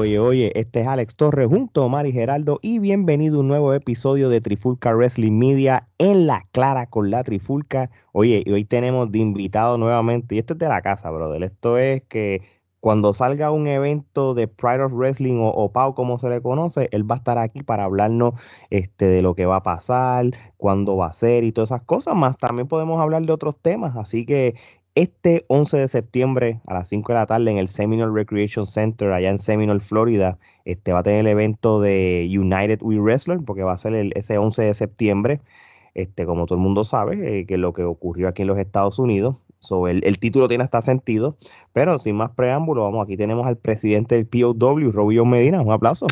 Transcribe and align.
oye, 0.00 0.18
oye, 0.18 0.52
este 0.58 0.80
es 0.80 0.86
Alex 0.86 1.14
Torres 1.14 1.46
junto 1.48 1.84
a 1.84 1.88
Mari 1.88 2.10
Geraldo 2.10 2.58
y 2.62 2.78
bienvenido 2.78 3.36
a 3.36 3.40
un 3.40 3.48
nuevo 3.48 3.74
episodio 3.74 4.30
de 4.30 4.40
Trifulca 4.40 4.94
Wrestling 4.94 5.38
Media 5.38 5.88
en 5.98 6.26
la 6.26 6.46
clara 6.52 6.86
con 6.86 7.10
la 7.10 7.22
Trifulca. 7.22 7.90
Oye, 8.12 8.42
y 8.46 8.50
hoy 8.50 8.64
tenemos 8.64 9.12
de 9.12 9.18
invitado 9.18 9.76
nuevamente, 9.76 10.34
y 10.34 10.38
esto 10.38 10.54
es 10.54 10.58
de 10.58 10.68
la 10.68 10.80
casa, 10.80 11.10
brother. 11.10 11.42
Esto 11.42 11.76
es 11.76 12.02
que 12.04 12.40
cuando 12.80 13.12
salga 13.12 13.50
un 13.50 13.66
evento 13.68 14.32
de 14.32 14.48
Pride 14.48 14.84
of 14.84 14.92
Wrestling 14.94 15.38
o, 15.38 15.50
o 15.50 15.70
PAU, 15.70 15.94
como 15.94 16.18
se 16.18 16.30
le 16.30 16.40
conoce, 16.40 16.88
él 16.92 17.08
va 17.08 17.16
a 17.16 17.18
estar 17.18 17.36
aquí 17.36 17.62
para 17.62 17.84
hablarnos 17.84 18.32
este, 18.70 19.04
de 19.04 19.20
lo 19.20 19.34
que 19.34 19.44
va 19.44 19.56
a 19.56 19.62
pasar, 19.62 20.30
cuándo 20.56 20.96
va 20.96 21.08
a 21.08 21.12
ser 21.12 21.44
y 21.44 21.52
todas 21.52 21.72
esas 21.72 21.82
cosas. 21.82 22.16
Más 22.16 22.38
también 22.38 22.68
podemos 22.68 22.98
hablar 23.02 23.20
de 23.26 23.32
otros 23.32 23.54
temas. 23.60 23.96
Así 23.96 24.24
que 24.24 24.54
este 25.00 25.46
11 25.48 25.78
de 25.78 25.88
septiembre 25.88 26.60
a 26.66 26.74
las 26.74 26.88
5 26.90 27.12
de 27.12 27.18
la 27.18 27.26
tarde 27.26 27.50
en 27.50 27.56
el 27.56 27.68
Seminole 27.68 28.12
Recreation 28.12 28.66
Center 28.66 29.10
allá 29.12 29.30
en 29.30 29.38
Seminole, 29.38 29.80
Florida, 29.80 30.38
este 30.66 30.92
va 30.92 30.98
a 30.98 31.02
tener 31.02 31.20
el 31.20 31.26
evento 31.26 31.80
de 31.80 32.28
United 32.30 32.80
We 32.82 32.98
Wrestler 32.98 33.38
porque 33.44 33.62
va 33.62 33.72
a 33.72 33.78
ser 33.78 33.94
el, 33.94 34.12
ese 34.14 34.36
11 34.36 34.62
de 34.62 34.74
septiembre, 34.74 35.40
este, 35.94 36.26
como 36.26 36.44
todo 36.44 36.56
el 36.56 36.62
mundo 36.62 36.84
sabe, 36.84 37.40
eh, 37.40 37.46
que 37.46 37.56
lo 37.56 37.72
que 37.72 37.82
ocurrió 37.82 38.28
aquí 38.28 38.42
en 38.42 38.48
los 38.48 38.58
Estados 38.58 38.98
Unidos. 38.98 39.36
So, 39.58 39.88
el, 39.88 40.04
el, 40.04 40.18
título 40.18 40.48
tiene 40.48 40.64
hasta 40.64 40.82
sentido, 40.82 41.36
pero 41.72 41.98
sin 41.98 42.16
más 42.16 42.30
preámbulo, 42.32 42.82
vamos, 42.82 43.04
aquí 43.04 43.16
tenemos 43.16 43.46
al 43.46 43.56
presidente 43.56 44.14
del 44.14 44.26
POW, 44.26 44.90
Robio 44.90 45.24
Medina, 45.24 45.62
un 45.62 45.72
aplauso. 45.72 46.06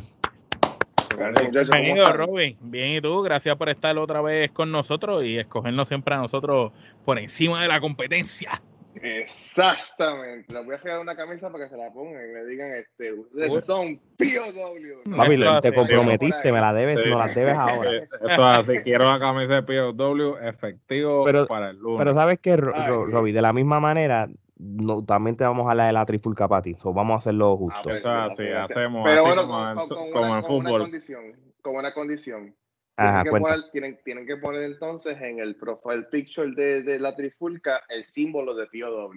Bienvenido, 1.50 2.10
Robin. 2.12 2.56
Bien, 2.60 2.96
¿y 2.96 3.00
tú? 3.00 3.22
Gracias 3.22 3.56
por 3.56 3.68
estar 3.68 3.98
otra 3.98 4.22
vez 4.22 4.50
con 4.52 4.70
nosotros 4.70 5.24
y 5.24 5.36
escogernos 5.36 5.88
siempre 5.88 6.14
a 6.14 6.18
nosotros 6.18 6.72
por 7.04 7.18
encima 7.18 7.60
de 7.60 7.68
la 7.68 7.80
competencia. 7.80 8.62
Exactamente. 9.02 10.52
Les 10.52 10.64
voy 10.64 10.74
a 10.74 10.78
crear 10.78 11.00
una 11.00 11.16
camisa 11.16 11.50
para 11.50 11.64
que 11.64 11.70
se 11.70 11.76
la 11.76 11.92
pongan 11.92 12.22
y 12.28 12.32
me 12.32 12.44
digan, 12.44 12.70
este, 12.72 13.12
ustedes 13.12 13.64
son 13.64 13.98
POW. 14.16 15.16
Papi, 15.16 15.40
te 15.62 15.74
comprometiste, 15.74 16.52
me 16.52 16.60
la 16.60 16.72
debes, 16.72 17.00
sí. 17.00 17.08
no 17.08 17.18
la 17.18 17.28
debes 17.28 17.56
ahora. 17.56 17.90
Eso 17.94 18.08
es 18.22 18.38
así, 18.38 18.78
quiero 18.82 19.04
una 19.04 19.18
camisa 19.18 19.60
de 19.60 19.62
POW 19.62 20.36
efectivo 20.38 21.24
pero, 21.24 21.46
para 21.46 21.70
el 21.70 21.78
lunes. 21.78 21.98
Pero 21.98 22.14
sabes 22.14 22.38
que, 22.40 22.56
Robbie, 22.56 23.32
de 23.32 23.42
la 23.42 23.52
misma 23.52 23.80
manera, 23.80 24.28
no, 24.58 25.04
también 25.04 25.36
te 25.36 25.44
vamos 25.44 25.66
a 25.66 25.70
hablar 25.70 25.86
de 25.86 25.92
la 25.92 26.06
trifulca 26.06 26.48
para 26.48 26.62
ti. 26.62 26.74
So, 26.82 26.92
vamos 26.92 27.14
a 27.14 27.18
hacerlo 27.18 27.56
justo. 27.56 27.78
Ah, 27.78 27.82
pues, 27.82 27.98
eso 27.98 28.26
es 28.26 28.32
así, 28.32 28.48
hacemos 28.48 29.04
pero 29.04 29.24
así 29.24 29.36
bueno, 29.36 29.42
como, 29.42 29.58
con, 29.58 29.68
en, 29.68 29.76
con, 29.76 29.88
como 29.88 30.26
una, 30.26 30.38
en 30.38 30.42
con 30.42 30.50
fútbol. 30.50 30.74
una 30.74 30.84
condición, 30.84 31.24
con 31.62 31.76
una 31.76 31.94
condición. 31.94 32.54
Ajá, 33.00 33.22
tienen, 33.22 33.22
que 33.22 33.30
cuenta. 33.30 33.48
poner, 33.48 33.70
tienen, 33.70 33.96
tienen, 34.04 34.26
que 34.26 34.36
poner 34.38 34.64
entonces 34.64 35.16
en 35.22 35.38
el 35.38 35.54
profile 35.54 36.02
picture 36.10 36.50
de, 36.50 36.82
de 36.82 36.98
la 36.98 37.14
trifulca 37.14 37.84
el 37.88 38.04
símbolo 38.04 38.54
de 38.54 38.66
POW. 38.66 39.12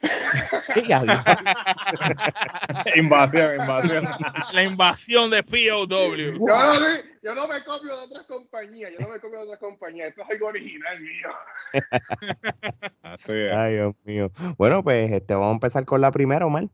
invasión, 2.96 3.60
invasión. 3.60 4.08
La 4.52 4.62
invasión 4.62 5.30
de 5.30 5.42
POW. 5.42 6.16
Yo 6.16 6.38
no, 6.38 6.72
yo 7.22 7.34
no, 7.34 7.46
me 7.46 7.62
copio 7.62 7.94
de 7.94 8.04
otras 8.04 8.24
compañías, 8.24 8.90
yo 8.92 9.00
no 9.00 9.08
me 9.12 9.20
copio 9.20 9.40
de 9.40 9.44
otras 9.44 9.60
compañías, 9.60 10.08
esto 10.08 10.22
es 10.22 10.30
algo 10.30 10.46
original 10.46 10.98
mío. 10.98 11.28
Así 13.02 13.32
es. 13.32 13.54
Ay, 13.54 13.74
Dios 13.74 13.94
mío. 14.04 14.32
Bueno, 14.56 14.82
pues 14.82 15.12
este, 15.12 15.34
vamos 15.34 15.50
a 15.50 15.52
empezar 15.52 15.84
con 15.84 16.00
la 16.00 16.10
primera, 16.10 16.46
Omar. 16.46 16.68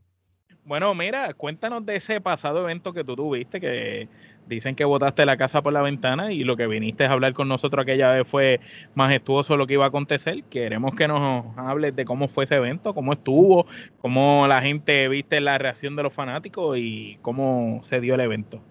Bueno, 0.65 0.95
mira, 0.95 1.35
cuéntanos 1.35 1.85
de 1.85 1.97
ese 1.97 2.21
pasado 2.21 2.61
evento 2.61 2.93
que 2.93 3.03
tú 3.03 3.17
tuviste, 3.17 3.61
que 3.61 4.09
dicen 4.47 4.75
que 4.75 4.85
botaste 4.85 5.25
la 5.27 5.37
casa 5.37 5.63
por 5.63 5.73
la 5.73 5.83
ventana 5.83 6.33
y 6.33 6.45
lo 6.45 6.57
que 6.57 6.67
viniste 6.67 7.05
a 7.05 7.13
hablar 7.13 7.35
con 7.35 7.49
nosotros 7.49 7.83
aquella 7.83 8.13
vez 8.13 8.27
fue 8.27 8.61
majestuoso 8.95 9.57
lo 9.57 9.67
que 9.67 9.75
iba 9.75 9.85
a 9.85 9.89
acontecer. 9.89 10.45
Queremos 10.45 10.95
que 10.95 11.09
nos 11.09 11.47
hables 11.57 11.95
de 11.97 12.05
cómo 12.05 12.29
fue 12.29 12.45
ese 12.45 12.57
evento, 12.57 12.95
cómo 12.95 13.13
estuvo, 13.13 13.67
cómo 13.99 14.47
la 14.47 14.61
gente 14.61 15.09
viste 15.09 15.41
la 15.41 15.59
reacción 15.59 15.97
de 15.97 16.03
los 16.03 16.13
fanáticos 16.13 16.77
y 16.79 17.19
cómo 17.23 17.81
se 17.83 18.01
dio 18.01 18.15
el 18.15 18.21
evento. 18.21 18.63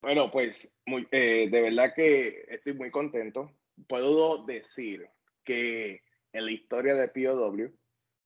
Bueno, 0.00 0.30
pues 0.30 0.72
eh, 1.10 1.48
de 1.50 1.60
verdad 1.60 1.92
que 1.94 2.44
estoy 2.48 2.74
muy 2.74 2.90
contento. 2.90 3.52
Puedo 3.88 4.44
decir 4.46 5.06
que 5.44 6.02
en 6.32 6.44
la 6.44 6.50
historia 6.50 6.94
de 6.94 7.08
POW, 7.08 7.72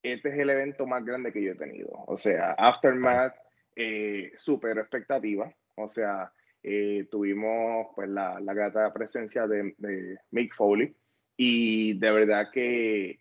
este 0.02 0.28
es 0.30 0.38
el 0.38 0.50
evento 0.50 0.86
más 0.86 1.04
grande 1.04 1.32
que 1.32 1.42
yo 1.42 1.52
he 1.52 1.56
tenido. 1.56 1.90
O 2.06 2.16
sea, 2.16 2.52
Aftermath, 2.52 3.34
eh, 3.76 4.32
súper 4.36 4.78
expectativa. 4.78 5.52
O 5.76 5.88
sea, 5.88 6.32
eh, 6.62 7.08
tuvimos 7.10 7.88
pues 7.94 8.08
la, 8.08 8.38
la 8.40 8.54
grata 8.54 8.92
presencia 8.92 9.46
de, 9.46 9.74
de, 9.78 10.18
Mick 10.30 10.54
Foley 10.54 10.94
y 11.36 11.98
de 11.98 12.10
verdad 12.12 12.50
que 12.52 13.18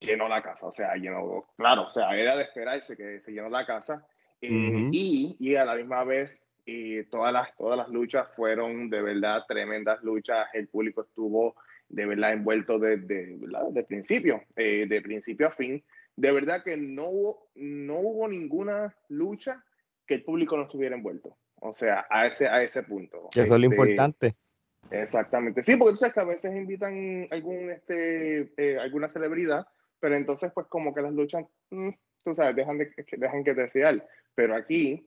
llenó 0.00 0.28
la 0.28 0.42
casa. 0.42 0.66
O 0.66 0.72
sea, 0.72 0.94
llenó, 0.96 1.46
claro, 1.56 1.84
o 1.86 1.90
sea, 1.90 2.16
era 2.16 2.36
de 2.36 2.42
esperarse 2.42 2.96
que 2.96 3.20
se 3.20 3.32
llenó 3.32 3.48
la 3.48 3.66
casa. 3.66 4.06
Eh, 4.40 4.48
uh 4.50 4.54
-huh. 4.54 4.90
y, 4.92 5.36
y 5.38 5.54
a 5.56 5.64
la 5.64 5.74
misma 5.76 6.02
vez 6.04 6.44
y 6.64 7.04
todas 7.04 7.32
las, 7.32 7.54
todas 7.56 7.76
las 7.76 7.88
luchas 7.88 8.28
fueron 8.34 8.90
de 8.90 9.02
verdad 9.02 9.44
tremendas 9.46 10.02
luchas. 10.02 10.48
El 10.54 10.68
público 10.68 11.02
estuvo 11.02 11.54
de 11.88 12.06
verdad 12.06 12.32
envuelto 12.32 12.78
desde 12.78 13.36
de, 13.36 13.38
de 13.72 13.84
principio, 13.84 14.42
eh, 14.56 14.86
de 14.88 15.00
principio 15.02 15.48
a 15.48 15.50
fin. 15.52 15.82
De 16.16 16.32
verdad 16.32 16.62
que 16.62 16.76
no 16.76 17.04
hubo, 17.06 17.50
no 17.54 17.98
hubo 17.98 18.28
ninguna 18.28 18.94
lucha 19.08 19.64
que 20.06 20.14
el 20.14 20.24
público 20.24 20.56
no 20.56 20.64
estuviera 20.64 20.96
envuelto. 20.96 21.36
O 21.60 21.72
sea, 21.72 22.06
a 22.10 22.26
ese, 22.26 22.48
a 22.48 22.62
ese 22.62 22.82
punto. 22.82 23.28
Eso 23.32 23.42
este, 23.42 23.54
es 23.54 23.60
lo 23.60 23.66
importante. 23.66 24.36
Exactamente. 24.90 25.62
Sí, 25.62 25.76
porque 25.76 25.92
tú 25.92 25.96
sabes 25.98 26.14
que 26.14 26.20
a 26.20 26.24
veces 26.24 26.54
invitan 26.54 27.28
algún, 27.30 27.70
este, 27.70 28.52
eh, 28.56 28.78
alguna 28.78 29.08
celebridad, 29.08 29.66
pero 30.00 30.16
entonces 30.16 30.50
pues 30.54 30.66
como 30.66 30.94
que 30.94 31.02
las 31.02 31.12
luchas, 31.12 31.44
mmm, 31.70 31.90
tú 32.24 32.34
sabes, 32.34 32.56
dejan, 32.56 32.78
de, 32.78 32.90
dejan 33.12 33.44
que 33.44 33.54
desear. 33.54 34.06
Pero 34.34 34.56
aquí, 34.56 35.06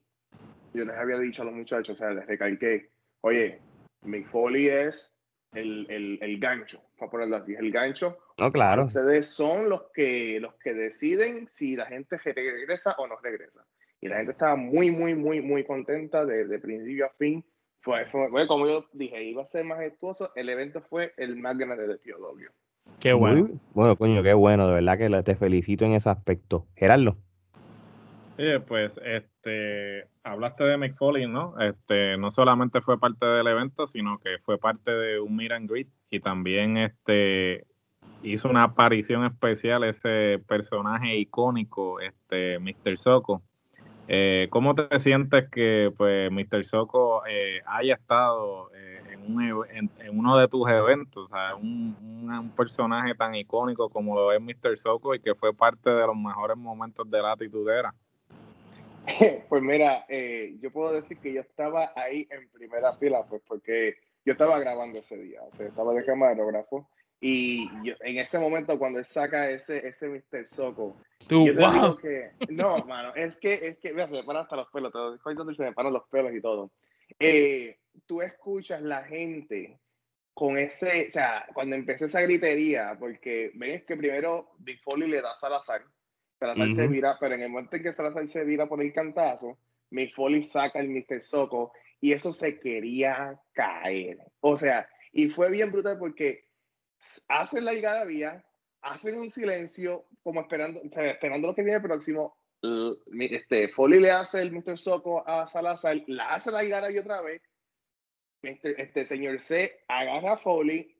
yo 0.74 0.86
les 0.86 0.96
había 0.96 1.18
dicho 1.18 1.42
a 1.42 1.46
los 1.46 1.56
muchachos, 1.56 1.96
o 1.96 2.00
sea, 2.00 2.12
les 2.12 2.26
recalqué, 2.28 2.92
oye, 3.22 3.60
Mick 4.04 4.28
Foley 4.28 4.68
es 4.68 5.18
el, 5.54 5.88
el, 5.90 6.20
el 6.22 6.40
gancho, 6.40 6.84
para 6.98 7.12
ponerlo 7.12 7.38
así, 7.38 7.56
el 7.56 7.72
gancho. 7.72 8.18
No, 8.40 8.52
claro. 8.52 8.86
Ustedes 8.86 9.28
son 9.28 9.70
los 9.70 9.92
que, 9.94 10.40
los 10.40 10.56
que 10.56 10.74
deciden 10.74 11.48
si 11.48 11.76
la 11.76 11.86
gente 11.88 12.18
regresa 12.18 12.96
o 12.98 13.08
no 13.08 13.18
regresa. 13.18 13.66
Y 14.04 14.10
la 14.10 14.18
gente 14.18 14.34
estaba 14.34 14.58
muy, 14.58 14.92
muy, 14.92 15.16
muy, 15.16 15.42
muy 15.42 15.64
contenta 15.64 16.26
de, 16.26 16.46
de 16.46 16.60
principio 16.60 17.06
a 17.06 17.10
fin. 17.12 17.42
Fue, 17.80 18.06
fue, 18.08 18.28
fue, 18.30 18.48
como 18.48 18.68
yo 18.68 18.84
dije, 18.92 19.24
iba 19.24 19.44
a 19.44 19.46
ser 19.46 19.64
majestuoso. 19.64 20.30
El 20.36 20.50
evento 20.50 20.82
fue 20.82 21.14
el 21.16 21.38
más 21.38 21.58
grande 21.58 21.88
de 21.88 21.96
POW. 21.96 22.38
Qué 23.00 23.14
bueno. 23.14 23.44
Muy, 23.44 23.60
bueno, 23.74 23.96
coño, 23.96 24.22
qué 24.22 24.34
bueno. 24.34 24.68
De 24.68 24.74
verdad 24.74 24.98
que 24.98 25.24
te 25.24 25.38
felicito 25.38 25.86
en 25.86 25.94
ese 25.94 26.10
aspecto. 26.10 26.68
Gerardo. 26.76 27.16
Sí, 28.36 28.44
pues 28.68 29.00
este, 29.06 30.06
hablaste 30.24 30.66
de 30.66 30.78
Mick 30.78 30.98
Foley, 30.98 31.26
¿no? 31.26 31.58
Este, 31.62 32.18
no 32.18 32.30
solamente 32.30 32.82
fue 32.82 33.00
parte 33.00 33.26
del 33.26 33.48
evento, 33.48 33.88
sino 33.88 34.20
que 34.20 34.38
fue 34.44 34.58
parte 34.58 34.92
de 34.92 35.22
un 35.22 35.34
meet 35.34 35.54
and 35.54 35.72
greet 35.72 35.88
y 36.10 36.20
también 36.20 36.76
este, 36.76 37.66
hizo 38.22 38.50
una 38.50 38.64
aparición 38.64 39.24
especial 39.24 39.86
ese 39.86 40.44
personaje 40.46 41.16
icónico, 41.16 42.02
este, 42.02 42.60
Mr. 42.60 42.98
Soko. 42.98 43.42
Eh, 44.08 44.48
¿Cómo 44.50 44.76
te 44.76 45.00
sientes 45.00 45.50
que 45.50 45.92
pues 45.98 46.30
Mr. 46.30 46.66
Soko 46.66 47.26
eh, 47.26 47.62
haya 47.66 47.96
estado 47.96 48.70
eh, 48.76 49.02
en, 49.12 49.36
un, 49.36 49.66
en, 49.70 49.90
uno 50.20 50.38
de 50.38 50.48
tus 50.50 50.70
eventos? 50.70 51.26
O 51.26 51.34
sea, 51.34 51.56
un, 51.56 52.52
personaje 52.58 53.16
tan 53.16 53.36
icónico 53.36 53.90
como 53.90 54.16
lo 54.16 54.32
es 54.32 54.42
Mr. 54.42 54.78
Soko 54.78 55.16
y 55.16 55.20
que 55.20 55.36
fue 55.36 55.54
parte 55.54 55.90
de 55.90 56.06
los 56.06 56.16
mejores 56.16 56.58
momentos 56.58 57.10
de 57.10 57.22
la 57.22 57.36
titudera. 57.38 57.94
Pues 59.50 59.62
mira, 59.62 60.06
eh, 60.08 60.56
yo 60.62 60.72
puedo 60.72 60.94
decir 60.94 61.18
que 61.20 61.34
yo 61.34 61.42
estaba 61.42 61.90
ahí 61.96 62.28
en 62.30 62.50
primera 62.50 62.94
fila, 62.94 63.26
pues 63.28 63.42
porque 63.48 63.96
yo 64.26 64.32
estaba 64.32 64.58
grabando 64.60 65.00
ese 65.00 65.18
día, 65.18 65.42
o 65.44 65.52
sea, 65.52 65.68
estaba 65.68 65.94
de 65.94 66.06
camarógrafo 66.06 66.88
y 67.26 67.70
yo, 67.86 67.96
en 68.02 68.18
ese 68.18 68.38
momento 68.38 68.78
cuando 68.78 69.00
él 69.00 69.06
saca 69.06 69.50
ese, 69.50 69.88
ese 69.88 70.10
Mr. 70.10 70.46
Soko, 70.46 70.98
Tú, 71.26 71.48
yo 71.48 71.56
te 71.56 71.62
wow. 71.62 71.72
digo 71.72 71.98
que, 71.98 72.32
no, 72.50 72.80
mano, 72.80 73.16
es 73.16 73.38
que, 73.38 73.54
es 73.54 73.80
que, 73.80 73.94
mira, 73.94 74.08
se 74.08 74.12
me 74.12 74.24
paran 74.26 74.44
hasta 74.44 74.58
los 74.58 74.68
pelos, 74.68 74.92
todo, 74.92 75.18
donde 75.24 75.54
se 75.54 75.64
me 75.64 75.72
paran 75.72 75.94
los 75.94 76.04
pelos 76.10 76.34
y 76.34 76.42
todo. 76.42 76.74
Eh, 77.18 77.78
tú 78.06 78.22
escuchas 78.22 78.82
la 78.82 79.06
gente 79.06 79.80
con 80.34 80.58
ese, 80.58 81.08
o 81.08 81.12
sea, 81.12 81.46
cuando 81.54 81.78
empezó 81.78 82.08
esa 82.08 82.20
gritería, 82.20 82.98
porque 83.00 83.52
ven 83.56 83.86
que 83.88 83.96
primero 83.96 84.50
Big 84.58 84.82
Foley 84.82 85.10
le 85.10 85.22
da 85.22 85.32
a 85.32 85.38
Salazar, 85.38 85.82
Salazar 86.38 86.68
uh 86.68 86.72
-huh. 86.72 86.76
se 86.76 86.88
vira, 86.88 87.16
pero 87.22 87.36
en 87.36 87.42
el 87.44 87.50
momento 87.50 87.78
en 87.78 87.84
que 87.84 87.94
Salazar 87.94 88.28
se 88.28 88.44
vira 88.44 88.68
por 88.68 88.82
el 88.82 88.92
cantazo, 88.92 89.58
Foley 90.14 90.44
saca 90.44 90.82
el 90.82 90.90
Mr. 90.90 91.22
Soko 91.22 91.72
y 92.02 92.12
eso 92.12 92.34
se 92.34 92.60
quería 92.60 93.40
caer. 93.54 94.18
O 94.42 94.58
sea, 94.58 94.90
y 95.14 95.30
fue 95.30 95.50
bien 95.50 95.72
brutal 95.72 95.98
porque 95.98 96.48
hacen 97.28 97.66
la 97.66 97.72
algarabía, 97.72 98.46
hacen 98.82 99.18
un 99.18 99.30
silencio, 99.30 100.06
como 100.24 100.42
esperando, 100.42 100.82
o 100.82 100.90
sea, 100.90 101.12
esperando 101.12 101.48
lo 101.48 101.56
que 101.56 101.64
viene 101.64 101.80
próximo. 101.80 102.38
Este, 103.20 103.68
Foley 103.70 104.00
le 104.00 104.12
hace 104.12 104.42
el 104.42 104.54
Mr. 104.54 104.78
Soko 104.78 105.28
a 105.28 105.48
Salazar, 105.48 106.02
la 106.08 106.34
hace 106.34 106.52
la 106.52 106.60
algarabía 106.60 107.02
otra 107.02 107.22
vez. 107.22 107.42
Este, 108.42 108.82
este 108.82 109.06
señor 109.06 109.40
C 109.40 109.84
agarra 109.88 110.34
a 110.34 110.38
Foley 110.38 110.94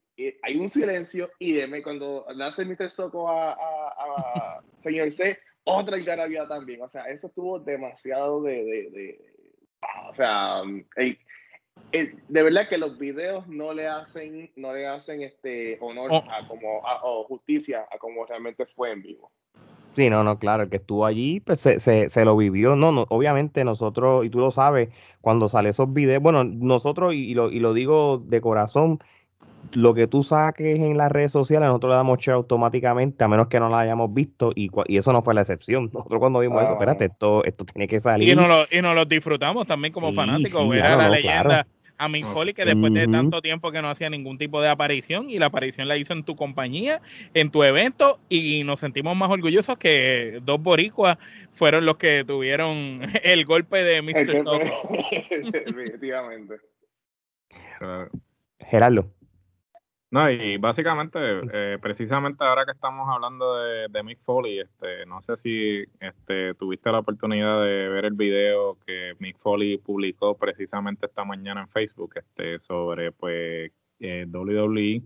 hay 0.44 0.58
un 0.58 0.70
silencio 0.70 1.32
y 1.40 1.54
deme 1.54 1.82
cuando 1.82 2.26
le 2.34 2.44
hace 2.44 2.66
Mr. 2.66 2.92
Soko 2.92 3.30
a, 3.30 3.52
a, 3.52 3.88
a 3.88 4.64
señor 4.78 5.12
C, 5.12 5.38
otra 5.64 5.96
algarabía 5.96 6.48
también. 6.48 6.82
O 6.82 6.90
sea, 6.90 7.06
eso 7.06 7.28
estuvo 7.28 7.60
demasiado 7.60 8.42
de, 8.44 8.64
de, 8.64 8.90
de, 8.92 9.34
o 10.08 10.14
sea, 10.14 10.62
de 11.92 12.44
verdad 12.44 12.68
que 12.68 12.78
los 12.78 12.98
videos 12.98 13.48
no 13.48 13.74
le 13.74 13.88
hacen, 13.88 14.52
no 14.56 14.74
le 14.74 14.88
hacen 14.88 15.22
este 15.22 15.78
honor 15.82 16.10
oh. 16.12 16.24
a 16.30 16.48
como 16.48 16.82
o 17.04 17.24
justicia 17.26 17.86
a 17.92 17.98
como 17.98 18.26
realmente 18.26 18.66
fue 18.66 18.92
en 18.92 19.04
vivo. 19.04 19.32
Sí, 19.96 20.10
no, 20.10 20.24
no, 20.24 20.40
claro, 20.40 20.64
el 20.64 20.70
que 20.70 20.78
estuvo 20.78 21.06
allí 21.06 21.40
pues, 21.40 21.60
se, 21.60 21.80
se, 21.80 22.26
lo 22.26 22.36
vivió. 22.36 22.76
No, 22.76 22.92
no, 22.92 23.06
obviamente 23.10 23.64
nosotros, 23.64 24.26
y 24.26 24.30
tú 24.32 24.40
lo 24.40 24.50
sabes, 24.50 24.90
cuando 25.22 25.48
sale 25.48 25.70
esos 25.70 25.94
videos, 25.94 26.22
bueno, 26.22 26.44
nosotros, 26.44 27.14
y, 27.14 27.36
lo, 27.36 27.52
y 27.52 27.60
lo 27.60 27.74
digo 27.74 28.18
de 28.18 28.42
corazón, 28.42 29.00
lo 29.72 29.94
que 29.94 30.08
tú 30.08 30.24
saques 30.24 30.80
en 30.80 30.98
las 30.98 31.12
redes 31.12 31.32
sociales, 31.32 31.68
nosotros 31.68 31.92
le 31.92 31.96
damos 31.96 32.20
share 32.20 32.36
automáticamente, 32.36 33.24
a 33.24 33.28
menos 33.28 33.48
que 33.48 33.60
no 33.60 33.70
la 33.70 33.80
hayamos 33.80 34.14
visto, 34.14 34.52
y, 34.56 34.70
y 34.88 34.98
eso 34.98 35.14
no 35.14 35.22
fue 35.22 35.34
la 35.34 35.42
excepción. 35.42 35.90
Nosotros 35.94 36.20
cuando 36.20 36.40
vimos 36.40 36.64
eso, 36.64 36.74
espérate, 36.74 37.06
esto, 37.06 37.44
esto 37.44 37.66
tiene 37.66 37.88
que 37.88 38.00
salir. 38.00 38.30
Y 38.30 38.36
nos 38.36 38.48
lo, 38.48 38.66
y 38.70 38.82
nos 38.82 38.96
lo 38.96 39.06
disfrutamos 39.06 39.66
también 39.66 39.94
como 39.94 40.14
fanáticos, 40.14 40.74
era 40.76 40.96
la 40.96 41.10
leyenda 41.10 41.66
a 41.98 42.10
Mick 42.10 42.26
Foley, 42.26 42.54
que 42.54 42.66
después 42.66 42.94
de 42.94 43.08
tanto 43.08 43.42
tiempo 43.42 43.72
que 43.72 43.82
no 43.82 43.90
hacía 43.90 44.10
ningún 44.10 44.38
tipo 44.38 44.62
de 44.62 44.70
aparición, 44.70 45.30
y 45.30 45.40
la 45.40 45.48
aparición 45.48 45.88
la 45.88 45.98
hizo 45.98 46.14
en 46.14 46.24
tu 46.24 46.36
compañía, 46.36 47.02
en 47.34 47.52
tu 47.52 47.64
evento, 47.64 48.20
y 48.30 48.64
nos 48.64 48.80
sentimos 48.80 49.16
más 49.16 49.30
orgullosos 49.30 49.78
que 49.78 50.40
dos 50.44 50.62
boricuas 50.62 51.18
fueron 51.54 51.86
los 51.86 51.98
que 51.98 52.24
tuvieron 52.26 53.02
el 53.24 53.46
golpe 53.46 53.84
de 53.84 54.02
Mr. 54.02 54.44
Definitivamente. 55.66 56.56
Gerardo. 58.60 59.14
No, 60.14 60.30
y 60.30 60.58
básicamente, 60.58 61.18
eh, 61.52 61.80
precisamente 61.82 62.44
ahora 62.44 62.66
que 62.66 62.72
estamos 62.74 63.10
hablando 63.10 63.58
de, 63.58 63.88
de, 63.90 64.04
Mick 64.04 64.20
Foley, 64.22 64.60
este, 64.60 65.08
no 65.08 65.24
sé 65.24 65.38
si 65.38 65.84
este, 66.00 66.54
tuviste 66.54 66.92
la 66.92 67.00
oportunidad 67.00 67.64
de 67.64 67.90
ver 67.90 68.06
el 68.06 68.14
video 68.14 68.78
que 68.86 69.16
Mick 69.18 69.40
Foley 69.40 69.80
publicó 69.80 70.38
precisamente 70.38 71.08
esta 71.08 71.24
mañana 71.24 71.62
en 71.62 71.68
Facebook 71.70 72.14
este, 72.18 72.60
sobre 72.60 73.12
pues 73.12 73.72
eh, 74.02 74.28
WWE. 74.32 75.02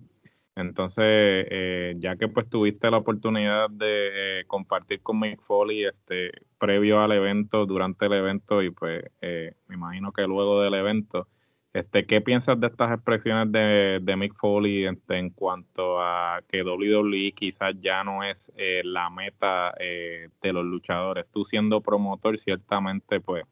Entonces, 0.57 1.05
eh, 1.05 1.95
ya 1.99 2.17
que 2.17 2.27
pues 2.27 2.49
tuviste 2.49 2.91
la 2.91 2.97
oportunidad 2.97 3.69
de 3.69 4.43
compartir 4.47 4.99
con 5.01 5.21
Mick 5.21 5.41
Foley 5.43 5.85
este, 5.85 6.31
previo 6.59 6.99
al 6.99 7.13
evento, 7.13 7.65
durante 7.65 8.07
el 8.07 8.11
evento 8.11 8.61
y 8.61 8.71
pues 8.71 9.05
me 9.21 9.75
imagino 9.75 10.11
que 10.11 10.23
luego 10.27 10.61
del 10.63 10.73
evento, 10.73 11.29
este, 11.77 12.07
¿Qué 12.07 12.21
piensas 12.21 12.59
de 12.59 12.65
estas 12.67 12.91
expresiones 12.91 13.51
de, 13.51 14.15
Mick 14.17 14.33
Foley 14.35 14.85
este, 14.85 15.19
en 15.19 15.29
cuanto 15.29 16.01
a 16.01 16.41
que 16.49 16.63
WWE 16.63 17.33
quizás 17.33 17.75
ya 17.79 18.03
no 18.03 18.23
es 18.23 18.51
eh, 18.57 18.81
la 18.83 19.11
meta 19.11 19.75
eh, 19.79 20.29
de 20.41 20.53
los 20.53 20.65
luchadores? 20.65 21.27
Tú 21.31 21.45
siendo 21.45 21.81
promotor, 21.81 22.39
ciertamente, 22.39 23.21
pues 23.21 23.43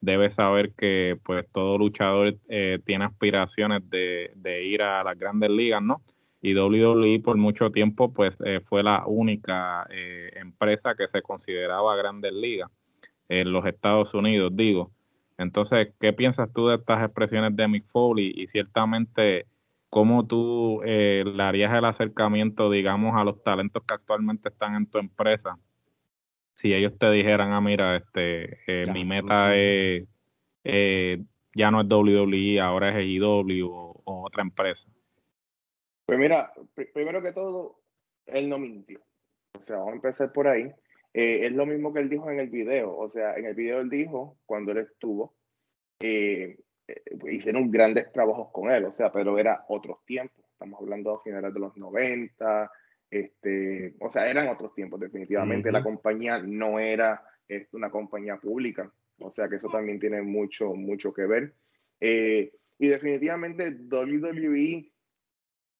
debes 0.00 0.34
saber 0.34 0.72
que 0.72 1.20
pues 1.22 1.46
todo 1.52 1.78
luchador 1.78 2.36
eh, 2.48 2.80
tiene 2.84 3.04
aspiraciones 3.04 3.88
de, 3.88 4.32
de, 4.34 4.64
ir 4.64 4.82
a 4.82 5.04
las 5.04 5.16
grandes 5.16 5.50
ligas, 5.50 5.80
¿no? 5.80 6.02
Y 6.42 6.56
WWE 6.56 7.20
por 7.20 7.36
mucho 7.36 7.70
tiempo 7.70 8.12
pues 8.12 8.34
fue 8.68 8.82
la 8.82 9.04
única 9.06 9.86
empresa 9.90 10.94
que 10.96 11.08
se 11.08 11.20
consideraba 11.22 11.96
grandes 11.96 12.32
ligas 12.32 12.70
en 13.28 13.52
los 13.52 13.66
Estados 13.66 14.14
Unidos, 14.14 14.52
digo. 14.54 14.92
Entonces, 15.38 15.94
¿qué 16.00 16.12
piensas 16.12 16.52
tú 16.52 16.66
de 16.66 16.76
estas 16.76 17.02
expresiones 17.02 17.54
de 17.56 17.68
Mick 17.68 17.86
Foley? 17.86 18.32
Y 18.34 18.48
ciertamente, 18.48 19.46
¿cómo 19.88 20.26
tú 20.26 20.82
eh, 20.84 21.22
le 21.24 21.42
harías 21.42 21.72
el 21.72 21.84
acercamiento, 21.84 22.70
digamos, 22.70 23.16
a 23.16 23.24
los 23.24 23.42
talentos 23.44 23.84
que 23.84 23.94
actualmente 23.94 24.48
están 24.48 24.74
en 24.74 24.86
tu 24.86 24.98
empresa? 24.98 25.56
Si 26.54 26.74
ellos 26.74 26.98
te 26.98 27.08
dijeran, 27.12 27.52
ah, 27.52 27.60
mira, 27.60 27.96
este, 27.96 28.58
eh, 28.66 28.84
mi 28.92 29.04
meta 29.04 29.54
es, 29.54 30.08
eh, 30.64 31.22
ya 31.54 31.70
no 31.70 31.82
es 31.82 31.88
WWE, 31.88 32.60
ahora 32.60 32.90
es 32.90 32.96
EIW 32.96 33.70
o, 33.70 34.02
o 34.04 34.26
otra 34.26 34.42
empresa. 34.42 34.88
Pues 36.04 36.18
mira, 36.18 36.52
primero 36.92 37.22
que 37.22 37.32
todo, 37.32 37.78
él 38.26 38.48
no 38.48 38.58
mintió. 38.58 39.00
O 39.56 39.62
sea, 39.62 39.76
vamos 39.76 39.92
a 39.92 39.96
empezar 39.96 40.32
por 40.32 40.48
ahí. 40.48 40.72
Eh, 41.12 41.46
es 41.46 41.52
lo 41.52 41.66
mismo 41.66 41.92
que 41.92 42.00
él 42.00 42.08
dijo 42.08 42.30
en 42.30 42.40
el 42.40 42.48
video. 42.48 42.96
O 42.96 43.08
sea, 43.08 43.34
en 43.34 43.46
el 43.46 43.54
video 43.54 43.80
él 43.80 43.90
dijo, 43.90 44.38
cuando 44.46 44.72
él 44.72 44.78
estuvo, 44.78 45.34
eh, 46.00 46.58
eh, 46.86 47.02
hicieron 47.30 47.70
grandes 47.70 48.12
trabajos 48.12 48.48
con 48.52 48.70
él, 48.70 48.84
o 48.84 48.92
sea, 48.92 49.10
pero 49.10 49.38
era 49.38 49.64
otros 49.68 50.04
tiempos. 50.04 50.44
Estamos 50.52 50.80
hablando 50.80 51.14
a 51.14 51.22
finales 51.22 51.54
de 51.54 51.60
los 51.60 51.76
90, 51.76 52.70
este, 53.10 53.94
o 54.00 54.10
sea, 54.10 54.28
eran 54.28 54.48
otros 54.48 54.74
tiempos, 54.74 55.00
definitivamente. 55.00 55.72
La 55.72 55.82
compañía 55.82 56.38
no 56.38 56.78
era 56.78 57.22
este, 57.46 57.76
una 57.76 57.90
compañía 57.90 58.36
pública, 58.36 58.92
o 59.18 59.30
sea 59.30 59.48
que 59.48 59.56
eso 59.56 59.68
también 59.68 59.98
tiene 60.00 60.20
mucho, 60.22 60.74
mucho 60.74 61.12
que 61.12 61.26
ver. 61.26 61.54
y 62.00 62.88
definitivamente 62.88 63.70
WWE 63.70 64.92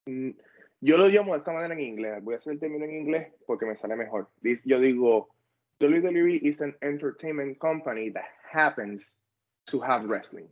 mm, 0.06 0.30
yo 0.80 0.96
lo 0.96 1.08
llamo 1.08 1.32
de 1.32 1.38
esta 1.38 1.52
manera 1.52 1.74
en 1.74 1.80
inglés. 1.80 2.22
Voy 2.22 2.34
a 2.34 2.36
hacer 2.36 2.54
el 2.54 2.60
término 2.60 2.84
en 2.84 2.94
inglés 2.94 3.32
porque 3.46 3.66
me 3.66 3.76
sale 3.76 3.96
mejor. 3.96 4.28
Yo 4.64 4.78
digo, 4.78 5.28
WWE 5.80 6.40
is 6.42 6.60
an 6.60 6.76
entertainment 6.80 7.58
company 7.58 8.10
that 8.10 8.24
happens 8.52 9.18
to 9.66 9.82
have 9.82 10.06
wrestling. 10.06 10.46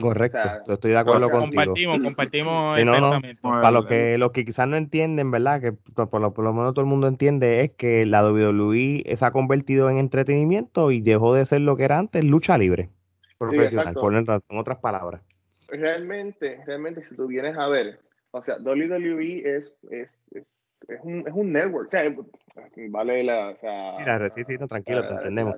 Correcto, 0.00 0.38
estoy 0.72 0.90
de 0.90 0.98
acuerdo 0.98 1.30
contigo. 1.30 1.62
Compartimos, 1.62 2.00
compartimos 2.00 2.78
el 2.78 2.86
pensamiento. 2.88 3.42
para 3.42 3.70
los 3.70 3.86
que, 3.86 4.18
los 4.18 4.32
que 4.32 4.44
quizás 4.44 4.66
no 4.66 4.76
entienden, 4.76 5.30
¿verdad? 5.30 5.60
Que 5.60 5.72
por 5.72 6.20
lo, 6.20 6.34
por 6.34 6.44
lo, 6.44 6.52
menos 6.52 6.74
todo 6.74 6.84
el 6.84 6.90
mundo 6.90 7.06
entiende, 7.06 7.62
es 7.62 7.70
que 7.72 8.04
la 8.04 8.28
WWE 8.28 9.04
se 9.14 9.24
ha 9.24 9.30
convertido 9.30 9.88
en 9.90 9.98
entretenimiento 9.98 10.90
y 10.90 11.00
dejó 11.00 11.32
de 11.32 11.44
ser 11.44 11.60
lo 11.60 11.76
que 11.76 11.84
era 11.84 11.98
antes, 11.98 12.24
lucha 12.24 12.58
libre 12.58 12.90
profesional, 13.38 13.94
por 13.94 14.14
en 14.14 14.58
otras 14.58 14.78
palabras. 14.78 15.22
Realmente, 15.68 16.60
realmente, 16.66 17.04
si 17.04 17.14
tú 17.14 17.26
vienes 17.28 17.56
a 17.56 17.68
ver, 17.68 18.00
o 18.34 18.42
sea, 18.42 18.56
WWE 18.58 19.42
es, 19.44 19.76
es, 19.90 20.08
es, 20.32 20.44
es 20.88 21.00
un, 21.02 21.24
es 21.26 21.32
un 21.32 21.52
network. 21.52 21.86
O 21.86 21.90
sea, 21.90 22.14
vale 22.88 23.22
la. 23.22 23.50
O 23.50 23.56
sea, 23.56 23.94
Mira, 23.96 24.28
sí, 24.30 24.42
sí, 24.42 24.56
no, 24.58 24.66
tranquilo, 24.66 25.06
te 25.06 25.14
entendemos. 25.14 25.56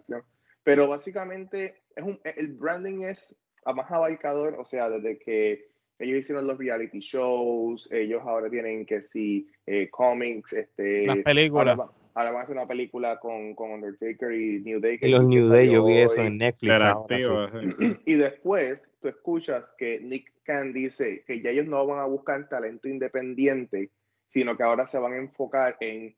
Pero 0.63 0.87
básicamente, 0.87 1.83
es 1.95 2.05
un, 2.05 2.21
el 2.23 2.53
branding 2.53 3.03
es 3.03 3.35
más 3.75 3.91
abarcador. 3.91 4.57
O 4.59 4.65
sea, 4.67 4.91
desde 4.91 5.19
que 5.19 5.69
ellos 5.99 6.19
hicieron 6.19 6.47
los 6.47 6.59
reality 6.59 6.99
shows, 6.99 7.89
ellos 7.91 8.21
ahora 8.27 8.51
tienen 8.51 8.85
que 8.85 9.03
sí, 9.03 9.49
eh, 9.65 9.89
comics, 9.89 10.53
este. 10.53 11.07
Las 11.07 11.17
películas. 11.19 11.79
Ahora, 11.79 11.93
van 12.25 12.37
a 12.37 12.41
hacer 12.41 12.57
una 12.57 12.67
película 12.67 13.19
con, 13.19 13.55
con 13.55 13.73
Undertaker 13.73 14.33
y 14.33 14.61
New 14.61 14.81
Day. 14.81 14.99
y 15.01 15.09
los 15.09 15.27
New 15.27 15.49
Day, 15.49 15.71
yo 15.71 15.85
vi 15.85 15.99
eso 15.99 16.23
en 16.23 16.39
Netflix. 16.39 16.81
y 18.07 18.15
después 18.15 18.93
tú 19.01 19.09
escuchas 19.09 19.75
que 19.77 20.01
Nick 20.01 20.33
Khan 20.45 20.73
dice 20.73 21.25
que 21.27 21.43
ya 21.43 21.51
ellos 21.51 21.67
no 21.67 21.87
van 21.87 21.99
a 21.99 22.07
buscar 22.07 22.49
talento 22.49 22.89
independiente, 22.89 23.91
sino 24.29 24.57
que 24.57 24.63
ahora 24.63 24.87
se 24.87 24.99
van 24.99 25.13
a 25.13 25.19
enfocar 25.19 25.77
en 25.81 26.17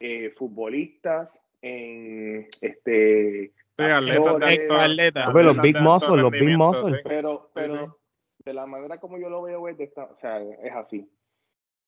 eh, 0.00 0.30
futbolistas, 0.36 1.42
en 1.62 2.46
este 2.60 3.52
atletas, 3.78 5.32
los 5.32 5.60
big 5.60 5.80
muscles, 5.80 6.22
los 6.22 6.30
big 6.30 6.58
muscles. 6.58 7.00
Pero, 7.04 7.50
pero 7.54 7.98
de 8.44 8.52
la 8.52 8.66
manera 8.66 8.98
como 9.00 9.18
yo 9.18 9.30
lo 9.30 9.42
veo 9.42 9.66
es, 9.68 9.76
o 9.96 10.16
sea, 10.20 10.42
es 10.42 10.72
así. 10.74 11.10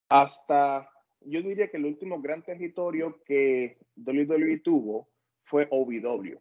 Hasta 0.08 0.90
yo 1.20 1.42
diría 1.42 1.68
que 1.68 1.76
el 1.76 1.86
último 1.86 2.20
gran 2.20 2.42
territorio 2.42 3.22
que 3.24 3.78
WWE 3.96 4.58
tuvo 4.58 5.08
fue 5.44 5.68
OVW. 5.70 6.38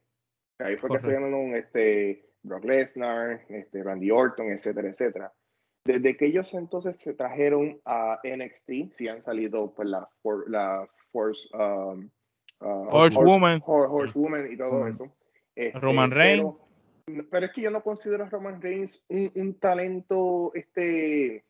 Ahí 0.59 0.77
fue 0.77 0.89
que 0.89 0.99
se 0.99 1.11
llamaron 1.11 1.55
este, 1.55 2.29
Brock 2.43 2.65
Lesnar, 2.65 3.45
este, 3.49 3.83
Randy 3.83 4.11
Orton, 4.11 4.51
etcétera, 4.51 4.89
etcétera. 4.89 5.33
Desde 5.85 6.15
que 6.17 6.25
ellos 6.25 6.53
entonces 6.53 6.97
se 6.97 7.13
trajeron 7.13 7.79
a 7.85 8.19
NXT, 8.23 8.93
si 8.93 9.07
han 9.07 9.21
salido 9.21 9.73
pues, 9.73 9.87
la, 9.87 10.09
la 10.47 10.89
Force, 11.11 11.47
um, 11.53 12.09
uh, 12.61 12.87
Horsewoman 12.89 13.61
Horse, 13.65 14.19
y 14.51 14.57
todo 14.57 14.87
eso. 14.87 15.11
Este, 15.55 15.79
Roman 15.79 16.11
Reigns. 16.11 16.55
Pero, 17.31 17.45
es 17.47 17.51
que 17.53 17.61
yo 17.61 17.71
no 17.71 17.81
considero 17.81 18.25
a 18.25 18.29
Roman 18.29 18.61
Reigns 18.61 19.03
un, 19.07 19.31
un 19.33 19.59
talento 19.59 20.51
este, 20.53 21.43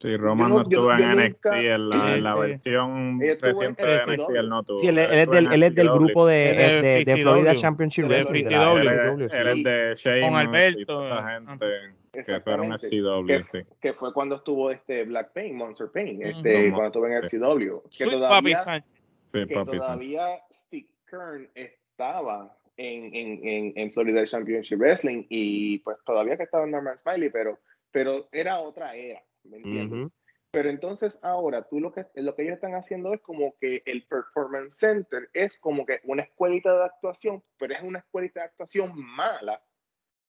Sí, 0.00 0.16
Roman 0.16 0.50
no, 0.50 0.62
estuvo 0.62 0.90
en 0.90 1.26
NXT, 1.26 1.46
en 1.46 1.88
la, 1.90 2.16
la 2.16 2.34
versión 2.34 3.20
reciente 3.20 3.86
de 3.86 3.96
NXT, 4.06 4.30
él 4.30 4.48
no 4.48 4.62
tuvo. 4.62 4.78
Sí, 4.78 4.88
él, 4.88 4.98
es, 4.98 5.30
del, 5.30 5.52
él 5.52 5.62
es 5.62 5.74
del 5.74 5.90
grupo 5.90 6.26
de, 6.26 6.80
de, 6.82 7.04
de, 7.04 7.22
Florida 7.22 7.54
Championship 7.54 8.06
Wrestling. 8.06 8.46
Él, 8.46 9.22
es 9.30 9.64
de 9.64 9.94
Shane 9.98 10.20
Con 10.22 10.36
Alberto. 10.36 11.08
gente 11.46 11.66
que 12.12 12.40
fueron 12.40 12.72
FCW, 12.78 13.26
que, 13.26 13.42
sí. 13.42 13.58
que 13.80 13.92
fue 13.92 14.14
cuando 14.14 14.36
estuvo 14.36 14.70
este 14.70 15.04
Black 15.04 15.32
Pain, 15.34 15.54
Monster 15.54 15.88
Pain, 15.92 16.22
este, 16.22 16.70
cuando 16.70 16.86
estuvo 16.86 17.06
en 17.06 17.22
FCW. 17.22 17.82
Que 17.96 18.04
todavía, 18.06 18.84
que 19.32 19.46
todavía 19.46 20.26
Steve 20.50 20.88
Kern 21.10 21.50
estaba 21.54 22.56
en, 22.78 23.14
en, 23.14 23.46
en, 23.46 23.72
en 23.76 23.92
Florida 23.92 24.24
Championship 24.24 24.78
Wrestling 24.78 25.24
y 25.28 25.80
pues 25.80 25.98
todavía 26.06 26.38
que 26.38 26.44
estaba 26.44 26.64
en 26.64 26.70
Norman 26.70 26.98
Smiley, 26.98 27.28
pero, 27.28 27.58
pero 27.90 28.28
era 28.32 28.60
otra 28.60 28.94
era. 28.94 29.20
¿Me 29.48 29.58
entiendes? 29.58 30.10
Pero 30.50 30.70
entonces 30.70 31.18
ahora 31.22 31.68
tú 31.68 31.80
lo 31.80 31.92
que, 31.92 32.06
lo 32.14 32.34
que 32.34 32.42
ellos 32.42 32.54
están 32.54 32.74
haciendo 32.74 33.12
es 33.12 33.20
como 33.20 33.54
que 33.60 33.82
el 33.84 34.06
Performance 34.06 34.78
Center 34.78 35.28
es 35.34 35.58
como 35.58 35.84
que 35.84 36.00
una 36.04 36.22
escuelita 36.22 36.74
de 36.74 36.84
actuación, 36.84 37.42
pero 37.58 37.74
es 37.74 37.82
una 37.82 37.98
escuelita 37.98 38.40
de 38.40 38.46
actuación 38.46 38.92
mala, 38.96 39.62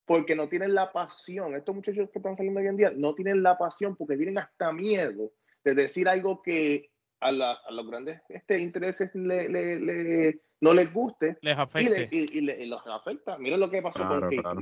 porque 0.06 0.36
no 0.36 0.50
tienen 0.50 0.74
la 0.74 0.92
pasión. 0.92 1.56
Estos 1.56 1.76
muchachos 1.76 2.10
que 2.12 2.20
están 2.20 2.36
saliendo 2.36 2.60
hoy 2.60 2.68
en 2.68 2.78
día 2.78 2.92
no 2.96 3.16
tienen 3.16 3.42
la 3.42 3.58
pasión 3.58 3.96
porque 3.96 4.18
tienen 4.18 4.38
hasta 4.38 4.74
miedo 4.74 5.32
de 5.64 5.76
decir 5.76 6.10
algo 6.10 6.42
que 6.42 6.90
a, 7.20 7.32
los 7.32 7.88
grandes 7.88 8.22
este, 8.30 8.60
intereses 8.60 9.10
le, 9.16 10.40
no 10.62 10.74
les 10.74 10.94
guste 10.94 11.38
les 11.42 11.58
afecte. 11.58 12.10
Y, 12.12 12.42
los 12.68 12.82
afecta. 12.86 13.38
Mira 13.38 13.58
lo 13.58 13.70
que 13.70 13.82
pasó 13.82 14.08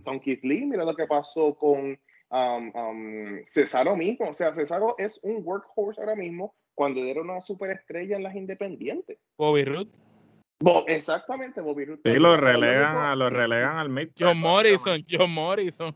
con, 0.03 0.19
Keith 0.19 0.43
Lee, 0.43 0.65
mira 0.65 0.83
lo 0.83 0.95
que 0.95 1.07
pasó 1.07 1.55
con 1.55 1.99
um, 2.29 2.71
um, 2.75 3.45
Cesaro 3.47 3.95
mismo. 3.95 4.29
O 4.29 4.33
sea, 4.33 4.53
Cesaro 4.53 4.95
es 4.97 5.19
un 5.23 5.41
workhorse 5.43 6.01
ahora 6.01 6.15
mismo 6.15 6.55
cuando 6.73 7.01
era 7.01 7.21
una 7.21 7.41
superestrella 7.41 8.17
en 8.17 8.23
las 8.23 8.35
independientes. 8.35 9.17
Bobby 9.37 9.63
Roode. 9.63 9.89
exactamente, 10.87 11.61
Bobby 11.61 11.85
Roode. 11.85 12.01
Sí, 12.03 12.19
lo 12.19 12.37
relegan, 12.37 13.17
lo 13.17 13.29
relegan 13.29 13.77
al 13.77 13.89
mid. 13.89 14.09
John 14.17 14.39
Morrison, 14.39 15.05
John 15.09 15.31
Morrison. 15.31 15.95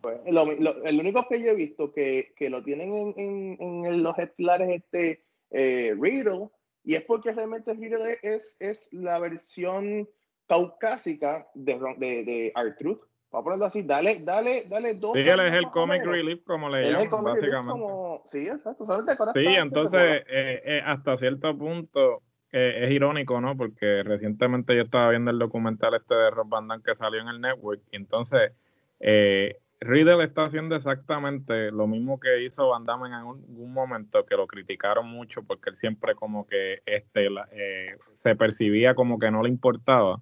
Pues, 0.00 0.20
el 0.26 1.00
único 1.00 1.26
que 1.28 1.42
yo 1.42 1.50
he 1.50 1.56
visto 1.56 1.92
que, 1.92 2.32
que 2.36 2.48
lo 2.48 2.62
tienen 2.62 2.92
en, 2.92 3.14
en, 3.16 3.86
en 3.86 4.02
los 4.02 4.18
estelares 4.18 4.68
este 4.70 5.24
eh, 5.50 5.94
Riddle, 5.98 6.48
y 6.84 6.94
es 6.94 7.04
porque 7.04 7.32
realmente 7.32 7.74
Riddle 7.74 8.18
es, 8.22 8.56
es 8.60 8.88
la 8.92 9.18
versión 9.18 10.08
caucásica 10.46 11.48
de, 11.54 11.78
de, 11.98 12.24
de 12.24 12.52
R-Truth. 12.56 13.02
Vamos 13.32 13.42
a 13.42 13.44
ponerlo 13.44 13.64
así, 13.66 13.84
dale, 13.84 14.24
dale, 14.24 14.64
dale 14.68 14.94
dos. 14.94 15.12
Sí, 15.12 15.20
él 15.20 15.38
es 15.38 15.54
el 15.54 15.70
comic 15.70 16.04
relief, 16.04 16.42
como 16.44 16.68
le 16.68 16.90
llaman, 16.90 17.24
básicamente. 17.24 17.84
Sí, 18.24 18.48
exacto. 18.48 18.86
Sí, 19.34 19.46
entonces, 19.46 20.24
eh, 20.28 20.62
eh, 20.64 20.82
hasta 20.84 21.16
cierto 21.16 21.56
punto, 21.56 22.22
eh, 22.50 22.80
es 22.82 22.90
irónico, 22.90 23.40
¿no? 23.40 23.56
Porque 23.56 24.02
recientemente 24.02 24.74
yo 24.74 24.82
estaba 24.82 25.10
viendo 25.10 25.30
el 25.30 25.38
documental 25.38 25.94
este 25.94 26.16
de 26.16 26.30
Rob 26.30 26.48
Van 26.48 26.66
Damme 26.66 26.82
que 26.82 26.96
salió 26.96 27.20
en 27.20 27.28
el 27.28 27.40
network, 27.40 27.80
y 27.92 27.96
entonces 27.96 28.50
eh, 28.98 29.58
Riddle 29.78 30.24
está 30.24 30.46
haciendo 30.46 30.74
exactamente 30.74 31.70
lo 31.70 31.86
mismo 31.86 32.18
que 32.18 32.42
hizo 32.42 32.70
Van 32.70 32.84
Damme 32.84 33.06
en 33.06 33.14
algún 33.14 33.72
momento, 33.72 34.26
que 34.26 34.34
lo 34.34 34.48
criticaron 34.48 35.08
mucho 35.08 35.44
porque 35.44 35.70
él 35.70 35.76
siempre 35.76 36.16
como 36.16 36.48
que 36.48 36.82
este 36.84 37.28
se 38.14 38.34
percibía 38.34 38.96
como 38.96 39.20
que 39.20 39.30
no 39.30 39.44
le 39.44 39.50
importaba. 39.50 40.20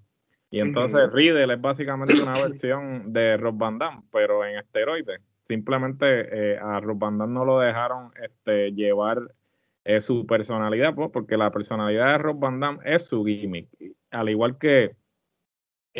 Y 0.50 0.60
entonces 0.60 1.12
Riddle 1.12 1.52
es 1.52 1.60
básicamente 1.60 2.14
una 2.22 2.32
versión 2.32 3.12
de 3.12 3.36
Rob 3.36 3.56
Van 3.56 3.78
Damme, 3.78 4.02
pero 4.10 4.44
en 4.44 4.58
esteroides. 4.58 5.20
Simplemente 5.46 6.06
eh, 6.54 6.58
a 6.58 6.80
Rob 6.80 6.98
Van 6.98 7.18
Damme 7.18 7.34
no 7.34 7.44
lo 7.44 7.58
dejaron 7.58 8.12
este, 8.22 8.72
llevar 8.72 9.34
eh, 9.84 10.00
su 10.00 10.26
personalidad, 10.26 10.94
pues, 10.94 11.10
porque 11.10 11.36
la 11.36 11.50
personalidad 11.50 12.12
de 12.12 12.18
Rob 12.18 12.38
Van 12.38 12.60
Damme 12.60 12.80
es 12.84 13.04
su 13.04 13.24
gimmick. 13.24 13.68
Al 14.10 14.28
igual 14.28 14.58
que 14.58 14.96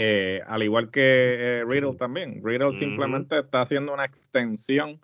eh, 0.01 0.43
al 0.47 0.63
igual 0.63 0.91
que 0.91 1.01
eh, 1.03 1.65
Riddle 1.67 1.97
también. 1.97 2.41
Riddle 2.45 2.73
simplemente 2.79 3.39
está 3.41 3.63
haciendo 3.63 3.93
una 3.93 4.05
extensión 4.05 5.01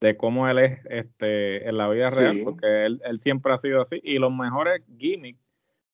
de 0.00 0.16
cómo 0.16 0.48
él 0.48 0.58
es 0.58 0.80
este, 0.86 1.68
en 1.68 1.76
la 1.76 1.88
vida 1.88 2.08
real, 2.08 2.40
porque 2.42 2.86
él, 2.86 3.00
él, 3.04 3.20
siempre 3.20 3.52
ha 3.52 3.58
sido 3.58 3.82
así. 3.82 4.00
Y 4.02 4.18
los 4.18 4.32
mejores 4.32 4.82
gimmicks 4.98 5.41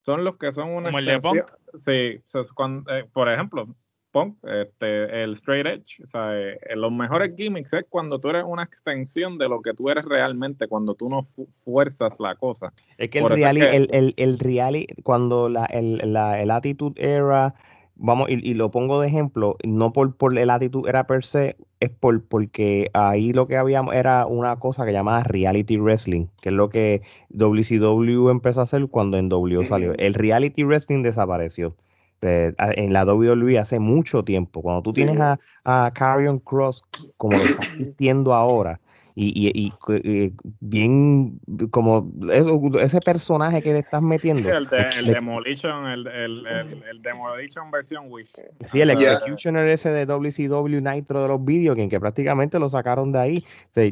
son 0.08 0.24
los 0.24 0.38
que 0.38 0.52
son 0.52 0.70
una 0.70 0.88
extensión. 0.88 1.44
Sí, 1.84 2.22
eh, 2.22 3.04
por 3.12 3.30
ejemplo, 3.30 3.68
Punk, 4.10 4.38
este, 4.42 5.22
el 5.22 5.32
straight 5.34 5.66
edge. 5.66 6.02
O 6.02 6.06
sea, 6.06 6.32
los 6.76 6.90
mejores 6.90 7.36
gimmicks 7.36 7.74
es 7.74 7.84
cuando 7.90 8.18
tú 8.18 8.30
eres 8.30 8.44
una 8.46 8.62
extensión 8.62 9.36
de 9.36 9.50
lo 9.50 9.60
que 9.60 9.74
tú 9.74 9.90
eres 9.90 10.06
realmente, 10.06 10.66
cuando 10.66 10.94
tú 10.94 11.10
no 11.10 11.28
fuerzas 11.62 12.18
la 12.18 12.36
cosa. 12.36 12.72
Es 12.96 13.10
que 13.10 13.18
el 13.18 13.28
reality, 13.28 13.66
el, 13.66 13.88
el, 13.92 14.14
el 14.16 14.38
reality, 14.38 14.94
cuando 15.02 15.50
la, 15.50 15.66
el, 15.66 16.00
la, 16.10 16.40
el 16.40 16.50
attitude 16.52 16.94
era 16.96 17.54
vamos, 17.98 18.28
y, 18.30 18.54
lo 18.54 18.70
pongo 18.70 19.00
de 19.00 19.08
ejemplo, 19.08 19.56
no 19.64 19.92
por, 19.92 20.16
por 20.16 20.36
el 20.38 20.50
actitud 20.50 20.88
era 20.88 21.06
per 21.06 21.24
se, 21.24 21.56
es 21.80 21.90
por 21.90 22.22
porque 22.22 22.90
ahí 22.94 23.32
lo 23.32 23.46
que 23.46 23.56
habíamos 23.56 23.94
era 23.94 24.26
una 24.26 24.56
cosa 24.56 24.86
que 24.86 24.92
llamaba 24.92 25.24
reality 25.24 25.76
wrestling, 25.76 26.26
que 26.40 26.48
es 26.48 26.54
lo 26.54 26.70
que 26.70 27.02
WCW 27.30 28.30
empezó 28.30 28.60
a 28.60 28.64
hacer 28.64 28.86
cuando 28.88 29.18
en 29.18 29.28
W 29.28 29.64
salió. 29.66 29.92
El 29.94 30.14
reality 30.14 30.64
wrestling 30.64 31.02
desapareció. 31.02 31.74
en 32.20 32.92
la 32.92 33.04
WWE 33.04 33.58
hace 33.58 33.78
mucho 33.78 34.24
tiempo. 34.24 34.62
Cuando 34.62 34.82
tú 34.82 34.92
tienes 34.92 35.20
a, 35.20 35.38
a 35.64 35.92
Carrion 35.92 36.38
Cross 36.38 36.84
como 37.16 37.36
lo 37.36 37.44
está 37.44 37.62
existiendo 37.62 38.34
ahora, 38.34 38.80
y, 39.20 39.50
y, 39.52 39.72
y, 40.04 40.32
bien 40.60 41.40
como 41.72 42.12
ese 42.30 43.00
personaje 43.00 43.62
que 43.62 43.72
le 43.72 43.80
estás 43.80 44.00
metiendo. 44.02 44.48
el, 44.48 44.68
de, 44.68 45.12
Demolition, 45.12 45.86
el, 45.86 46.06
el, 46.06 46.46
el, 46.46 47.02
Demolition 47.02 47.68
versión 47.72 48.04
Wish. 48.10 48.30
Sí, 48.66 48.80
el 48.80 48.90
Executioner 48.90 49.66
ese 49.66 49.90
de 49.90 50.06
WCW 50.06 50.80
Nitro 50.80 51.22
de 51.22 51.28
los 51.28 51.44
vídeos, 51.44 51.74
que, 51.74 51.88
que 51.88 51.98
prácticamente 51.98 52.60
lo 52.60 52.68
sacaron 52.68 53.10
de 53.10 53.18
ahí. 53.18 53.44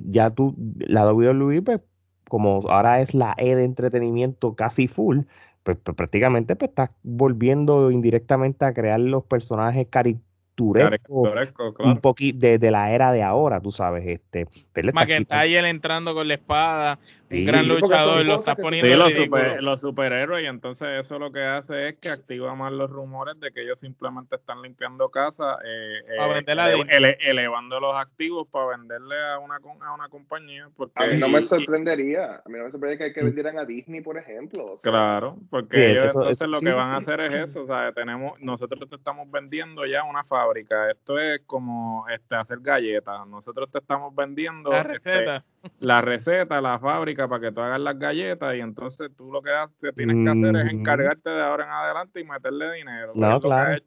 ya 0.04 0.30
tú, 0.30 0.54
la 0.78 1.10
WWE, 1.12 1.62
pues, 1.62 1.80
como 2.28 2.60
ahora 2.68 3.00
es 3.00 3.12
la 3.12 3.34
E 3.36 3.56
de 3.56 3.64
entretenimiento 3.64 4.54
casi 4.54 4.86
full, 4.86 5.22
pues, 5.64 5.76
pues 5.82 5.96
prácticamente 5.96 6.54
pues, 6.54 6.68
estás 6.68 6.90
volviendo 7.02 7.90
indirectamente 7.90 8.64
a 8.64 8.72
crear 8.72 9.00
los 9.00 9.24
personajes 9.24 9.88
cari 9.90 10.20
un 10.58 12.00
poquito 12.00 12.38
de, 12.38 12.70
la 12.70 12.90
era 12.92 13.12
de 13.12 13.22
ahora, 13.22 13.60
tú 13.60 13.70
sabes. 13.70 14.06
Este, 14.06 14.46
McIntyre 14.92 15.68
entrando 15.68 16.14
con 16.14 16.26
la 16.28 16.34
espada, 16.34 16.98
un 17.30 17.44
gran 17.44 17.68
luchador, 17.68 18.24
lo 18.24 18.36
está 18.36 18.56
poniendo. 18.56 19.10
Sí, 19.10 19.28
los, 19.60 19.80
superhéroes, 19.80 20.44
y 20.44 20.46
entonces 20.46 20.88
eso 21.00 21.18
lo 21.18 21.30
que 21.30 21.42
hace 21.42 21.88
es 21.88 21.96
que 21.98 22.08
activa 22.08 22.54
más 22.54 22.72
los 22.72 22.90
rumores 22.90 23.38
de 23.40 23.52
que 23.52 23.62
ellos 23.62 23.80
simplemente 23.80 24.36
están 24.36 24.62
limpiando 24.62 25.08
casa, 25.10 25.58
eh, 25.64 26.00
eh, 26.08 27.18
elevando 27.20 27.80
los 27.80 27.94
activos 27.96 28.46
para 28.48 28.76
venderle 28.78 29.16
a 29.34 29.38
una, 29.38 29.56
a 29.56 29.94
una 29.94 30.08
compañía. 30.08 30.68
Porque, 30.76 30.92
a 30.94 31.06
mí 31.06 31.18
no 31.18 31.28
me 31.28 31.42
sorprendería, 31.42 32.42
a 32.44 32.48
mí 32.48 32.58
no 32.58 32.64
me 32.64 32.70
sorprendería 32.70 33.06
que, 33.06 33.12
que 33.12 33.22
mm. 33.22 33.26
vendieran 33.26 33.58
a 33.58 33.64
Disney, 33.64 34.00
por 34.00 34.16
ejemplo. 34.16 34.76
claro, 34.82 35.36
porque 35.50 35.90
ellos 35.90 36.14
entonces 36.14 36.48
lo 36.48 36.60
que 36.60 36.70
van 36.70 36.92
a 36.92 36.96
hacer 36.98 37.20
es 37.20 37.50
eso, 37.50 37.64
o 37.64 37.66
sea, 37.66 37.92
tenemos, 37.92 38.40
nosotros 38.40 38.88
te 38.88 38.96
estamos 38.96 39.30
vendiendo 39.30 39.84
ya 39.84 40.02
una 40.04 40.24
fábrica 40.24 40.45
esto 40.90 41.18
es 41.18 41.42
como 41.46 42.06
este, 42.08 42.34
hacer 42.34 42.58
galletas. 42.60 43.26
Nosotros 43.26 43.70
te 43.70 43.78
estamos 43.78 44.14
vendiendo 44.14 44.70
la 44.70 44.80
este, 44.80 44.92
receta. 44.92 45.44
la 45.80 46.00
receta, 46.00 46.60
la 46.60 46.78
fábrica 46.78 47.28
para 47.28 47.40
que 47.40 47.52
tú 47.52 47.60
hagas 47.60 47.80
las 47.80 47.98
galletas 47.98 48.54
y 48.56 48.60
entonces 48.60 49.10
tú 49.16 49.32
lo 49.32 49.42
que, 49.42 49.50
tienes 49.94 50.16
que 50.16 50.30
hacer 50.30 50.56
es 50.66 50.72
encargarte 50.72 51.30
de 51.30 51.42
ahora 51.42 51.64
en 51.64 51.70
adelante 51.70 52.20
y 52.20 52.24
meterle 52.24 52.72
dinero. 52.72 53.12
No, 53.14 53.40
claro. 53.40 53.82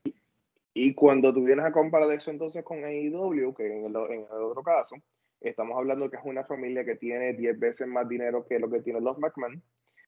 Y 0.74 0.94
cuando 0.94 1.34
tú 1.34 1.44
vienes 1.44 1.66
a 1.66 1.72
comparar 1.72 2.12
eso 2.12 2.32
entonces 2.32 2.63
con 2.63 2.84
AEW, 2.84 3.54
que 3.54 3.66
en 3.66 3.86
el, 3.86 3.96
en 4.12 4.28
el 4.32 4.44
otro 4.44 4.63
caso, 4.63 4.96
estamos 5.42 5.78
hablando 5.78 6.10
que 6.10 6.18
es 6.18 6.24
una 6.24 6.44
familia 6.46 6.86
que 6.86 6.96
tiene 6.96 7.34
10 7.34 7.60
veces 7.60 7.88
más 7.88 8.08
dinero 8.08 8.46
que 8.48 8.60
lo 8.60 8.70
que 8.70 8.82
tienen 8.82 9.04
los 9.04 9.18
McMahon. 9.18 9.62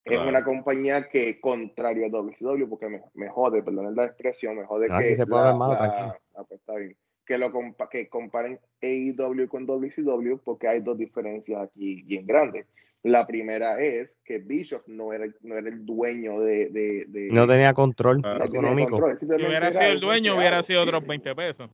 Es 0.03 0.19
una 0.19 0.43
compañía 0.43 1.07
que, 1.07 1.39
contrario 1.39 2.05
a 2.05 2.09
WCW, 2.09 2.67
porque 2.67 2.89
me, 2.89 3.01
me 3.13 3.29
jode, 3.29 3.61
perdón 3.61 3.95
la 3.95 4.05
expresión, 4.05 4.57
me 4.57 4.65
jode 4.65 4.87
que, 4.87 5.15
se 5.15 5.27
puede 5.27 5.43
la, 5.43 6.17
ah, 6.35 6.43
pues 6.47 6.59
está 6.59 6.75
bien, 6.75 6.95
que, 7.25 7.37
lo 7.37 7.51
que 7.89 8.09
comparen 8.09 8.59
AEW 8.81 9.47
con 9.47 9.65
WCW 9.65 10.37
porque 10.43 10.67
hay 10.67 10.81
dos 10.81 10.97
diferencias 10.97 11.61
aquí 11.61 12.03
bien 12.03 12.25
grandes. 12.25 12.65
La 13.03 13.25
primera 13.25 13.79
es 13.81 14.19
que 14.23 14.37
Bishop 14.37 14.83
no 14.87 15.11
era, 15.11 15.25
no 15.41 15.57
era 15.57 15.69
el 15.69 15.85
dueño 15.85 16.39
de, 16.39 16.69
de, 16.69 17.29
No 17.31 17.47
tenía 17.47 17.73
control 17.73 18.21
económico. 18.43 19.17
Si 19.17 19.25
hubiera 19.25 19.71
sido 19.71 19.83
el 19.83 19.99
dueño, 19.99 20.37
hubiera 20.37 20.61
sido 20.61 20.83
otros 20.83 21.07
20 21.07 21.33
pesos. 21.33 21.69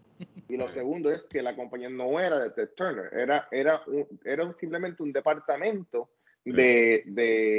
Y 0.48 0.56
lo 0.56 0.70
segundo 0.70 1.12
es 1.12 1.28
que 1.28 1.42
la 1.42 1.54
compañía 1.54 1.90
no 1.90 2.18
era 2.20 2.40
de 2.40 2.52
Ted 2.52 2.70
Turner, 2.76 3.10
era, 3.14 3.46
era, 3.52 3.82
era 4.24 4.54
simplemente 4.54 5.04
un 5.04 5.12
departamento 5.12 6.10
de, 6.46 7.04
de 7.06 7.57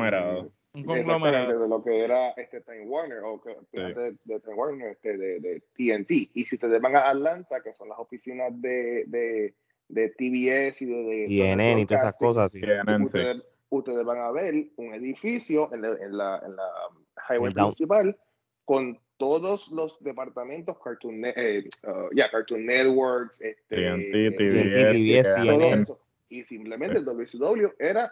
Conglomerado. 0.00 0.52
un 0.74 0.84
conglomerado. 0.84 1.60
De 1.60 1.68
lo 1.68 1.82
que 1.82 1.98
era 1.98 2.30
este 2.30 2.60
Time 2.60 2.86
Warner 2.86 3.18
o 3.24 3.40
que, 3.40 3.56
de, 3.72 4.16
de, 4.24 4.40
Time 4.40 4.54
Warner, 4.54 4.90
este, 4.92 5.16
de, 5.16 5.40
de, 5.40 5.62
TNT. 5.74 6.30
Y 6.34 6.44
si 6.44 6.56
ustedes 6.56 6.80
van 6.80 6.96
a 6.96 7.10
Atlanta, 7.10 7.62
que 7.62 7.72
son 7.72 7.88
las 7.88 7.98
oficinas 7.98 8.52
de, 8.60 9.04
de, 9.06 9.54
de 9.88 10.08
TBS 10.10 10.82
y 10.82 10.86
de, 10.86 11.02
de 11.04 11.80
y 11.80 11.86
todas 11.86 12.02
esas 12.02 12.16
cosas, 12.16 12.54
ustedes, 12.54 13.42
ustedes, 13.68 14.04
van 14.04 14.18
a 14.18 14.30
ver 14.30 14.54
un 14.76 14.94
edificio 14.94 15.72
en 15.72 15.82
la, 15.82 15.88
en 15.88 16.16
la, 16.16 16.42
en 16.44 16.56
la 16.56 16.68
highway 17.28 17.52
principal 17.52 18.16
con 18.64 18.98
todos 19.16 19.68
los 19.70 19.98
departamentos 20.00 20.78
Cartoon, 20.82 21.22
eh, 21.24 21.64
uh, 21.84 22.30
Cartoon 22.30 22.64
Networks, 22.64 23.40
este, 23.42 23.76
TNT, 23.76 24.36
TBS, 24.38 25.34
todo 25.44 25.74
eso 25.74 26.00
y 26.30 26.44
simplemente 26.44 26.98
el 26.98 27.04
WCW 27.04 27.74
era 27.78 28.10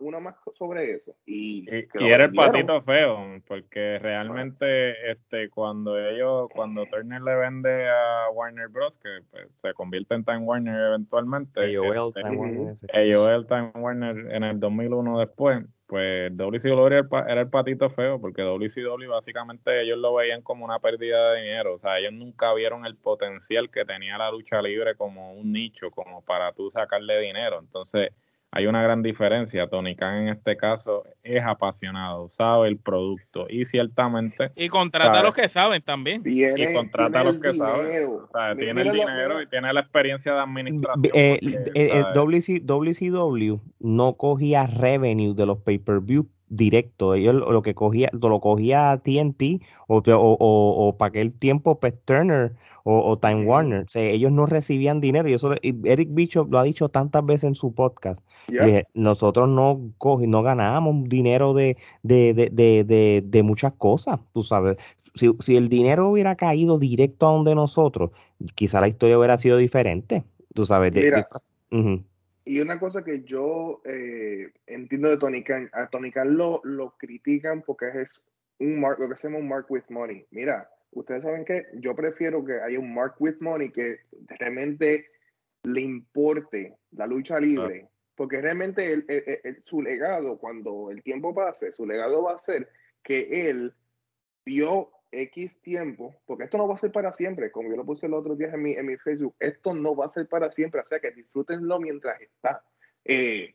una, 0.00 0.18
más 0.18 0.34
sobre 0.58 0.90
eso. 0.90 1.14
Y, 1.24 1.66
era 1.70 2.24
el 2.24 2.32
patito 2.32 2.82
feo, 2.82 3.40
porque 3.46 4.00
realmente 4.00 5.10
este 5.10 5.48
cuando 5.48 5.96
ellos, 5.96 6.48
cuando 6.52 6.84
Turner 6.86 7.22
le 7.22 7.36
vende 7.36 7.88
a 7.88 8.28
Warner 8.32 8.68
Bros., 8.68 8.98
que 8.98 9.20
pues, 9.30 9.46
se 9.62 9.72
convierte 9.74 10.16
en 10.16 10.24
Time 10.24 10.40
Warner 10.40 10.88
eventualmente, 10.88 11.60
AOL, 11.76 12.08
este, 12.08 12.22
Time, 12.22 12.36
Warner, 12.36 12.76
AOL 12.92 13.46
Time 13.46 13.70
Warner 13.76 14.34
en 14.34 14.42
el 14.42 14.58
2001 14.58 15.20
después, 15.20 15.64
pues 15.90 16.30
WCW 16.36 16.86
era 16.86 16.98
el, 17.00 17.08
era 17.28 17.40
el 17.40 17.50
patito 17.50 17.90
feo, 17.90 18.20
porque 18.20 18.42
WCW 18.42 19.08
básicamente 19.08 19.82
ellos 19.82 19.98
lo 19.98 20.14
veían 20.14 20.40
como 20.40 20.64
una 20.64 20.78
pérdida 20.78 21.32
de 21.32 21.42
dinero, 21.42 21.74
o 21.74 21.78
sea, 21.80 21.98
ellos 21.98 22.12
nunca 22.12 22.54
vieron 22.54 22.86
el 22.86 22.94
potencial 22.94 23.68
que 23.70 23.84
tenía 23.84 24.16
la 24.16 24.30
lucha 24.30 24.62
libre 24.62 24.94
como 24.94 25.32
un 25.34 25.52
nicho, 25.52 25.90
como 25.90 26.24
para 26.24 26.52
tú 26.52 26.70
sacarle 26.70 27.18
dinero, 27.18 27.58
entonces 27.58 28.12
hay 28.52 28.66
una 28.66 28.82
gran 28.82 29.02
diferencia. 29.02 29.68
Tony 29.68 29.94
Khan 29.94 30.22
en 30.22 30.28
este 30.28 30.56
caso 30.56 31.04
es 31.22 31.42
apasionado, 31.42 32.28
sabe 32.28 32.68
el 32.68 32.78
producto 32.78 33.46
y 33.48 33.64
ciertamente... 33.64 34.50
Y 34.56 34.68
contrata 34.68 35.20
a 35.20 35.22
los 35.22 35.34
que 35.34 35.48
saben 35.48 35.82
también. 35.82 36.22
y 36.24 36.74
contrata 36.74 37.20
a 37.20 37.24
los 37.24 37.40
que 37.40 37.52
saben. 37.52 38.08
O 38.08 38.28
sea, 38.32 38.56
tiene 38.56 38.82
el 38.82 38.92
dinero 38.92 39.40
y 39.40 39.46
tiene 39.46 39.72
la 39.72 39.80
experiencia 39.80 40.34
de 40.34 40.40
administración. 40.40 41.12
Eh, 41.14 41.38
eh, 41.74 42.04
WCW 42.14 43.60
no 43.78 44.14
cogía 44.14 44.66
revenue 44.66 45.34
de 45.34 45.46
los 45.46 45.58
pay-per-view 45.58 46.28
directo. 46.50 47.14
Ellos 47.14 47.34
lo 47.34 47.62
que 47.62 47.74
cogía, 47.74 48.10
lo 48.12 48.40
cogía 48.40 49.00
TNT 49.02 49.62
o, 49.86 49.98
o, 49.98 50.36
o, 50.38 50.96
para 50.98 51.08
aquel 51.08 51.32
tiempo 51.32 51.80
Pet 51.80 51.94
pues, 51.94 52.04
Turner 52.04 52.52
o, 52.84 53.18
Time 53.18 53.46
Warner. 53.46 53.84
O 53.84 53.88
sea, 53.88 54.02
ellos 54.02 54.32
no 54.32 54.46
recibían 54.46 55.00
dinero 55.00 55.28
y 55.28 55.34
eso 55.34 55.54
Eric 55.62 56.08
Bishop 56.12 56.50
lo 56.50 56.58
ha 56.58 56.64
dicho 56.64 56.88
tantas 56.88 57.24
veces 57.24 57.44
en 57.44 57.54
su 57.54 57.72
podcast. 57.72 58.20
nosotros 58.94 59.48
no 59.48 59.80
no 60.26 60.42
ganábamos 60.42 61.08
dinero 61.08 61.54
de, 61.54 61.76
de, 62.02 62.34
de, 62.34 63.22
de, 63.24 63.42
muchas 63.42 63.72
cosas, 63.74 64.20
tú 64.32 64.42
sabes. 64.42 64.76
Si, 65.14 65.30
si, 65.40 65.56
el 65.56 65.68
dinero 65.68 66.08
hubiera 66.08 66.36
caído 66.36 66.78
directo 66.78 67.28
a 67.28 67.32
donde 67.32 67.54
nosotros, 67.54 68.10
quizá 68.54 68.80
la 68.80 68.88
historia 68.88 69.18
hubiera 69.18 69.38
sido 69.38 69.56
diferente, 69.56 70.24
tú 70.54 70.64
sabes. 70.66 70.92
Y 72.44 72.60
una 72.60 72.80
cosa 72.80 73.04
que 73.04 73.22
yo 73.22 73.82
eh, 73.84 74.52
entiendo 74.66 75.10
de 75.10 75.18
Tony 75.18 75.44
Khan, 75.44 75.70
a 75.72 75.88
Tony 75.88 76.10
Khan 76.10 76.36
lo, 76.36 76.60
lo 76.64 76.96
critican 76.96 77.62
porque 77.62 77.90
es 77.94 78.22
un 78.58 78.80
mark, 78.80 78.98
lo 78.98 79.08
que 79.08 79.16
se 79.16 79.28
llama 79.28 79.38
un 79.38 79.48
mark 79.48 79.66
with 79.68 79.84
money. 79.88 80.26
Mira, 80.30 80.68
ustedes 80.92 81.22
saben 81.22 81.44
que 81.44 81.66
yo 81.74 81.94
prefiero 81.94 82.44
que 82.44 82.60
haya 82.60 82.78
un 82.78 82.94
mark 82.94 83.16
with 83.18 83.36
money 83.40 83.70
que 83.70 83.98
realmente 84.38 85.06
le 85.62 85.80
importe 85.80 86.76
la 86.92 87.06
lucha 87.06 87.38
libre. 87.38 87.88
Porque 88.14 88.40
realmente 88.42 89.04
su 89.64 89.80
legado, 89.80 90.38
cuando 90.38 90.90
el 90.90 91.02
tiempo 91.02 91.34
pase, 91.34 91.72
su 91.72 91.86
legado 91.86 92.24
va 92.24 92.34
a 92.34 92.38
ser 92.38 92.68
que 93.02 93.48
él 93.48 93.72
vio 94.44 94.90
X 95.12 95.60
tiempo, 95.60 96.20
porque 96.26 96.44
esto 96.44 96.58
no 96.58 96.68
va 96.68 96.74
a 96.74 96.78
ser 96.78 96.92
para 96.92 97.12
siempre, 97.12 97.50
como 97.50 97.70
yo 97.70 97.76
lo 97.76 97.84
puse 97.84 98.06
el 98.06 98.14
otro 98.14 98.36
día 98.36 98.48
en 98.48 98.62
mi, 98.62 98.72
en 98.72 98.86
mi 98.86 98.96
Facebook, 98.96 99.34
esto 99.38 99.74
no 99.74 99.94
va 99.94 100.06
a 100.06 100.10
ser 100.10 100.28
para 100.28 100.50
siempre, 100.52 100.80
o 100.80 100.86
sea 100.86 101.00
que 101.00 101.10
disfrútenlo 101.10 101.80
mientras 101.80 102.20
está. 102.20 102.62
Eh, 103.04 103.54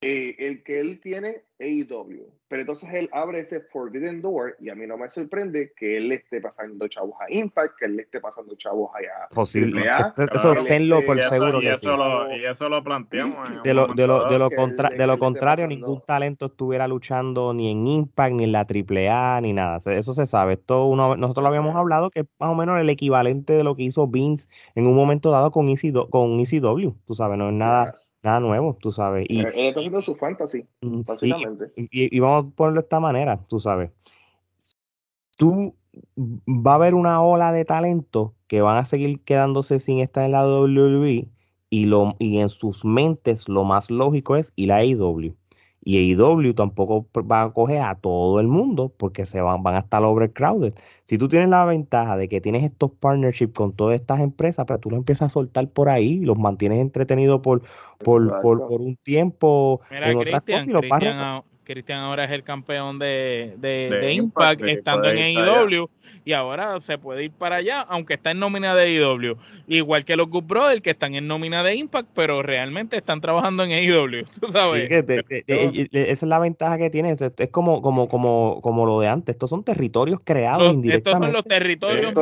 eh, 0.00 0.36
el 0.38 0.62
que 0.62 0.78
él 0.78 1.00
tiene 1.00 1.42
AEW, 1.58 2.30
pero 2.46 2.62
entonces 2.62 2.88
él 2.94 3.10
abre 3.12 3.40
ese 3.40 3.60
Forbidden 3.60 4.22
Door 4.22 4.56
y 4.60 4.70
a 4.70 4.76
mí 4.76 4.86
no 4.86 4.96
me 4.96 5.08
sorprende 5.08 5.72
que 5.76 5.96
él 5.96 6.12
esté 6.12 6.40
pasando 6.40 6.86
chavos 6.86 7.14
a 7.20 7.24
Impact, 7.34 7.76
que 7.76 7.86
él 7.86 7.96
le 7.96 8.02
esté 8.02 8.20
pasando 8.20 8.54
chavos 8.54 8.90
allá. 8.94 9.26
Posible. 9.34 9.84
Eso 10.32 10.54
tenlo 10.66 11.02
por 11.04 11.20
seguro. 11.20 11.60
Y, 11.60 11.66
eso, 11.66 11.96
lo, 11.96 12.32
y 12.32 12.46
eso 12.46 12.68
lo 12.68 12.84
planteamos. 12.84 13.62
De 13.64 13.74
lo, 13.74 13.88
de 13.88 14.06
lo, 14.06 14.28
de 14.28 14.38
lo, 14.38 14.48
de 14.48 15.06
lo 15.08 15.18
contrario, 15.18 15.66
ningún 15.66 16.00
talento 16.06 16.46
estuviera 16.46 16.86
luchando 16.86 17.52
ni 17.52 17.72
en 17.72 17.84
Impact, 17.84 18.34
ni 18.34 18.44
en 18.44 18.52
la 18.52 18.60
AAA, 18.60 19.40
ni 19.40 19.52
nada. 19.52 19.78
Eso 19.84 20.14
se 20.14 20.26
sabe. 20.26 20.54
Esto 20.54 20.86
uno, 20.86 21.16
nosotros 21.16 21.42
lo 21.42 21.48
habíamos 21.48 21.74
hablado 21.74 22.10
que 22.10 22.20
es 22.20 22.26
más 22.38 22.50
o 22.50 22.54
menos 22.54 22.80
el 22.80 22.88
equivalente 22.88 23.52
de 23.52 23.64
lo 23.64 23.74
que 23.74 23.82
hizo 23.82 24.06
Vince 24.06 24.48
en 24.76 24.86
un 24.86 24.94
momento 24.94 25.32
dado 25.32 25.50
con 25.50 25.68
ECW, 25.68 26.08
con 26.08 26.38
ECW 26.38 26.92
tú 27.04 27.14
sabes, 27.14 27.36
no 27.36 27.48
es 27.48 27.54
nada 27.54 27.98
nada 28.22 28.40
nuevo, 28.40 28.76
tú 28.80 28.90
sabes. 28.92 29.26
Y, 29.28 29.40
él 29.40 29.52
está 29.54 29.80
haciendo 29.80 30.02
su 30.02 30.14
fantasy, 30.14 30.66
básicamente. 30.80 31.72
Y, 31.76 32.18
vamos 32.20 32.44
a 32.44 32.56
ponerlo 32.56 32.80
de 32.80 32.84
esta 32.84 33.00
manera, 33.00 33.44
tú 33.48 33.58
sabes. 33.58 33.90
Tú 35.36 35.74
va 36.26 36.72
a 36.72 36.74
haber 36.74 36.94
una 36.94 37.22
ola 37.22 37.52
de 37.52 37.64
talento 37.64 38.34
que 38.46 38.60
van 38.60 38.78
a 38.78 38.84
seguir 38.84 39.20
quedándose 39.20 39.78
sin 39.78 40.00
estar 40.00 40.24
en 40.24 40.32
la 40.32 40.46
WWE 40.46 41.28
y, 41.70 41.84
lo, 41.84 42.16
y 42.18 42.38
en 42.38 42.48
sus 42.48 42.84
mentes 42.84 43.48
lo 43.48 43.64
más 43.64 43.90
lógico 43.90 44.36
es 44.36 44.52
ir 44.56 44.72
a 44.72 44.76
AEW. 44.76 45.34
Y 45.84 46.12
AEW 46.14 46.54
tampoco 46.54 47.06
va 47.20 47.42
a 47.44 47.52
coger 47.52 47.82
a 47.82 47.94
todo 47.94 48.40
el 48.40 48.48
mundo 48.48 48.92
porque 48.96 49.24
se 49.24 49.40
van, 49.40 49.62
van 49.62 49.76
a 49.76 49.78
estar 49.80 50.02
overcrowded. 50.02 50.74
Si 51.04 51.18
tú 51.18 51.28
tienes 51.28 51.48
la 51.48 51.64
ventaja 51.64 52.16
de 52.16 52.28
que 52.28 52.40
tienes 52.40 52.64
estos 52.64 52.90
partnerships 52.90 53.54
con 53.54 53.72
todas 53.72 54.00
estas 54.00 54.20
empresas, 54.20 54.66
pero 54.66 54.78
tú 54.78 54.90
lo 54.90 54.96
empiezas 54.96 55.26
a 55.26 55.28
soltar 55.30 55.68
por 55.68 55.88
ahí, 55.88 56.20
los 56.20 56.38
mantienes 56.38 56.80
entretenidos 56.80 57.40
por, 57.40 57.62
por, 57.98 58.40
por, 58.42 58.80
un 58.80 58.96
tiempo 58.96 59.80
en 59.90 60.16
otras 60.16 60.42
cosas 60.42 60.66
y 60.66 60.72
Cristian 61.68 62.00
ahora 62.00 62.24
es 62.24 62.30
el 62.30 62.42
campeón 62.42 62.98
de, 62.98 63.54
de, 63.58 64.12
Impact, 64.14 64.64
estando 64.64 65.10
en 65.10 65.36
AEW, 65.36 65.90
y 66.24 66.32
ahora 66.32 66.80
se 66.80 66.96
puede 66.96 67.24
ir 67.24 67.30
para 67.30 67.56
allá, 67.56 67.82
aunque 67.82 68.14
está 68.14 68.30
en 68.30 68.38
nómina 68.38 68.74
de 68.74 68.84
AEW. 68.84 69.36
Igual 69.66 70.06
que 70.06 70.16
los 70.16 70.30
Good 70.30 70.44
Brothers, 70.44 70.80
que 70.80 70.90
están 70.90 71.14
en 71.14 71.26
nómina 71.26 71.62
de 71.62 71.74
Impact, 71.76 72.08
pero 72.14 72.42
realmente 72.42 72.96
están 72.96 73.20
trabajando 73.20 73.64
en 73.64 73.72
AEW, 73.72 74.24
tú 74.40 74.48
sabes. 74.50 74.90
esa 74.90 75.92
es 75.92 76.22
la 76.22 76.38
ventaja 76.38 76.78
que 76.78 76.88
tiene, 76.88 77.12
es, 77.12 77.50
como, 77.50 77.82
como, 77.82 78.08
como, 78.08 78.60
como 78.62 78.86
lo 78.86 79.00
de 79.00 79.08
antes, 79.08 79.34
estos 79.34 79.50
son 79.50 79.62
territorios 79.62 80.20
creados 80.24 80.72
indirectamente. 80.72 81.26
Estos 81.26 81.26
son 81.26 81.32
los 81.34 81.44
territorios. 81.44 82.12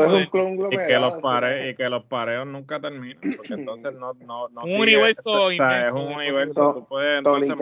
y, 0.73 0.77
que 0.89 0.99
los 0.99 1.21
pare, 1.23 1.71
y 1.71 1.75
que 1.77 1.89
los 1.89 2.03
pareos 2.05 2.49
nunca 2.49 2.81
terminan, 2.81 3.21
porque 3.37 3.55
entonces 3.55 3.95
no... 3.95 4.13
no, 4.27 4.49
no 4.49 4.65
un 4.65 4.81
universo 4.81 5.53
Es 5.53 5.93
un 5.93 6.15
universo, 6.15 6.75
tú 6.75 6.87
puedes 6.89 7.19
entonces... 7.19 7.57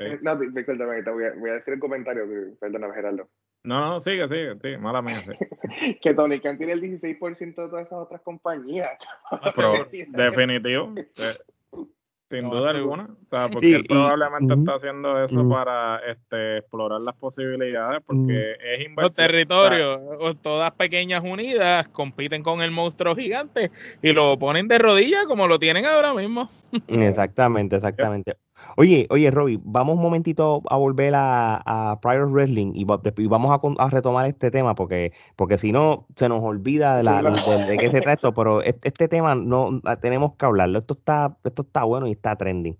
Eh, 0.00 0.18
no, 0.22 0.36
discúlpame, 0.36 1.02
te 1.02 1.10
voy 1.10 1.24
a, 1.24 1.32
voy 1.34 1.50
a, 1.50 1.54
decir 1.54 1.74
el 1.74 1.80
comentario, 1.80 2.24
perdóname, 2.58 2.94
Gerardo. 2.94 3.28
No, 3.62 3.80
no, 3.80 4.00
sigue, 4.00 4.26
sigue, 4.28 4.56
sí, 4.62 4.78
mala 4.78 5.02
mía. 5.02 5.22
que 6.02 6.14
Tony 6.14 6.40
Khan 6.40 6.56
tiene 6.56 6.72
el 6.72 6.80
16% 6.80 7.38
de 7.38 7.52
todas 7.52 7.86
esas 7.86 7.98
otras 7.98 8.22
compañías. 8.22 8.90
definitivo. 10.08 10.94
Eh, 10.96 11.36
sin 12.30 12.48
duda 12.48 12.70
alguna. 12.70 13.04
O 13.04 13.28
sea, 13.28 13.48
porque 13.48 13.74
él 13.74 13.84
probablemente 13.86 14.54
está 14.54 14.76
haciendo 14.76 15.22
eso 15.22 15.48
para 15.48 15.98
este, 16.08 16.58
explorar 16.58 17.00
las 17.00 17.16
posibilidades, 17.16 18.00
porque 18.06 18.52
es 18.52 18.86
inversión. 18.86 19.04
Los 19.04 19.16
territorios, 19.16 20.40
todas 20.40 20.70
pequeñas 20.70 21.24
unidas, 21.24 21.88
compiten 21.88 22.42
con 22.42 22.62
el 22.62 22.70
monstruo 22.70 23.16
gigante 23.16 23.72
y 24.00 24.12
lo 24.12 24.38
ponen 24.38 24.68
de 24.68 24.78
rodillas 24.78 25.26
como 25.26 25.48
lo 25.48 25.58
tienen 25.58 25.84
ahora 25.86 26.14
mismo. 26.14 26.48
Exactamente, 26.86 27.76
exactamente. 27.76 28.36
Oye, 28.76 29.06
oye, 29.10 29.30
Robbie, 29.30 29.60
vamos 29.62 29.96
un 29.96 30.02
momentito 30.02 30.62
a 30.68 30.76
volver 30.76 31.12
a, 31.16 31.98
Prior 32.02 32.30
Wrestling 32.30 32.72
y, 32.74 32.84
vamos 32.84 33.60
a, 33.78 33.88
retomar 33.88 34.26
este 34.26 34.50
tema 34.50 34.74
porque, 34.74 35.12
porque 35.36 35.58
si 35.58 35.72
no 35.72 36.06
se 36.16 36.28
nos 36.28 36.42
olvida 36.42 36.96
de, 36.96 37.02
la, 37.02 37.22
de, 37.22 37.76
qué 37.78 37.90
se 37.90 38.00
trata 38.00 38.12
esto, 38.12 38.34
pero 38.34 38.62
este, 38.62 39.08
tema 39.08 39.34
no 39.34 39.80
tenemos 40.00 40.34
que 40.36 40.46
hablarlo. 40.46 40.78
Esto 40.78 40.94
está, 40.94 41.36
esto 41.44 41.62
está 41.62 41.84
bueno 41.84 42.06
y 42.06 42.12
está 42.12 42.36
trending. 42.36 42.76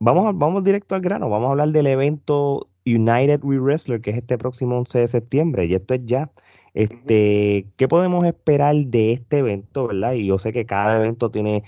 Vamos, 0.00 0.36
vamos 0.38 0.62
directo 0.62 0.94
al 0.94 1.00
grano, 1.00 1.28
vamos 1.28 1.48
a 1.48 1.50
hablar 1.50 1.70
del 1.70 1.88
evento 1.88 2.68
United 2.86 3.42
We 3.42 3.58
Wrestler, 3.58 4.00
que 4.00 4.10
es 4.10 4.16
este 4.16 4.38
próximo 4.38 4.78
11 4.78 5.00
de 5.00 5.08
septiembre, 5.08 5.66
y 5.66 5.74
esto 5.74 5.94
es 5.94 6.04
ya. 6.04 6.30
Este, 6.74 7.66
¿Qué 7.76 7.88
podemos 7.88 8.24
esperar 8.24 8.74
de 8.76 9.12
este 9.12 9.38
evento, 9.38 9.88
verdad? 9.88 10.12
Y 10.12 10.26
yo 10.26 10.38
sé 10.38 10.52
que 10.52 10.66
cada 10.66 10.96
evento 10.96 11.30
tiene 11.30 11.64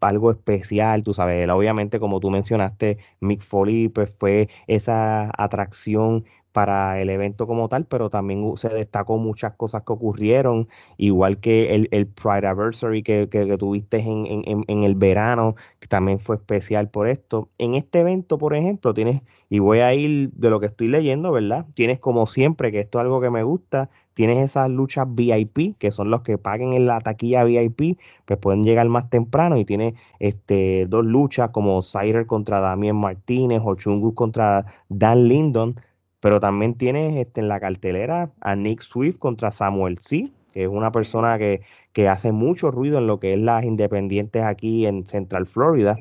algo 0.00 0.30
especial, 0.30 1.02
tú 1.02 1.12
sabes, 1.14 1.48
obviamente 1.48 2.00
como 2.00 2.20
tú 2.20 2.30
mencionaste, 2.30 2.98
Mick 3.20 3.42
Foley 3.42 3.88
pues 3.88 4.14
fue 4.18 4.48
esa 4.66 5.30
atracción 5.36 6.24
para 6.54 7.00
el 7.00 7.10
evento 7.10 7.48
como 7.48 7.68
tal, 7.68 7.84
pero 7.84 8.10
también 8.10 8.56
se 8.56 8.68
destacó 8.68 9.18
muchas 9.18 9.54
cosas 9.54 9.82
que 9.82 9.92
ocurrieron, 9.92 10.68
igual 10.98 11.38
que 11.40 11.74
el, 11.74 11.88
el 11.90 12.06
Pride 12.06 12.46
Anniversary 12.46 13.02
que, 13.02 13.28
que, 13.28 13.58
tuviste 13.58 13.98
en, 13.98 14.24
en, 14.46 14.64
en, 14.68 14.84
el 14.84 14.94
verano, 14.94 15.56
que 15.80 15.88
también 15.88 16.20
fue 16.20 16.36
especial 16.36 16.90
por 16.90 17.08
esto. 17.08 17.48
En 17.58 17.74
este 17.74 17.98
evento, 17.98 18.38
por 18.38 18.54
ejemplo, 18.54 18.94
tienes, 18.94 19.22
y 19.50 19.58
voy 19.58 19.80
a 19.80 19.94
ir 19.94 20.30
de 20.30 20.48
lo 20.48 20.60
que 20.60 20.66
estoy 20.66 20.86
leyendo, 20.86 21.32
¿verdad? 21.32 21.66
Tienes 21.74 21.98
como 21.98 22.24
siempre, 22.28 22.70
que 22.70 22.78
esto 22.78 23.00
es 23.00 23.02
algo 23.02 23.20
que 23.20 23.30
me 23.30 23.42
gusta, 23.42 23.90
tienes 24.14 24.38
esas 24.38 24.70
luchas 24.70 25.08
VIP, 25.12 25.76
que 25.76 25.90
son 25.90 26.08
los 26.08 26.22
que 26.22 26.38
paguen 26.38 26.72
en 26.72 26.86
la 26.86 27.00
taquilla 27.00 27.42
VIP, 27.42 27.98
pues 28.26 28.38
pueden 28.38 28.62
llegar 28.62 28.88
más 28.88 29.10
temprano 29.10 29.58
y 29.58 29.64
tienes 29.64 29.94
este, 30.20 30.86
dos 30.86 31.04
luchas 31.04 31.50
como 31.50 31.82
Cider 31.82 32.26
contra 32.28 32.60
Damien 32.60 32.94
Martínez 32.94 33.60
o 33.64 33.74
Chungus 33.74 34.14
contra 34.14 34.66
Dan 34.88 35.26
Lindon 35.26 35.74
pero 36.24 36.40
también 36.40 36.72
tienes 36.72 37.18
este, 37.18 37.42
en 37.42 37.48
la 37.48 37.60
cartelera 37.60 38.30
a 38.40 38.56
Nick 38.56 38.80
Swift 38.80 39.18
contra 39.18 39.52
Samuel 39.52 39.98
C., 39.98 40.32
que 40.52 40.62
es 40.62 40.70
una 40.70 40.90
persona 40.90 41.36
que, 41.36 41.60
que 41.92 42.08
hace 42.08 42.32
mucho 42.32 42.70
ruido 42.70 42.96
en 42.96 43.06
lo 43.06 43.20
que 43.20 43.34
es 43.34 43.38
las 43.38 43.62
independientes 43.62 44.42
aquí 44.42 44.86
en 44.86 45.06
Central 45.06 45.44
Florida. 45.44 45.98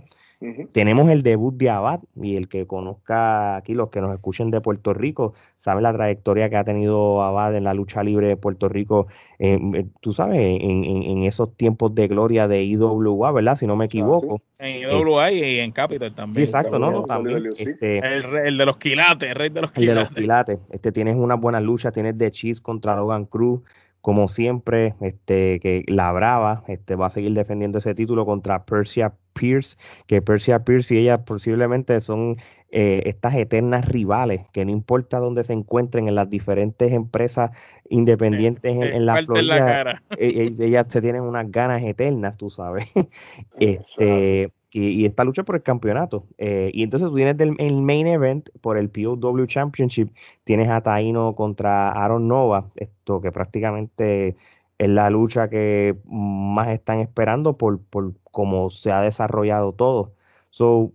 Tenemos 0.72 1.08
el 1.10 1.24
debut 1.24 1.56
de 1.56 1.70
Abad 1.70 2.02
y 2.16 2.36
el 2.36 2.48
que 2.48 2.68
conozca 2.68 3.56
aquí, 3.56 3.74
los 3.74 3.90
que 3.90 4.02
nos 4.02 4.14
escuchen 4.14 4.52
de 4.52 4.60
Puerto 4.62 4.94
Rico, 4.94 5.34
sabe 5.58 5.82
la 5.82 5.94
trayectoria 5.94 6.50
que 6.50 6.58
ha 6.58 6.64
tenido 6.64 7.22
Abad 7.24 7.56
en 7.56 7.64
la 7.64 7.74
lucha 7.74 8.04
libre 8.04 8.28
de 8.28 8.38
Puerto 8.38 8.68
Rico, 8.68 9.08
eh, 9.40 9.86
tú 10.02 10.12
sabes, 10.12 10.40
en, 10.40 10.84
en, 10.84 11.24
esos 11.24 11.56
tiempos 11.56 11.96
de 11.96 12.08
gloria 12.08 12.48
de 12.48 12.64
IWA, 12.64 13.32
¿verdad? 13.32 13.56
Si 13.56 13.68
no 13.68 13.76
me 13.76 13.86
ah, 13.86 13.88
equivoco. 13.88 14.42
En 14.60 14.82
IWA 14.82 15.32
y 15.32 15.60
en 15.60 15.72
Capital 15.72 16.14
también. 16.14 16.36
Sí, 16.36 16.42
exacto, 16.52 16.78
no, 16.78 16.92
no, 16.92 17.04
también. 17.04 17.46
Este, 17.58 18.00
El, 18.00 18.26
el 18.46 18.58
de 18.58 18.66
los 18.66 18.78
quilates, 18.78 19.30
el 19.30 19.36
rey 19.36 19.50
de 19.50 19.62
los 19.62 19.72
El 19.76 19.76
de 19.76 19.92
quilates. 19.92 20.10
los 20.10 20.20
quilates. 20.20 20.60
Este, 20.72 20.92
tienes 20.92 21.16
una 21.16 21.36
buena 21.36 21.62
lucha, 21.62 21.92
tienes 21.92 22.18
The 22.18 22.32
Cheese 22.32 22.62
contra 22.62 22.96
Logan 22.96 23.26
Cruz, 23.26 23.62
como 24.04 24.28
siempre, 24.28 24.96
este, 25.00 25.62
que 25.62 25.86
la 25.88 26.12
Brava 26.12 26.66
este, 26.68 26.98
va 26.98 27.06
a 27.06 27.10
seguir 27.10 27.32
defendiendo 27.32 27.78
ese 27.78 27.96
título 27.96 28.26
contra 28.26 28.66
Persia 28.66 29.14
Pierce, 29.32 29.78
que 30.08 30.22
Persia 30.22 30.66
Pierce 30.66 30.94
y 30.94 30.98
ella 30.98 31.24
posiblemente 31.24 31.98
son 32.02 32.36
eh, 32.70 33.04
estas 33.06 33.34
eternas 33.36 33.88
rivales, 33.88 34.42
que 34.52 34.66
no 34.66 34.72
importa 34.72 35.20
dónde 35.20 35.46
se 35.46 35.54
encuentren 35.54 36.10
en 36.10 36.16
las 36.16 36.30
diferentes 36.30 36.92
empresas 36.92 37.52
independientes 37.88 38.76
en, 38.76 39.06
la 39.06 39.24
Florida, 39.24 39.58
cara. 39.58 40.04
e- 40.18 40.52
ellas 40.60 40.88
se 40.90 41.00
tienen 41.00 41.22
unas 41.22 41.50
ganas 41.50 41.82
eternas, 41.82 42.36
tú 42.36 42.50
sabes. 42.50 42.86
Este, 43.58 44.52
y, 44.74 44.90
y 44.90 45.06
esta 45.06 45.24
lucha 45.24 45.44
por 45.44 45.56
el 45.56 45.64
campeonato. 45.64 46.26
Eh, 46.38 46.72
y 46.74 46.84
entonces 46.84 47.10
tú 47.10 47.16
tienes 47.16 47.38
del, 47.38 47.56
el 47.60 47.82
main 47.82 48.08
event 48.08 48.50
por 48.62 48.78
el 48.78 48.90
POW 48.90 49.46
Championship, 49.46 50.10
tienes 50.44 50.70
a 50.70 50.82
Taino 50.82 51.36
contra 51.36 51.92
Aaron 51.92 52.28
Nova, 52.28 52.72
esto 52.76 53.22
que 53.22 53.32
prácticamente 53.32 54.36
es 54.78 54.90
la 54.90 55.10
lucha 55.10 55.50
que 55.50 55.98
más 56.06 56.70
están 56.70 57.00
esperando 57.00 57.58
por, 57.58 57.80
por 57.82 58.14
cómo 58.32 58.70
se 58.70 58.92
ha 58.92 59.02
desarrollado 59.02 59.74
todo. 59.74 60.14
So, 60.50 60.92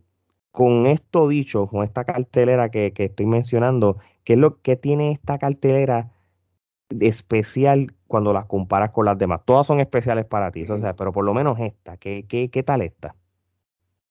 con 0.51 0.87
esto 0.87 1.29
dicho, 1.29 1.67
con 1.69 1.85
esta 1.85 2.05
cartelera 2.05 2.71
que, 2.71 2.93
que 2.93 3.05
estoy 3.07 3.27
mencionando, 3.27 3.99
¿qué 4.25 4.35
es 4.35 4.39
lo 4.39 4.61
que 4.61 4.77
tiene 4.77 5.13
esta 5.13 5.39
cartelera 5.39 6.11
de 6.91 7.09
especial 7.09 7.95
cuando 8.07 8.33
las 8.33 8.47
comparas 8.47 8.91
con 8.93 9.07
las 9.07 9.19
demás? 9.19 9.43
Todas 9.45 9.67
son 9.67 9.81
especiales 9.81 10.27
para 10.27 10.51
ti, 10.53 10.65
o 10.69 10.77
sea, 10.79 10.97
pero 10.97 11.13
por 11.13 11.25
lo 11.25 11.35
menos 11.35 11.59
esta, 11.61 11.97
¿qué, 11.99 12.27
qué, 12.29 12.51
qué 12.51 12.63
tal 12.63 12.83
esta? 12.83 13.15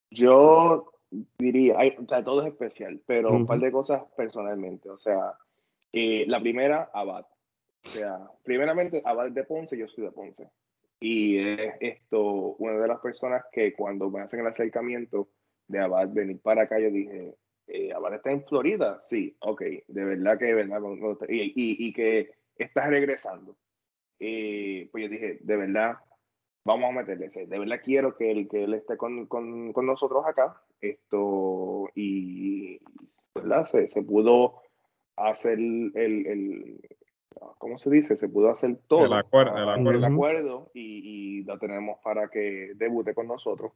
Yo 0.09 0.93
diría, 1.37 1.79
hay, 1.79 1.95
o 1.97 2.07
sea, 2.07 2.23
todo 2.23 2.41
es 2.41 2.47
especial, 2.47 3.01
pero 3.05 3.31
un 3.31 3.45
par 3.45 3.59
de 3.59 3.71
cosas 3.71 4.03
personalmente. 4.15 4.89
O 4.89 4.97
sea, 4.97 5.33
eh, 5.91 6.25
la 6.27 6.39
primera, 6.39 6.89
Abad. 6.93 7.25
O 7.85 7.89
sea, 7.89 8.19
primeramente, 8.43 9.01
Abad 9.05 9.31
de 9.31 9.43
Ponce, 9.43 9.77
yo 9.77 9.87
soy 9.87 10.05
de 10.05 10.11
Ponce. 10.11 10.49
Y 10.99 11.37
es 11.37 11.75
esto, 11.79 12.21
una 12.57 12.73
de 12.73 12.87
las 12.87 12.99
personas 12.99 13.43
que 13.51 13.73
cuando 13.73 14.09
me 14.09 14.21
hacen 14.21 14.39
el 14.39 14.47
acercamiento 14.47 15.29
de 15.67 15.79
Abad 15.79 16.09
venir 16.09 16.39
para 16.39 16.63
acá, 16.63 16.79
yo 16.79 16.89
dije, 16.89 17.35
eh, 17.67 17.93
Abad 17.93 18.15
está 18.15 18.31
en 18.31 18.43
Florida. 18.45 18.99
Sí, 19.01 19.35
ok, 19.39 19.61
de 19.87 20.05
verdad 20.05 20.37
que 20.37 20.45
de 20.45 20.53
verdad. 20.55 20.81
Y, 21.29 21.41
y, 21.41 21.87
y 21.87 21.93
que 21.93 22.31
está 22.57 22.89
regresando. 22.89 23.55
Eh, 24.19 24.89
pues 24.91 25.03
yo 25.03 25.09
dije, 25.09 25.37
de 25.41 25.55
verdad, 25.55 25.97
vamos 26.67 26.89
a 26.91 26.93
meterle. 26.93 27.29
De 27.29 27.59
verdad 27.59 27.81
quiero 27.83 28.15
que 28.15 28.29
él, 28.29 28.47
que 28.47 28.65
él 28.65 28.73
esté 28.75 28.97
con, 28.97 29.25
con, 29.25 29.73
con 29.73 29.85
nosotros 29.85 30.23
acá. 30.27 30.61
Esto, 30.81 31.89
y 31.95 32.79
¿verdad? 33.33 33.65
Se, 33.65 33.89
se 33.89 34.03
pudo 34.03 34.61
hacer 35.15 35.57
el, 35.57 35.91
el, 35.95 36.79
¿cómo 37.57 37.77
se 37.77 37.89
dice? 37.89 38.15
Se 38.15 38.27
pudo 38.27 38.49
hacer 38.49 38.77
todo. 38.87 39.05
El 39.05 39.13
acuerdo, 39.13 39.57
el 39.57 39.69
ah, 39.69 39.75
acuerdo. 39.75 39.99
el 39.99 40.13
acuerdo, 40.13 40.71
y, 40.73 41.39
y 41.39 41.43
lo 41.43 41.57
tenemos 41.57 41.99
para 42.03 42.27
que 42.29 42.73
debute 42.75 43.15
con 43.15 43.27
nosotros. 43.27 43.71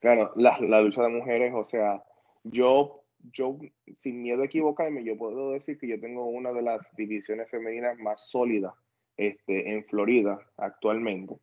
Claro, 0.00 0.32
la, 0.36 0.58
la 0.60 0.82
lucha 0.82 1.02
de 1.02 1.08
mujeres, 1.08 1.54
o 1.54 1.64
sea, 1.64 2.02
yo, 2.42 3.04
yo, 3.32 3.56
sin 3.94 4.20
miedo 4.20 4.42
a 4.42 4.46
equivocarme, 4.46 5.04
yo 5.04 5.16
puedo 5.16 5.52
decir 5.52 5.78
que 5.78 5.88
yo 5.88 5.98
tengo 5.98 6.26
una 6.26 6.52
de 6.52 6.62
las 6.62 6.94
divisiones 6.96 7.48
femeninas 7.48 7.98
más 7.98 8.28
sólidas 8.28 8.74
este, 9.16 9.72
en 9.72 9.84
Florida 9.84 10.38
actualmente. 10.58 11.36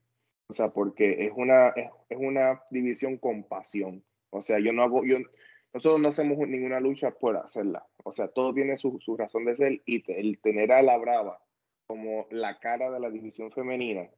O 0.52 0.54
sea, 0.54 0.68
porque 0.68 1.26
es 1.26 1.32
una, 1.34 1.70
es, 1.70 1.90
es 2.10 2.18
una 2.20 2.62
división 2.70 3.18
con 3.18 3.44
pasión. 3.46 4.04
O 4.32 4.42
sea, 4.42 4.60
yo 4.60 4.74
no 4.74 4.84
hago, 4.84 5.06
yo, 5.06 5.18
nosotros 5.74 6.02
no 6.02 6.10
hacemos 6.10 6.38
ninguna 6.40 6.82
lucha 6.82 7.12
por 7.12 7.38
hacerla. 7.38 7.88
O 8.04 8.12
sea, 8.12 8.28
todo 8.28 8.54
tiene 8.54 8.78
su, 8.78 9.00
su 9.00 9.16
razón 9.16 9.46
de 9.46 9.56
ser 9.56 9.82
y 9.86 10.04
te- 10.04 10.20
el 10.20 10.40
tener 10.42 10.74
a 10.74 10.82
la 10.82 10.98
Brava 10.98 11.42
como 11.88 12.28
la 12.32 12.60
cara 12.60 12.92
de 12.92 13.00
la 13.00 13.10
división 13.10 13.50
femenina, 13.54 14.10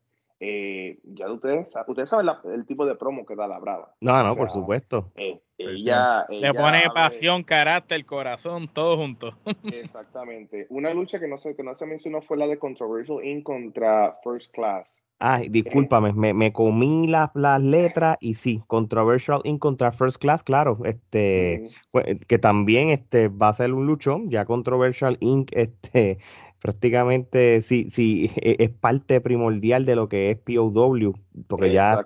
eh, 0.46 1.00
ya 1.06 1.32
ustedes, 1.32 1.74
ustedes 1.88 2.10
saben 2.10 2.26
la- 2.26 2.42
el 2.54 2.66
tipo 2.66 2.86
de 2.86 2.96
promo 2.96 3.26
que 3.26 3.36
da 3.36 3.48
la 3.48 3.60
Brava. 3.60 3.96
No, 4.02 4.22
no, 4.24 4.34
O 4.34 4.36
por 4.36 4.52
supuesto. 4.52 5.12
Eh, 5.16 5.40
ella, 5.58 6.26
Le 6.28 6.40
ella 6.40 6.54
pone 6.54 6.82
pasión, 6.94 7.44
carácter, 7.44 8.06
corazón, 8.06 8.68
todo 8.68 8.98
junto. 8.98 9.34
Exactamente. 9.64 10.68
Una 10.70 10.94
lucha 10.94 11.20
que 11.20 11.28
no 11.28 11.38
se, 11.38 11.56
que 11.56 11.64
no 11.64 11.76
se 11.76 11.86
mencionó 11.86 12.22
fue 12.22 12.38
la 12.38 12.48
de 12.48 12.60
Controversial 12.60 13.24
Inc. 13.24 13.44
contra 13.44 14.18
First 14.24 14.54
Class. 14.54 15.04
Ay, 15.20 15.48
discúlpame, 15.48 16.12
me, 16.12 16.34
me 16.34 16.52
comí 16.52 17.08
las, 17.08 17.30
las 17.34 17.62
letras 17.62 18.18
y 18.20 18.34
sí, 18.34 18.62
Controversial 18.68 19.40
Inc. 19.46 19.60
contra 19.60 19.94
First 19.94 20.18
Class, 20.18 20.44
claro, 20.44 20.80
este, 20.84 21.70
pues, 21.92 22.06
que 22.28 22.40
también 22.40 22.90
este, 22.90 23.30
va 23.30 23.48
a 23.48 23.54
ser 23.54 23.72
un 23.74 23.86
luchón, 23.86 24.30
ya 24.30 24.44
Controversial 24.44 25.16
Inc. 25.22 25.50
Este, 25.54 26.18
prácticamente 26.64 27.62
sí, 27.62 27.90
sí, 27.90 28.32
e- 28.38 28.56
es 28.60 28.70
parte 28.72 29.22
primordial 29.22 29.86
de 29.86 29.96
lo 29.96 30.10
que 30.10 30.32
es 30.32 30.38
POW, 30.40 31.14
porque 31.48 31.72
ya 31.72 32.04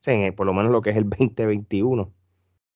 sí, 0.00 0.10
en- 0.10 0.34
por 0.34 0.46
lo 0.46 0.54
menos 0.54 0.70
lo 0.72 0.80
que 0.80 0.90
es 0.90 0.96
el 0.96 1.04
2021. 1.10 2.14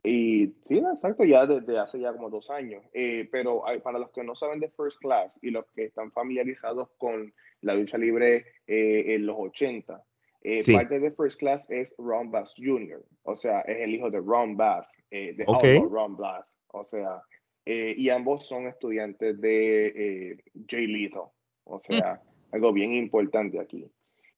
Y 0.05 0.57
sí, 0.65 0.79
exacto, 0.79 1.23
ya 1.25 1.47
desde 1.47 1.79
hace 1.79 2.01
ya 2.01 2.13
como 2.13 2.29
dos 2.29 2.51
años. 2.51 2.83
Eh, 2.93 3.29
pero 3.31 3.67
hay- 3.67 3.79
para 3.79 4.01
los 4.01 4.11
que 4.11 4.25
no 4.25 4.35
saben 4.35 4.59
de 4.59 4.69
First 4.71 4.99
Class 4.99 5.39
y 5.43 5.51
los 5.51 5.65
que 5.77 5.85
están 5.85 6.11
familiarizados 6.11 6.89
con 6.99 7.33
la 7.61 7.75
lucha 7.75 7.97
libre 7.99 8.45
eh, 8.67 9.15
en 9.15 9.25
los 9.27 9.37
80, 9.39 10.03
eh, 10.43 10.63
Sí. 10.63 10.73
parte 10.73 10.99
de 10.99 11.13
First 11.13 11.39
Class 11.39 11.71
es 11.71 11.95
Ron 11.99 12.33
Bass 12.33 12.53
Jr., 12.59 13.01
o 13.23 13.37
sea, 13.37 13.61
es 13.61 13.79
el 13.83 13.95
hijo 13.95 14.11
de 14.11 14.19
Ron 14.19 14.57
Bass, 14.57 14.99
eh, 15.13 15.35
de 15.37 15.45
Ron 15.45 16.17
Bass, 16.17 16.59
o 16.73 16.83
sea, 16.83 17.23
eh, 17.67 17.95
y 17.97 18.09
ambos 18.11 18.47
son 18.47 18.67
estudiantes 18.67 19.41
de 19.41 19.87
eh, 19.87 20.37
Jay 20.69 20.87
Lethal, 20.87 21.25
o 21.65 21.79
sea, 21.81 22.21
algo 22.51 22.73
bien 22.73 22.93
importante 22.93 23.59
aquí. 23.61 23.87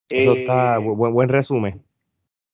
Eso 0.09 0.35
está, 0.35 0.77
Eh, 0.77 0.79
bu- 0.81 0.97
buen, 0.97 1.13
buen 1.15 1.29
resumen. 1.29 1.83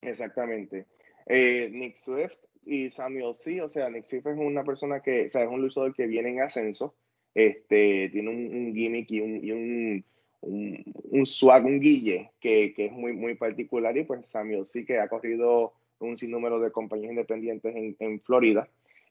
Exactamente. 0.02 0.86
Eh, 1.26 1.68
Nick 1.72 1.94
Swift 1.96 2.38
y 2.64 2.90
Samuel 2.90 3.34
C. 3.34 3.60
O 3.62 3.68
sea, 3.68 3.90
Nick 3.90 4.04
Swift 4.04 4.26
es 4.26 4.38
una 4.38 4.64
persona 4.64 5.00
que, 5.00 5.26
o 5.26 5.30
sea, 5.30 5.42
es 5.42 5.48
un 5.48 5.60
luchador 5.60 5.94
que 5.94 6.06
viene 6.06 6.30
en 6.30 6.40
ascenso. 6.40 6.94
Este, 7.34 8.08
tiene 8.10 8.30
un, 8.30 8.54
un 8.54 8.74
gimmick 8.74 9.10
y 9.10 9.20
un, 9.20 9.44
y 9.44 9.52
un, 9.52 10.04
un, 10.40 10.84
un 11.10 11.26
swag, 11.26 11.64
un 11.66 11.80
guille 11.80 12.30
que, 12.40 12.72
que 12.74 12.86
es 12.86 12.92
muy, 12.92 13.12
muy 13.12 13.34
particular. 13.34 13.96
Y 13.96 14.04
pues 14.04 14.26
Samuel 14.28 14.64
C. 14.66 14.84
que 14.84 14.98
ha 14.98 15.08
corrido 15.08 15.72
un 15.98 16.16
sinnúmero 16.16 16.60
de 16.60 16.70
compañías 16.72 17.10
independientes 17.10 17.74
en, 17.76 17.94
en 17.98 18.20
Florida. 18.20 18.68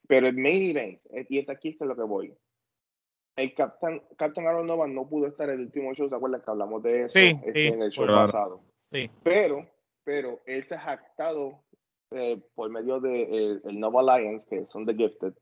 Pero 0.09 0.27
el 0.27 0.33
main 0.35 0.71
event, 0.75 0.99
eh, 1.13 1.27
y 1.29 1.37
está 1.37 1.53
aquí 1.53 1.69
está 1.69 1.85
lo 1.85 1.95
que 1.95 2.01
voy. 2.01 2.33
El 3.35 3.53
Captain, 3.53 4.01
Captain 4.17 4.47
Aaron 4.47 4.65
Nova 4.65 4.87
no 4.87 5.07
pudo 5.07 5.27
estar 5.27 5.47
en 5.49 5.55
el 5.59 5.61
último 5.67 5.93
show, 5.93 6.09
¿se 6.09 6.15
acuerdan 6.15 6.41
que 6.41 6.49
hablamos 6.49 6.81
de 6.81 7.03
eso 7.03 7.19
Sí, 7.19 7.27
este, 7.45 7.53
sí, 7.53 7.67
en 7.67 7.81
el 7.83 7.91
show 7.91 8.05
claro. 8.07 8.25
pasado? 8.25 8.61
Sí. 8.91 9.07
Pero, 9.21 9.69
pero 10.03 10.39
él 10.47 10.63
se 10.63 10.73
ha 10.73 10.79
jactado 10.79 11.61
eh, 12.09 12.41
por 12.55 12.71
medio 12.71 12.99
de 12.99 13.21
eh, 13.21 13.59
el 13.63 13.79
Nova 13.79 14.01
Alliance, 14.01 14.47
que 14.49 14.65
son 14.65 14.87
The 14.87 14.95
Gifted, 14.95 15.33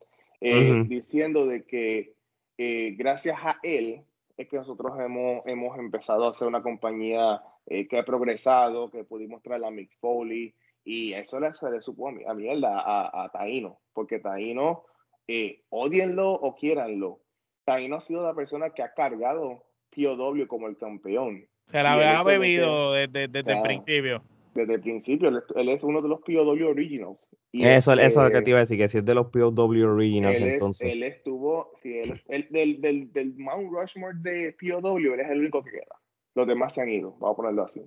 eh, 0.41 0.73
Ujú. 0.73 0.83
diciendo 0.89 1.47
de 1.47 1.65
que 1.65 2.13
eh, 2.57 2.91
gracias 2.97 3.37
a 3.41 3.57
él 3.63 4.03
es 4.35 4.47
que 4.49 4.57
nosotros 4.57 4.91
hemos, 4.99 5.43
hemos 5.45 5.79
empezado 5.79 6.27
a 6.27 6.33
ser 6.33 6.49
una 6.49 6.61
compañía 6.61 7.41
eh, 7.67 7.87
que 7.87 7.97
ha 7.97 8.03
progresado, 8.03 8.91
que 8.91 9.05
pudimos 9.05 9.41
traer 9.41 9.63
a 9.63 9.71
Mick 9.71 9.97
Foley, 10.01 10.53
y 10.89 11.13
eso 11.13 11.39
le, 11.39 11.53
se 11.53 11.69
le 11.69 11.81
supo 11.81 12.07
a, 12.07 12.11
mi- 12.11 12.23
a 12.25 12.33
mierda 12.33 12.79
a, 12.79 13.23
a 13.25 13.29
Taino, 13.29 13.79
porque 13.93 14.19
Taino, 14.19 14.85
eh, 15.27 15.63
odienlo 15.69 16.31
o 16.31 16.55
quiéranlo, 16.55 17.19
Taino 17.65 17.97
ha 17.97 18.01
sido 18.01 18.23
la 18.23 18.33
persona 18.33 18.69
que 18.69 18.81
ha 18.83 18.93
cargado 18.93 19.63
POW 19.95 20.47
como 20.47 20.67
el 20.67 20.77
campeón. 20.77 21.45
Se 21.65 21.83
la 21.83 21.93
había 21.93 22.19
que- 22.23 22.29
bebido 22.39 22.93
desde, 22.93 23.27
desde 23.27 23.53
el 23.53 23.61
principio. 23.61 24.23
desde 24.53 24.73
el 24.75 24.81
principio. 24.81 25.29
Él, 25.29 25.43
él 25.55 25.69
es 25.69 25.83
uno 25.83 26.01
de 26.01 26.07
los 26.09 26.21
POW 26.21 26.67
Originals. 26.69 27.29
Y 27.51 27.65
Eso, 27.65 27.91
eso 27.93 28.01
es 28.01 28.15
lo 28.15 28.21
que 28.23 28.27
este, 28.37 28.41
te 28.43 28.49
iba 28.51 28.59
a 28.59 28.61
decir, 28.61 28.77
que 28.77 28.87
si 28.87 28.97
es 28.99 29.05
de 29.05 29.13
los 29.13 29.27
POW 29.27 29.91
Originals, 29.93 30.35
él, 30.37 30.43
es- 30.43 30.53
entonces. 30.53 30.91
él 30.91 31.03
estuvo, 31.03 31.71
sí, 31.81 31.97
él, 31.99 32.21
él- 32.29 32.47
del, 32.49 32.81
del, 32.81 33.11
del 33.13 33.35
Mount 33.37 33.69
Rushmore 33.71 34.15
de 34.19 34.55
POW, 34.59 34.97
él 34.97 35.19
es 35.19 35.29
el 35.29 35.39
único 35.39 35.61
que 35.63 35.71
queda. 35.71 35.99
Los 36.35 36.47
demás 36.47 36.73
se 36.73 36.81
han 36.81 36.89
ido, 36.89 37.11
vamos 37.19 37.33
a 37.33 37.35
ponerlo 37.35 37.63
así. 37.63 37.81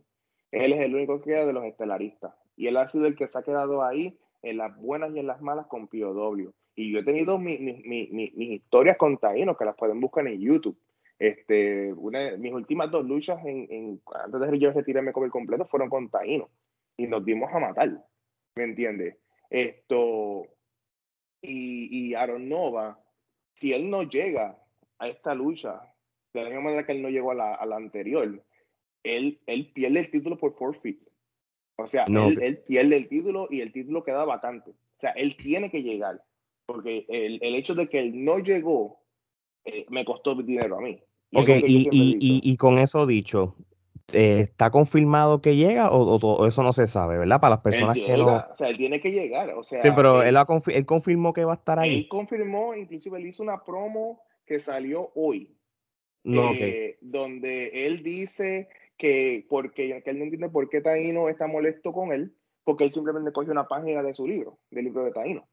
Él 0.53 0.73
es 0.75 0.85
el 0.85 0.95
único 0.95 1.21
que 1.23 1.31
queda 1.31 1.47
de 1.47 1.53
los 1.55 1.65
estelaristas. 1.65 2.35
Y 2.61 2.67
él 2.67 2.77
ha 2.77 2.87
sido 2.87 3.07
el 3.07 3.17
que 3.17 3.27
se 3.27 3.39
ha 3.39 3.43
quedado 3.43 3.83
ahí 3.83 4.19
en 4.43 4.59
las 4.59 4.77
buenas 4.77 5.11
y 5.15 5.19
en 5.19 5.27
las 5.27 5.41
malas 5.41 5.67
con 5.67 5.89
POW. 5.89 6.53
Y 6.75 6.93
yo 6.93 6.99
he 6.99 7.03
tenido 7.05 7.39
mi- 7.39 7.59
mi- 7.59 7.83
mi- 7.87 8.11
mis 8.13 8.51
historias 8.61 8.99
con 8.99 9.17
Taíno, 9.17 9.57
que 9.57 9.65
las 9.65 9.77
pueden 9.77 9.99
buscar 9.99 10.27
en 10.27 10.39
YouTube. 10.39 10.79
Este, 11.19 11.91
una, 11.95 12.37
mis 12.37 12.53
últimas 12.53 12.91
dos 12.91 13.07
luchas 13.07 13.43
en, 13.47 13.67
en- 13.71 14.03
antes 14.15 14.41
de 14.51 14.59
yo 14.59 14.73
retirarme 14.73 15.11
con 15.15 15.25
el 15.25 15.31
completo 15.31 15.65
fueron 15.65 15.89
con 15.89 16.11
Taíno. 16.11 16.51
Y 16.99 17.07
nos 17.07 17.25
dimos 17.25 17.51
a 17.51 17.61
matar. 17.61 18.05
¿Me 18.55 18.65
entiendes? 18.65 19.17
Esto. 19.49 20.43
Y, 21.41 21.89
y 22.11 22.15
Aaron 22.15 22.47
Nova, 22.47 23.03
si 23.55 23.73
él 23.73 23.89
no 23.89 24.03
llega 24.03 24.63
a 24.99 25.09
esta 25.09 25.35
lucha 25.35 25.81
de 26.35 26.43
la 26.43 26.51
misma 26.51 26.65
manera 26.65 26.85
que 26.85 26.93
él 26.93 27.01
no 27.01 27.09
llegó 27.09 27.31
a 27.31 27.35
la, 27.35 27.55
a 27.55 27.65
la 27.65 27.77
anterior, 27.77 28.45
él, 29.03 29.41
él 29.47 29.73
pierde 29.73 30.01
el 30.01 30.11
título 30.11 30.37
por 30.37 30.53
forfeit. 30.55 31.03
O 31.85 31.87
sea, 31.87 32.05
él, 32.07 32.59
pierde 32.67 32.97
el 32.97 33.09
título 33.09 33.49
y 33.51 33.61
el 33.61 33.73
título 33.73 34.03
queda 34.03 34.25
vacante. 34.25 34.71
O 34.71 35.01
sea, 35.01 35.11
él 35.11 35.37
tiene 35.37 35.71
que 35.71 35.83
llegar. 35.83 36.23
Porque 36.67 37.05
el, 37.09 37.39
el 37.43 37.55
hecho 37.55 37.75
de 37.75 37.89
que 37.89 37.99
él 37.99 38.25
no 38.25 38.39
llegó 38.39 39.01
eh, 39.65 39.87
me 39.91 40.05
costó 40.05 40.35
dinero 40.35 40.79
a 40.79 40.81
mí. 40.81 41.03
ok, 41.35 41.49
y, 41.67 41.89
y, 41.91 42.41
y, 42.43 42.57
con 42.57 42.79
eso 42.79 43.07
dicho, 43.07 43.57
eh, 44.13 44.41
¿está 44.41 44.71
confirmado 44.71 45.41
que 45.43 45.57
llega 45.57 45.91
o, 45.91 46.47
eso 46.47 46.63
no 46.63 46.73
se 46.73 46.87
sabe, 46.87 47.19
verdad? 47.19 47.41
Para 47.41 47.57
las 47.57 47.63
personas 47.63 47.97
que 47.97 48.17
no... 48.17 48.27
O 48.27 48.57
sea, 48.57 48.69
él 48.69 48.77
tiene 48.77 49.01
que 49.01 49.13
llegar, 49.13 49.51
o 49.51 49.63
sea... 49.63 49.83
Sí, 49.83 49.91
pero 49.95 50.23
él, 50.23 50.37
él, 50.67 50.87
confirmó 50.87 51.33
que 51.33 51.45
va 51.45 51.53
a 51.53 51.57
estar 51.57 51.79
ahí. 51.79 51.95
Él 51.95 52.09
confirmó, 52.09 52.75
inclusive 52.75 53.19
él 53.19 53.27
hizo 53.27 53.43
una 53.43 53.63
promo 53.63 54.23
que 54.47 54.59
salió 54.59 55.11
hoy, 55.15 55.55
no, 56.25 56.53
eh, 56.53 56.99
donde 57.01 57.87
él 57.87 58.03
dice 58.03 58.69
que, 59.01 59.47
porque, 59.49 60.01
que 60.05 60.11
él 60.11 60.19
no 60.19 60.25
entiende 60.25 60.49
por 60.49 60.69
qué 60.69 60.81
Taino 60.81 61.29
está 61.29 61.49
molesto 61.49 61.93
con 61.93 62.13
él, 62.13 62.37
porque 62.63 62.85
él 62.85 62.93
simplemente 62.93 63.33
cogió 63.33 63.51
una 63.51 63.67
página 63.67 64.03
de 64.03 64.15
su 64.15 64.29
libro, 64.29 64.59
del 64.71 64.85
libro 64.85 65.05
de 65.05 65.11
Taino 65.11 65.49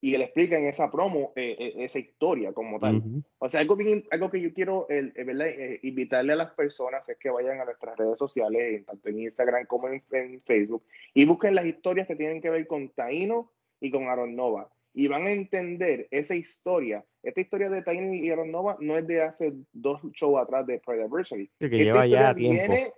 y 0.00 0.14
él 0.14 0.22
explica 0.22 0.56
en 0.56 0.66
esa 0.66 0.90
promo 0.90 1.32
eh, 1.34 1.56
eh, 1.58 1.74
esa 1.78 1.98
historia 1.98 2.52
como 2.52 2.78
tal. 2.78 3.02
O 3.38 3.48
sea, 3.48 3.60
algo, 3.60 3.76
algo 4.10 4.30
que 4.30 4.40
yo 4.40 4.52
quiero 4.54 4.86
el, 4.88 5.12
eh, 5.16 5.80
invitarle 5.82 6.34
a 6.34 6.36
las 6.36 6.52
personas 6.52 7.08
es 7.08 7.16
que 7.18 7.30
vayan 7.30 7.60
a 7.60 7.64
nuestras 7.64 7.96
redes 7.96 8.18
sociales, 8.18 8.86
tanto 8.86 9.08
en 9.08 9.20
Instagram 9.20 9.66
como 9.66 9.88
en, 9.88 10.40
Facebook, 10.42 10.84
y 11.14 11.24
busquen 11.24 11.54
las 11.54 11.66
historias 11.66 12.06
que 12.06 12.16
tienen 12.16 12.40
que 12.40 12.50
ver 12.50 12.66
con 12.66 12.90
Taino 12.90 13.50
y 13.80 13.90
con 13.90 14.04
Aaron 14.08 14.36
Nova. 14.36 14.70
Y 14.94 15.08
van 15.08 15.26
a 15.26 15.32
entender 15.32 16.08
esa 16.10 16.34
historia. 16.34 17.04
Esta 17.22 17.40
historia 17.40 17.68
de 17.68 17.82
Taino 17.82 18.14
y 18.14 18.30
Aaron 18.30 18.50
Nova 18.52 18.76
no 18.80 18.96
es 18.96 19.06
de 19.06 19.22
hace 19.22 19.52
dos 19.72 20.00
shows 20.12 20.40
atrás 20.40 20.66
de 20.66 20.78
Pride 20.78 21.04
Adversary. 21.04 21.50
que 21.58 21.68
lleva 21.68 22.06
ya 22.06 22.32
viene 22.32 22.92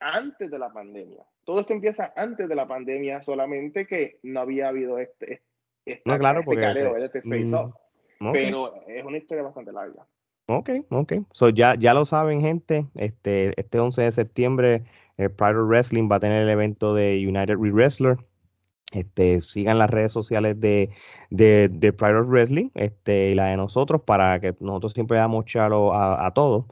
antes 0.00 0.50
de 0.50 0.58
la 0.58 0.72
pandemia. 0.72 1.24
Todo 1.44 1.60
esto 1.60 1.72
empieza 1.72 2.12
antes 2.16 2.48
de 2.48 2.54
la 2.54 2.66
pandemia, 2.66 3.22
solamente 3.22 3.86
que 3.86 4.18
no 4.22 4.40
había 4.40 4.68
habido 4.68 4.98
este, 4.98 5.42
este 5.84 6.02
no, 6.04 6.18
claro, 6.18 6.40
este 6.40 6.46
porque 6.46 7.04
este 7.04 7.22
mm, 8.20 8.32
Pero 8.32 8.74
es 8.86 9.04
una 9.04 9.18
historia 9.18 9.42
bastante 9.42 9.72
larga. 9.72 10.06
Ok, 10.46 10.70
ok. 10.90 11.12
So 11.32 11.48
ya, 11.48 11.74
ya 11.74 11.94
lo 11.94 12.04
saben, 12.04 12.40
gente. 12.40 12.86
Este, 12.94 13.58
este 13.58 13.80
11 13.80 14.02
de 14.02 14.12
septiembre, 14.12 14.84
el 15.16 15.30
Pride 15.30 15.62
Wrestling 15.62 16.08
va 16.10 16.16
a 16.16 16.20
tener 16.20 16.42
el 16.42 16.48
evento 16.48 16.94
de 16.94 17.24
United 17.26 17.56
Re 17.56 17.70
Wrestler. 17.70 18.18
Este, 18.94 19.40
sigan 19.40 19.78
las 19.78 19.90
redes 19.90 20.12
sociales 20.12 20.58
de, 20.60 20.90
de, 21.30 21.68
de 21.68 21.92
Pride 21.92 22.22
Wrestling 22.22 22.70
este, 22.74 23.30
y 23.30 23.34
la 23.34 23.46
de 23.46 23.56
nosotros 23.56 24.02
para 24.02 24.40
que 24.40 24.54
nosotros 24.60 24.92
siempre 24.92 25.18
damos 25.18 25.44
chalo 25.46 25.94
a, 25.94 26.26
a 26.26 26.32
todos. 26.32 26.66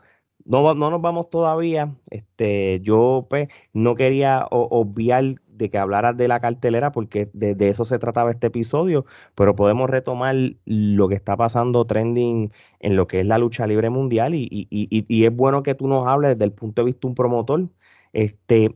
No, 0.44 0.74
no 0.74 0.90
nos 0.90 1.00
vamos 1.00 1.30
todavía. 1.30 1.94
Este, 2.10 2.80
yo 2.82 3.26
pues, 3.30 3.48
no 3.72 3.94
quería 3.94 4.46
obviar 4.50 5.36
de 5.46 5.70
que 5.70 5.78
hablaras 5.78 6.16
de 6.16 6.28
la 6.28 6.40
cartelera 6.40 6.90
porque 6.92 7.30
de, 7.32 7.56
eso 7.68 7.84
se 7.84 7.98
trataba 7.98 8.30
este 8.30 8.48
episodio, 8.48 9.04
pero 9.34 9.54
podemos 9.54 9.88
retomar 9.88 10.34
lo 10.64 11.08
que 11.08 11.14
está 11.14 11.36
pasando 11.36 11.86
trending 11.86 12.52
en 12.80 12.96
lo 12.96 13.06
que 13.06 13.20
es 13.20 13.26
la 13.26 13.38
lucha 13.38 13.66
libre 13.66 13.90
mundial 13.90 14.34
y, 14.34 14.48
y, 14.50 14.66
y, 14.70 15.06
y 15.08 15.24
es 15.24 15.34
bueno 15.34 15.62
que 15.62 15.74
tú 15.74 15.86
nos 15.88 16.06
hables 16.08 16.30
desde 16.32 16.44
el 16.44 16.52
punto 16.52 16.82
de 16.82 16.86
vista 16.86 17.00
de 17.02 17.08
un 17.08 17.14
promotor. 17.14 17.68
Este, 18.12 18.74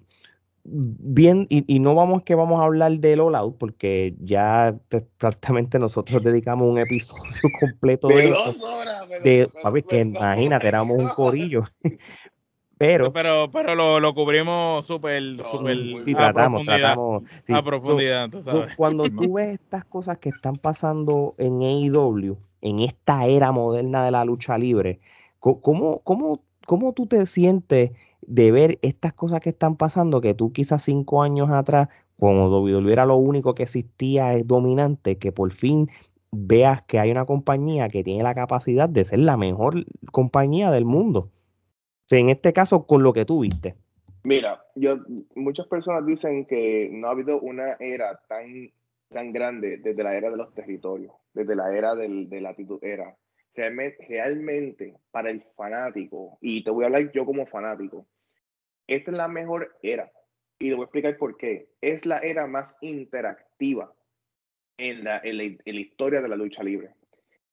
bien, 0.68 1.46
y, 1.48 1.78
no 1.78 1.94
vamos 1.94 2.22
que 2.22 2.34
vamos 2.34 2.60
a 2.60 2.64
hablar 2.64 2.92
del 2.98 3.20
All 3.20 3.34
Out, 3.34 3.56
porque 3.58 4.14
ya 4.20 4.76
prácticamente 5.18 5.78
nosotros 5.78 6.22
dedicamos 6.22 6.68
un 6.68 6.78
episodio 6.78 7.22
completo 7.60 8.08
de, 8.08 8.34
de, 9.22 9.82
que 9.88 10.00
imagínate, 10.00 10.68
éramos 10.68 11.02
un 11.02 11.08
corillo. 11.08 11.64
Pero, 12.78 13.10
pero, 13.10 13.50
pero 13.50 13.74
lo, 13.74 14.00
lo 14.00 14.14
cubrimos 14.14 14.84
súper, 14.84 15.42
súper 15.42 16.04
sí, 16.04 16.14
tratamos, 16.14 16.62
tratamos. 16.66 17.22
A 17.48 17.62
profundidad, 17.62 18.28
cuando 18.76 19.04
tú 19.04 19.32
ves 19.36 19.54
estas 19.54 19.86
cosas 19.86 20.18
que 20.18 20.28
están 20.28 20.56
pasando 20.56 21.34
en 21.38 21.62
AEW, 21.62 22.36
en 22.60 22.80
esta 22.80 23.24
era 23.24 23.50
moderna 23.50 24.04
de 24.04 24.10
la 24.10 24.26
lucha 24.26 24.58
libre, 24.58 25.00
¿cómo, 25.40 26.00
cómo, 26.00 26.42
cómo 26.66 26.92
tú 26.92 27.06
te 27.06 27.24
sientes 27.24 27.92
de 28.26 28.50
ver 28.50 28.78
estas 28.82 29.12
cosas 29.12 29.40
que 29.40 29.50
están 29.50 29.76
pasando 29.76 30.20
que 30.20 30.34
tú 30.34 30.52
quizás 30.52 30.82
cinco 30.82 31.22
años 31.22 31.50
atrás, 31.50 31.88
cuando 32.16 32.60
WWE 32.60 32.92
era 32.92 33.06
lo 33.06 33.16
único 33.16 33.54
que 33.54 33.64
existía 33.64 34.34
es 34.34 34.46
dominante, 34.46 35.18
que 35.18 35.32
por 35.32 35.52
fin 35.52 35.88
veas 36.32 36.82
que 36.82 36.98
hay 36.98 37.10
una 37.10 37.24
compañía 37.24 37.88
que 37.88 38.02
tiene 38.04 38.22
la 38.22 38.34
capacidad 38.34 38.88
de 38.88 39.04
ser 39.04 39.20
la 39.20 39.36
mejor 39.36 39.86
compañía 40.12 40.70
del 40.70 40.84
mundo? 40.84 41.30
en 42.08 42.30
este 42.30 42.52
caso, 42.52 42.86
con 42.86 43.02
lo 43.02 43.12
que 43.12 43.24
tú 43.24 43.40
viste. 43.40 43.74
Mira, 44.22 44.64
yo, 44.76 44.96
muchas 45.34 45.66
personas 45.66 46.06
dicen 46.06 46.46
que 46.46 46.88
no 46.92 47.08
ha 47.08 47.10
habido 47.10 47.40
una 47.40 47.74
era 47.80 48.20
tan, 48.28 48.70
tan 49.08 49.32
grande 49.32 49.78
desde 49.78 50.04
la 50.04 50.16
era 50.16 50.30
de 50.30 50.36
los 50.36 50.54
territorios, 50.54 51.12
desde 51.34 51.56
la 51.56 51.76
era 51.76 51.96
del, 51.96 52.28
de 52.28 52.40
la 52.40 52.54
era. 52.82 53.16
Realmente, 53.54 54.06
realmente, 54.08 54.94
para 55.10 55.30
el 55.30 55.42
fanático, 55.56 56.38
y 56.40 56.62
te 56.62 56.70
voy 56.70 56.84
a 56.84 56.86
hablar 56.86 57.10
yo 57.12 57.24
como 57.24 57.46
fanático, 57.46 58.06
esta 58.86 59.10
es 59.10 59.16
la 59.16 59.28
mejor 59.28 59.76
era. 59.82 60.10
Y 60.58 60.68
te 60.68 60.74
voy 60.74 60.82
a 60.82 60.84
explicar 60.84 61.16
por 61.18 61.36
qué. 61.36 61.68
Es 61.80 62.06
la 62.06 62.18
era 62.18 62.46
más 62.46 62.76
interactiva 62.80 63.92
en 64.78 65.04
la, 65.04 65.20
en 65.22 65.36
la 65.36 65.80
historia 65.80 66.20
de 66.20 66.28
la 66.28 66.36
lucha 66.36 66.62
libre. 66.62 66.94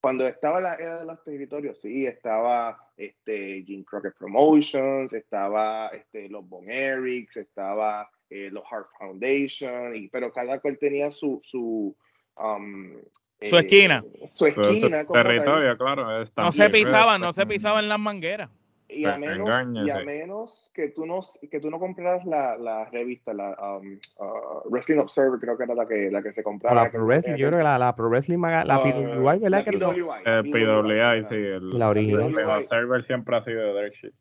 Cuando 0.02 0.28
estaba 0.28 0.60
la 0.60 0.76
era 0.76 1.00
de 1.00 1.06
los 1.06 1.24
territorios, 1.24 1.80
sí, 1.80 2.06
estaba 2.06 2.92
este, 2.98 3.64
Jim 3.66 3.84
Crockett 3.84 4.18
Promotions, 4.18 5.14
estaba 5.14 5.88
este, 5.88 6.28
los 6.28 6.48
Bon 6.48 6.70
Erics, 6.70 7.38
estaba 7.38 8.10
eh, 8.30 8.50
los 8.52 8.64
Heart 8.70 8.88
Foundation, 9.00 9.96
y, 9.96 10.10
pero 10.10 10.32
cada 10.32 10.60
cual 10.60 10.78
tenía 10.78 11.10
su... 11.12 11.40
Su, 11.42 11.96
um, 12.38 12.98
su 13.42 13.58
esquina. 13.58 14.04
Eh, 14.14 14.30
su 14.34 14.46
esquina. 14.46 15.06
Territorio, 15.06 15.78
claro. 15.78 16.26
No 16.36 16.52
se 16.52 16.70
pisaban, 16.70 17.22
no 17.22 17.32
se 17.34 17.46
pisaban 17.46 17.88
las 17.88 18.00
mangueras 18.00 18.50
y 18.94 19.06
a 19.06 19.18
menos, 19.18 19.50
y 19.86 19.90
a 19.90 20.04
menos 20.04 20.72
que 20.74 20.90
tú 20.90 21.06
no 21.06 21.22
que 21.50 21.60
tú 21.60 21.70
no 21.70 21.80
compraras 21.80 22.26
la, 22.26 22.58
la 22.58 22.86
revista 22.86 23.34
la 23.34 23.56
um, 23.78 24.00
uh, 24.20 24.70
Wrestling 24.70 25.00
Observer 25.00 25.40
creo 25.40 25.58
que 25.58 25.64
era 25.64 25.76
la 25.76 25.88
que 25.88 26.12
la 26.12 26.22
que 26.22 26.32
se 26.32 26.44
compraba 26.44 26.84
la 26.84 26.92
Pro 26.92 27.06
Wrestling 27.06 27.36
yo 27.36 27.48
creo 27.48 27.60
que 27.60 27.64
la, 27.64 27.78
la 27.78 27.96
Pro 27.96 28.10
Wrestling 28.10 28.40
la 28.40 28.80
uh, 28.80 28.84
PWI 28.84 29.40
¿verdad? 29.40 29.50
La 29.50 29.64
PWI, 29.64 30.22
el 30.26 30.44
PWI, 30.44 31.26
sí 31.26 31.36
el, 31.36 31.70
la 31.70 31.90
original. 31.90 32.38
El 32.38 32.46
Observer 32.46 33.04
siempre 33.04 33.36
ha 33.36 33.44
sido 33.44 33.74
de 33.74 33.82
Dirt 33.82 33.94
Shit 33.96 34.14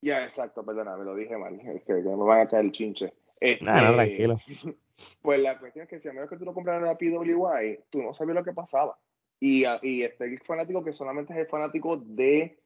ya 0.00 0.24
exacto 0.24 0.64
perdona 0.64 0.96
me 0.96 1.04
lo 1.04 1.14
dije 1.14 1.36
mal 1.36 1.60
es 1.60 1.82
que, 1.84 1.94
me 1.94 2.16
van 2.16 2.40
a 2.42 2.48
caer 2.48 2.66
el 2.66 2.72
chinche. 2.72 3.12
Este, 3.40 3.64
no, 3.64 3.94
tranquilo. 3.94 4.38
pues 5.22 5.40
la 5.40 5.58
cuestión 5.58 5.84
es 5.84 5.88
que 5.88 6.00
si 6.00 6.08
a 6.08 6.12
menos 6.12 6.28
que 6.28 6.36
tú 6.36 6.44
no 6.44 6.54
compraras 6.54 6.82
la 6.82 6.98
PWI 6.98 7.80
tú 7.90 8.02
no 8.02 8.14
sabías 8.14 8.36
lo 8.36 8.44
que 8.44 8.52
pasaba. 8.52 8.98
Y, 9.40 9.64
y 9.82 10.02
este 10.02 10.36
fanático 10.38 10.82
que 10.82 10.92
solamente 10.92 11.32
es 11.32 11.38
el 11.38 11.46
fanático 11.46 11.96
de 11.96 12.58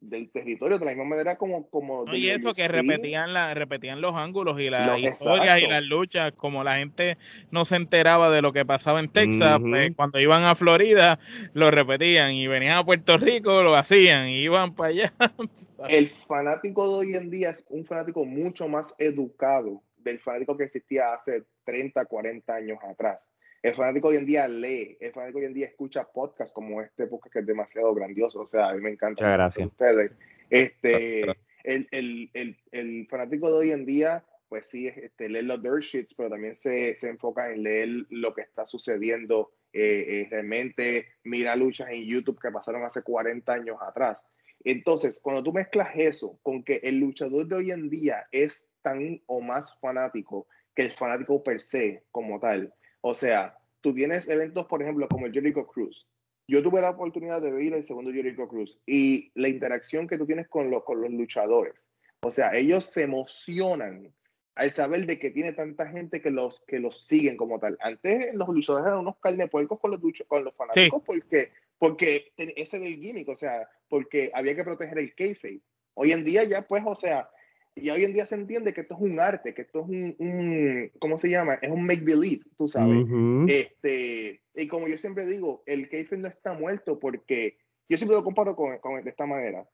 del 0.00 0.30
territorio, 0.32 0.78
de 0.78 0.84
la 0.84 0.90
misma 0.90 1.04
manera 1.04 1.36
como... 1.36 1.68
como 1.70 2.04
y 2.12 2.30
eso 2.30 2.52
que 2.52 2.66
repetían, 2.66 3.32
la, 3.32 3.54
repetían 3.54 4.00
los 4.00 4.14
ángulos 4.14 4.60
y 4.60 4.70
las 4.70 4.98
historias 4.98 5.62
y 5.62 5.68
las 5.68 5.84
luchas, 5.84 6.32
como 6.32 6.64
la 6.64 6.78
gente 6.78 7.16
no 7.52 7.64
se 7.64 7.76
enteraba 7.76 8.30
de 8.30 8.42
lo 8.42 8.52
que 8.52 8.64
pasaba 8.64 8.98
en 8.98 9.08
Texas, 9.08 9.60
pues, 9.60 9.92
cuando 9.94 10.18
iban 10.18 10.42
a 10.42 10.56
Florida 10.56 11.20
lo 11.52 11.70
repetían 11.70 12.32
y 12.32 12.48
venían 12.48 12.78
a 12.78 12.84
Puerto 12.84 13.18
Rico 13.18 13.62
lo 13.62 13.76
hacían 13.76 14.28
y 14.28 14.40
iban 14.40 14.74
para 14.74 14.88
allá. 14.88 15.12
El 15.88 16.10
fanático 16.26 16.88
de 16.88 17.06
hoy 17.06 17.16
en 17.16 17.30
día 17.30 17.50
es 17.50 17.64
un 17.68 17.84
fanático 17.84 18.24
mucho 18.24 18.68
más 18.68 18.94
educado 18.98 19.82
del 19.96 20.18
fanático 20.18 20.56
que 20.56 20.64
existía 20.64 21.12
hace 21.12 21.44
30, 21.64 22.04
40 22.04 22.52
años 22.52 22.78
atrás. 22.82 23.28
El 23.62 23.74
fanático 23.74 24.08
hoy 24.08 24.16
en 24.16 24.26
día 24.26 24.48
lee, 24.48 24.96
el 25.00 25.12
fanático 25.12 25.38
hoy 25.38 25.44
en 25.44 25.54
día 25.54 25.66
escucha 25.66 26.04
podcasts 26.04 26.52
como 26.52 26.80
este 26.80 27.06
podcast 27.06 27.32
que 27.32 27.38
es 27.40 27.46
demasiado 27.46 27.94
grandioso. 27.94 28.40
O 28.40 28.46
sea, 28.46 28.70
a 28.70 28.74
mí 28.74 28.80
me 28.80 28.90
encanta. 28.90 29.22
Muchas 29.22 29.36
gracias. 29.36 29.66
Ustedes. 29.66 30.14
Este, 30.48 31.22
el, 31.64 31.86
el, 31.90 32.30
el, 32.32 32.56
el, 32.72 33.06
fanático 33.08 33.48
de 33.48 33.58
hoy 33.58 33.70
en 33.72 33.84
día, 33.84 34.24
pues 34.48 34.68
sí, 34.68 34.88
este, 34.88 35.28
lee 35.28 35.42
los 35.42 35.62
dirt 35.62 35.82
sheets, 35.82 36.14
pero 36.14 36.30
también 36.30 36.54
se, 36.54 36.96
se 36.96 37.10
enfoca 37.10 37.52
en 37.52 37.62
leer 37.62 37.88
lo 38.08 38.34
que 38.34 38.42
está 38.42 38.64
sucediendo. 38.64 39.52
Eh, 39.72 40.22
eh, 40.22 40.28
realmente 40.30 41.06
mira 41.22 41.54
luchas 41.54 41.90
en 41.90 42.04
YouTube 42.04 42.40
que 42.40 42.50
pasaron 42.50 42.82
hace 42.82 43.02
40 43.02 43.52
años 43.52 43.76
atrás. 43.80 44.24
Entonces, 44.64 45.20
cuando 45.22 45.44
tú 45.44 45.52
mezclas 45.52 45.90
eso 45.94 46.38
con 46.42 46.62
que 46.64 46.76
el 46.82 46.98
luchador 46.98 47.46
de 47.46 47.56
hoy 47.56 47.70
en 47.70 47.88
día 47.88 48.26
es 48.32 48.68
tan 48.82 49.22
o 49.26 49.40
más 49.40 49.78
fanático 49.80 50.46
que 50.74 50.82
el 50.82 50.92
fanático 50.92 51.42
per 51.42 51.60
se 51.60 52.04
como 52.10 52.40
tal, 52.40 52.72
o 53.00 53.14
sea, 53.14 53.58
tú 53.80 53.94
tienes 53.94 54.28
eventos, 54.28 54.66
por 54.66 54.82
ejemplo, 54.82 55.08
como 55.08 55.26
el 55.26 55.32
Jericho 55.32 55.66
Cruise. 55.66 56.06
Yo 56.46 56.62
tuve 56.62 56.80
la 56.80 56.90
oportunidad 56.90 57.40
de 57.40 57.52
ver 57.52 57.74
el 57.74 57.84
segundo 57.84 58.12
Jericho 58.12 58.48
Cruise 58.48 58.80
y 58.84 59.30
la 59.34 59.48
interacción 59.48 60.08
que 60.08 60.18
tú 60.18 60.26
tienes 60.26 60.48
con, 60.48 60.70
los, 60.70 60.82
con 60.82 61.00
los 61.00 61.10
luchadores. 61.10 61.86
O 62.22 62.32
sea, 62.32 62.52
ellos 62.54 62.86
se 62.86 63.04
emocionan 63.04 64.12
al 64.56 64.70
saber 64.72 65.06
de 65.06 65.18
que 65.18 65.30
tiene 65.30 65.52
tanta 65.52 65.86
gente 65.86 66.20
que 66.20 66.30
los, 66.30 66.60
que 66.66 66.80
los 66.80 67.06
siguen 67.06 67.36
como 67.36 67.58
tal. 67.60 67.78
Antes 67.80 68.34
los 68.34 68.48
luchadores 68.48 68.88
eran 68.88 68.98
unos 68.98 69.16
carnepuercos 69.18 69.78
con 69.78 69.92
los, 69.92 70.00
con 70.26 70.44
los 70.44 70.54
fanáticos 70.54 71.02
porque, 71.06 71.52
porque 71.78 72.32
ese 72.36 72.78
del 72.78 73.00
gimmick, 73.00 73.28
o 73.28 73.36
sea, 73.36 73.68
porque 73.88 74.30
había 74.34 74.56
que 74.56 74.64
proteger 74.64 74.98
el 74.98 75.14
kayfabe. 75.14 75.60
Hoy 75.94 76.12
en 76.12 76.24
día 76.24 76.44
ya, 76.44 76.62
pues, 76.62 76.82
o 76.84 76.94
sea, 76.94 77.30
y 77.74 77.90
hoy 77.90 78.04
en 78.04 78.12
día 78.12 78.26
se 78.26 78.34
entiende 78.34 78.74
que 78.74 78.82
esto 78.82 78.94
es 78.94 79.00
un 79.00 79.20
arte, 79.20 79.54
que 79.54 79.62
esto 79.62 79.80
es 79.80 79.88
un, 79.88 80.16
un 80.18 80.92
¿cómo 80.98 81.18
se 81.18 81.30
llama? 81.30 81.54
Es 81.54 81.70
un 81.70 81.84
make 81.84 82.04
believe, 82.04 82.42
tú 82.58 82.68
sabes. 82.68 83.06
este, 83.48 84.42
y 84.54 84.68
como 84.68 84.88
yo 84.88 84.98
siempre 84.98 85.26
digo, 85.26 85.62
el 85.66 85.88
kayfabe 85.88 86.22
no 86.22 86.28
está 86.28 86.52
muerto 86.52 86.98
porque 86.98 87.58
yo 87.88 87.96
siempre 87.96 88.16
lo 88.16 88.24
comparo 88.24 88.54
con, 88.56 88.78
con, 88.78 89.02
de 89.02 89.10
esta 89.10 89.26
manera. 89.26 89.68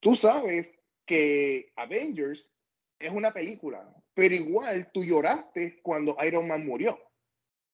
Tú 0.00 0.16
sabes 0.16 0.78
que 1.06 1.72
Avengers 1.76 2.48
es 2.98 3.12
una 3.12 3.32
película, 3.32 3.92
pero 4.14 4.34
igual 4.34 4.90
tú 4.92 5.04
lloraste 5.04 5.80
cuando 5.82 6.16
Iron 6.24 6.48
Man 6.48 6.64
murió. 6.64 6.98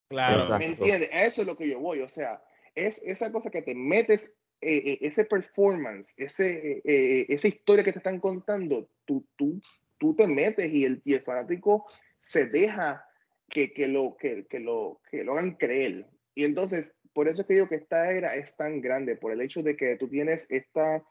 Claro. 0.09 0.59
¿Me 0.59 0.65
entiendes? 0.65 1.11
Eso 1.13 1.43
es 1.43 1.47
lo 1.47 1.57
que 1.57 1.69
yo 1.69 1.81
voy. 1.81 2.01
O 2.01 2.09
sea, 2.09 2.43
es 2.75 3.03
esa 3.03 3.31
cosa 3.31 3.51
que 3.51 3.63
te 3.63 3.75
metes, 3.75 4.35
eh, 4.61 4.83
eh, 4.93 4.99
ese 5.03 5.25
performance, 5.25 6.15
ese, 6.17 6.83
eh, 6.85 7.27
esa 7.29 7.47
historia 7.47 7.85
que 7.85 7.93
te 7.93 7.99
están 7.99 8.19
contando, 8.19 8.91
tú, 9.05 9.25
tú, 9.37 9.61
tú 9.99 10.17
te 10.17 10.27
metes 10.27 10.73
y 10.73 10.85
el, 10.85 11.01
y 11.05 11.15
el 11.15 11.21
fanático 11.21 11.87
se 12.19 12.47
deja 12.47 13.07
que, 13.49 13.73
que, 13.73 13.87
lo, 13.87 14.17
que, 14.17 14.47
que, 14.49 14.59
lo, 14.59 15.01
que 15.11 15.23
lo 15.23 15.35
hagan 15.35 15.55
creer. 15.55 16.07
Y 16.35 16.45
entonces, 16.45 16.93
por 17.13 17.29
eso 17.29 17.43
es 17.43 17.47
que 17.47 17.55
digo 17.55 17.69
que 17.69 17.77
esta 17.77 18.11
era 18.11 18.35
es 18.35 18.57
tan 18.57 18.81
grande, 18.81 19.15
por 19.15 19.33
el 19.33 19.41
hecho 19.41 19.63
de 19.63 19.77
que 19.77 19.97
tú 19.97 20.09
tienes 20.09 20.47
esta, 20.51 21.05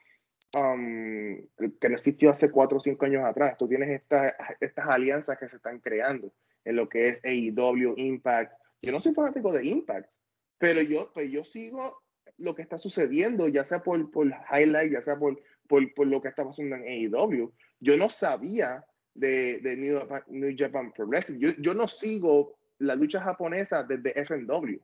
um, 0.53 1.37
que 1.79 1.89
no 1.89 1.95
existió 1.95 2.29
hace 2.29 2.51
cuatro 2.51 2.79
o 2.79 2.81
cinco 2.81 3.05
años 3.05 3.23
atrás, 3.23 3.57
tú 3.57 3.67
tienes 3.69 3.89
esta, 3.89 4.35
estas 4.59 4.89
alianzas 4.89 5.37
que 5.37 5.47
se 5.47 5.55
están 5.55 5.79
creando 5.79 6.33
en 6.65 6.75
lo 6.75 6.89
que 6.89 7.07
es 7.07 7.23
AEW, 7.23 7.93
Impact. 7.95 8.53
Yo 8.81 8.91
no 8.91 8.99
soy 8.99 9.13
fanático 9.13 9.53
de 9.53 9.65
Impact, 9.65 10.11
pero 10.57 10.81
yo, 10.81 11.11
pues 11.13 11.31
yo 11.31 11.45
sigo 11.45 11.97
lo 12.37 12.55
que 12.55 12.61
está 12.61 12.77
sucediendo, 12.77 13.47
ya 13.47 13.63
sea 13.63 13.81
por, 13.81 14.11
por 14.11 14.27
highlight, 14.51 14.93
ya 14.93 15.01
sea 15.01 15.17
por, 15.17 15.41
por, 15.67 15.93
por, 15.93 16.07
lo 16.07 16.21
que 16.21 16.29
está 16.29 16.45
pasando 16.45 16.75
en 16.75 16.83
AEW. 16.83 17.51
Yo 17.79 17.97
no 17.97 18.09
sabía 18.09 18.85
de, 19.13 19.59
de 19.59 19.77
New, 19.77 19.99
Japan, 19.99 20.23
New 20.27 20.55
Japan 20.57 20.91
Pro 20.93 21.07
Wrestling. 21.07 21.39
Yo, 21.39 21.49
yo, 21.59 21.73
no 21.73 21.87
sigo 21.87 22.55
la 22.79 22.95
lucha 22.95 23.21
japonesa 23.21 23.83
desde 23.83 24.13
FMW, 24.23 24.79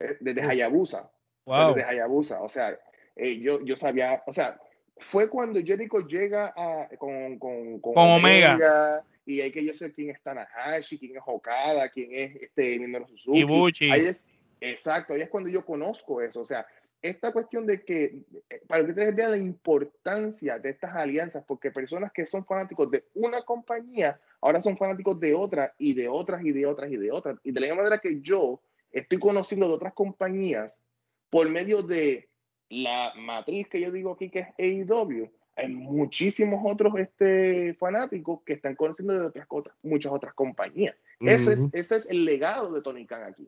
eh, 0.00 0.16
desde 0.20 0.42
Hayabusa. 0.42 1.10
Wow. 1.46 1.74
Desde 1.74 1.88
Hayabusa. 1.88 2.40
O 2.42 2.48
sea, 2.48 2.78
eh, 3.16 3.38
yo, 3.40 3.64
yo 3.64 3.76
sabía, 3.76 4.22
o 4.26 4.32
sea, 4.32 4.58
fue 4.96 5.28
cuando 5.28 5.60
Jericho 5.60 6.06
llega 6.06 6.54
a, 6.56 6.88
con, 6.96 7.38
con, 7.38 7.80
con, 7.80 7.94
con 7.94 8.08
Omega. 8.08 8.54
Omega. 8.54 9.04
Y 9.26 9.40
hay 9.40 9.50
que 9.50 9.64
yo 9.64 9.72
sé 9.72 9.90
quién 9.92 10.10
es 10.10 10.22
Tanahashi, 10.22 10.98
quién 10.98 11.16
es 11.16 11.22
Okada, 11.24 11.88
quién 11.88 12.10
es 12.12 12.36
este 12.42 12.78
Minoru 12.78 13.08
Suzuki. 13.08 13.38
Ibuchi. 13.38 13.90
Ahí 13.90 14.02
es, 14.02 14.30
exacto, 14.60 15.14
ahí 15.14 15.22
es 15.22 15.30
cuando 15.30 15.48
yo 15.48 15.64
conozco 15.64 16.20
eso. 16.20 16.42
O 16.42 16.44
sea, 16.44 16.66
esta 17.04 17.32
cuestión 17.32 17.66
de 17.66 17.84
que, 17.84 18.22
para 18.66 18.82
que 18.82 18.90
ustedes 18.92 19.14
vean 19.14 19.32
la 19.32 19.36
importancia 19.36 20.58
de 20.58 20.70
estas 20.70 20.96
alianzas, 20.96 21.44
porque 21.46 21.70
personas 21.70 22.10
que 22.12 22.24
son 22.24 22.46
fanáticos 22.46 22.90
de 22.90 23.04
una 23.12 23.42
compañía, 23.42 24.18
ahora 24.40 24.62
son 24.62 24.74
fanáticos 24.78 25.20
de 25.20 25.34
otra 25.34 25.74
y 25.76 25.92
de 25.92 26.08
otras 26.08 26.42
y 26.42 26.52
de 26.52 26.64
otras 26.64 26.90
y 26.90 26.96
de 26.96 27.12
otras. 27.12 27.36
Y 27.44 27.52
de 27.52 27.60
la 27.60 27.66
misma 27.66 27.82
manera 27.82 28.00
que 28.00 28.22
yo 28.22 28.58
estoy 28.90 29.18
conociendo 29.18 29.68
de 29.68 29.74
otras 29.74 29.92
compañías 29.92 30.82
por 31.28 31.46
medio 31.50 31.82
de 31.82 32.26
la 32.70 33.12
matriz 33.16 33.68
que 33.68 33.82
yo 33.82 33.92
digo 33.92 34.12
aquí 34.12 34.30
que 34.30 34.38
es 34.38 34.48
AEW, 34.88 35.30
hay 35.56 35.68
muchísimos 35.68 36.62
otros 36.64 36.94
este, 36.98 37.74
fanáticos 37.74 38.40
que 38.46 38.54
están 38.54 38.76
conociendo 38.76 39.12
de 39.12 39.26
otras, 39.26 39.46
otras 39.50 39.76
muchas 39.82 40.10
otras 40.10 40.32
compañías. 40.32 40.96
Uh 41.20 41.26
-huh. 41.26 41.30
Eso 41.30 41.50
es, 41.50 41.68
ese 41.74 41.96
es 41.96 42.08
el 42.08 42.24
legado 42.24 42.72
de 42.72 42.80
Tony 42.80 43.04
Khan 43.04 43.24
aquí. 43.24 43.46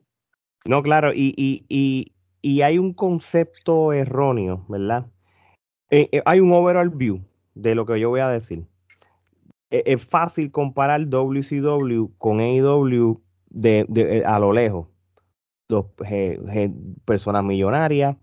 No, 0.65 0.83
claro, 0.83 1.11
y, 1.13 1.33
y, 1.37 1.65
y, 1.69 2.11
y 2.41 2.61
hay 2.61 2.77
un 2.77 2.93
concepto 2.93 3.93
erróneo, 3.93 4.65
¿verdad? 4.67 5.07
Eh, 5.89 6.09
eh, 6.11 6.21
hay 6.25 6.39
un 6.39 6.51
overall 6.51 6.89
view 6.89 7.21
de 7.55 7.75
lo 7.75 7.85
que 7.85 7.99
yo 7.99 8.09
voy 8.09 8.19
a 8.19 8.29
decir. 8.29 8.65
Eh, 9.69 9.83
es 9.85 10.05
fácil 10.05 10.51
comparar 10.51 11.07
WCW 11.07 12.11
con 12.17 12.39
AEW 12.39 13.21
de, 13.49 13.85
de, 13.87 14.23
a 14.25 14.39
lo 14.39 14.53
lejos. 14.53 14.87
Dos 15.69 15.87
personas 17.05 17.43
millonarias 17.43 18.15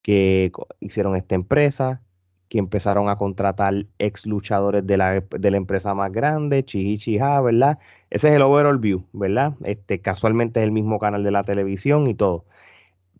que 0.00 0.50
hicieron 0.80 1.16
esta 1.16 1.34
empresa, 1.34 2.02
que 2.48 2.58
empezaron 2.58 3.10
a 3.10 3.16
contratar 3.16 3.86
ex 3.98 4.24
luchadores 4.24 4.86
de 4.86 4.96
la, 4.96 5.20
de 5.20 5.50
la 5.50 5.56
empresa 5.58 5.94
más 5.94 6.10
grande, 6.12 6.64
Chihichiha, 6.64 7.40
¿verdad? 7.42 7.78
Ese 8.08 8.28
es 8.28 8.34
el 8.34 8.42
overall 8.42 8.78
view, 8.78 9.04
¿verdad? 9.12 9.54
Este, 9.64 10.00
casualmente 10.00 10.60
es 10.60 10.64
el 10.64 10.72
mismo 10.72 10.98
canal 10.98 11.24
de 11.24 11.30
la 11.30 11.42
televisión 11.42 12.06
y 12.06 12.14
todo. 12.14 12.46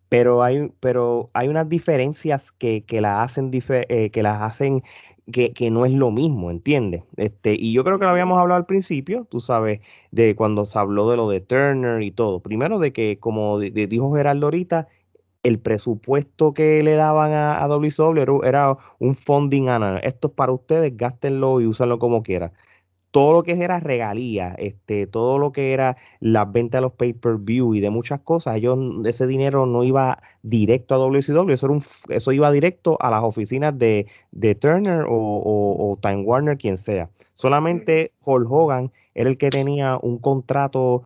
Pero 0.08 0.42
hay, 0.42 0.72
pero 0.80 1.30
hay 1.34 1.48
unas 1.48 1.68
diferencias 1.68 2.52
que, 2.52 2.84
que 2.84 3.00
las 3.00 3.20
hacen, 3.20 3.50
eh, 3.52 4.10
que, 4.10 4.22
las 4.22 4.42
hacen 4.42 4.82
que, 5.30 5.52
que, 5.52 5.70
no 5.70 5.84
es 5.84 5.92
lo 5.92 6.10
mismo, 6.10 6.50
¿entiendes? 6.50 7.04
Este, 7.16 7.54
y 7.54 7.72
yo 7.72 7.84
creo 7.84 7.98
que 7.98 8.04
lo 8.04 8.10
habíamos 8.10 8.38
hablado 8.38 8.58
al 8.58 8.66
principio, 8.66 9.26
tú 9.30 9.40
sabes, 9.40 9.80
de 10.10 10.34
cuando 10.34 10.64
se 10.64 10.78
habló 10.78 11.10
de 11.10 11.16
lo 11.16 11.28
de 11.28 11.40
Turner 11.40 12.02
y 12.02 12.10
todo. 12.10 12.40
Primero 12.40 12.78
de 12.78 12.92
que, 12.92 13.18
como 13.18 13.58
de, 13.58 13.70
de 13.70 13.86
dijo 13.86 14.14
Gerardo 14.14 14.46
ahorita, 14.46 14.88
el 15.42 15.60
presupuesto 15.60 16.54
que 16.54 16.82
le 16.82 16.94
daban 16.94 17.32
a, 17.32 17.62
a 17.62 17.68
WCW 17.68 18.18
era, 18.20 18.32
era, 18.44 18.78
un 18.98 19.14
funding 19.16 19.68
annual. 19.68 20.00
Esto 20.02 20.28
es 20.28 20.34
para 20.34 20.52
ustedes, 20.52 20.96
gástenlo 20.96 21.60
y 21.60 21.66
úsenlo 21.66 21.98
como 21.98 22.22
quieran. 22.22 22.52
Todo 23.10 23.32
lo 23.32 23.42
que 23.42 23.52
era 23.52 23.80
regalía, 23.80 24.54
este, 24.58 25.06
todo 25.06 25.38
lo 25.38 25.52
que 25.52 25.72
era 25.72 25.96
las 26.20 26.50
ventas 26.52 26.78
de 26.78 26.82
los 26.82 26.92
pay-per-view 26.92 27.74
y 27.74 27.80
de 27.80 27.90
muchas 27.90 28.20
cosas, 28.20 28.56
ellos, 28.56 28.78
ese 29.06 29.26
dinero 29.26 29.66
no 29.66 29.82
iba 29.82 30.22
directo 30.42 30.94
a 30.94 30.98
WCW, 30.98 31.50
eso, 31.50 31.66
era 31.66 31.74
un, 31.74 31.82
eso 32.10 32.32
iba 32.32 32.50
directo 32.52 32.98
a 33.00 33.10
las 33.10 33.22
oficinas 33.22 33.78
de, 33.78 34.06
de 34.30 34.54
Turner 34.54 35.02
o, 35.02 35.14
o, 35.14 35.92
o 35.92 35.96
Time 35.96 36.22
Warner, 36.22 36.58
quien 36.58 36.76
sea. 36.76 37.08
Solamente 37.34 38.12
Hulk 38.24 38.50
Hogan 38.50 38.92
era 39.14 39.30
el 39.30 39.38
que 39.38 39.50
tenía 39.50 39.98
un 40.00 40.18
contrato 40.18 41.04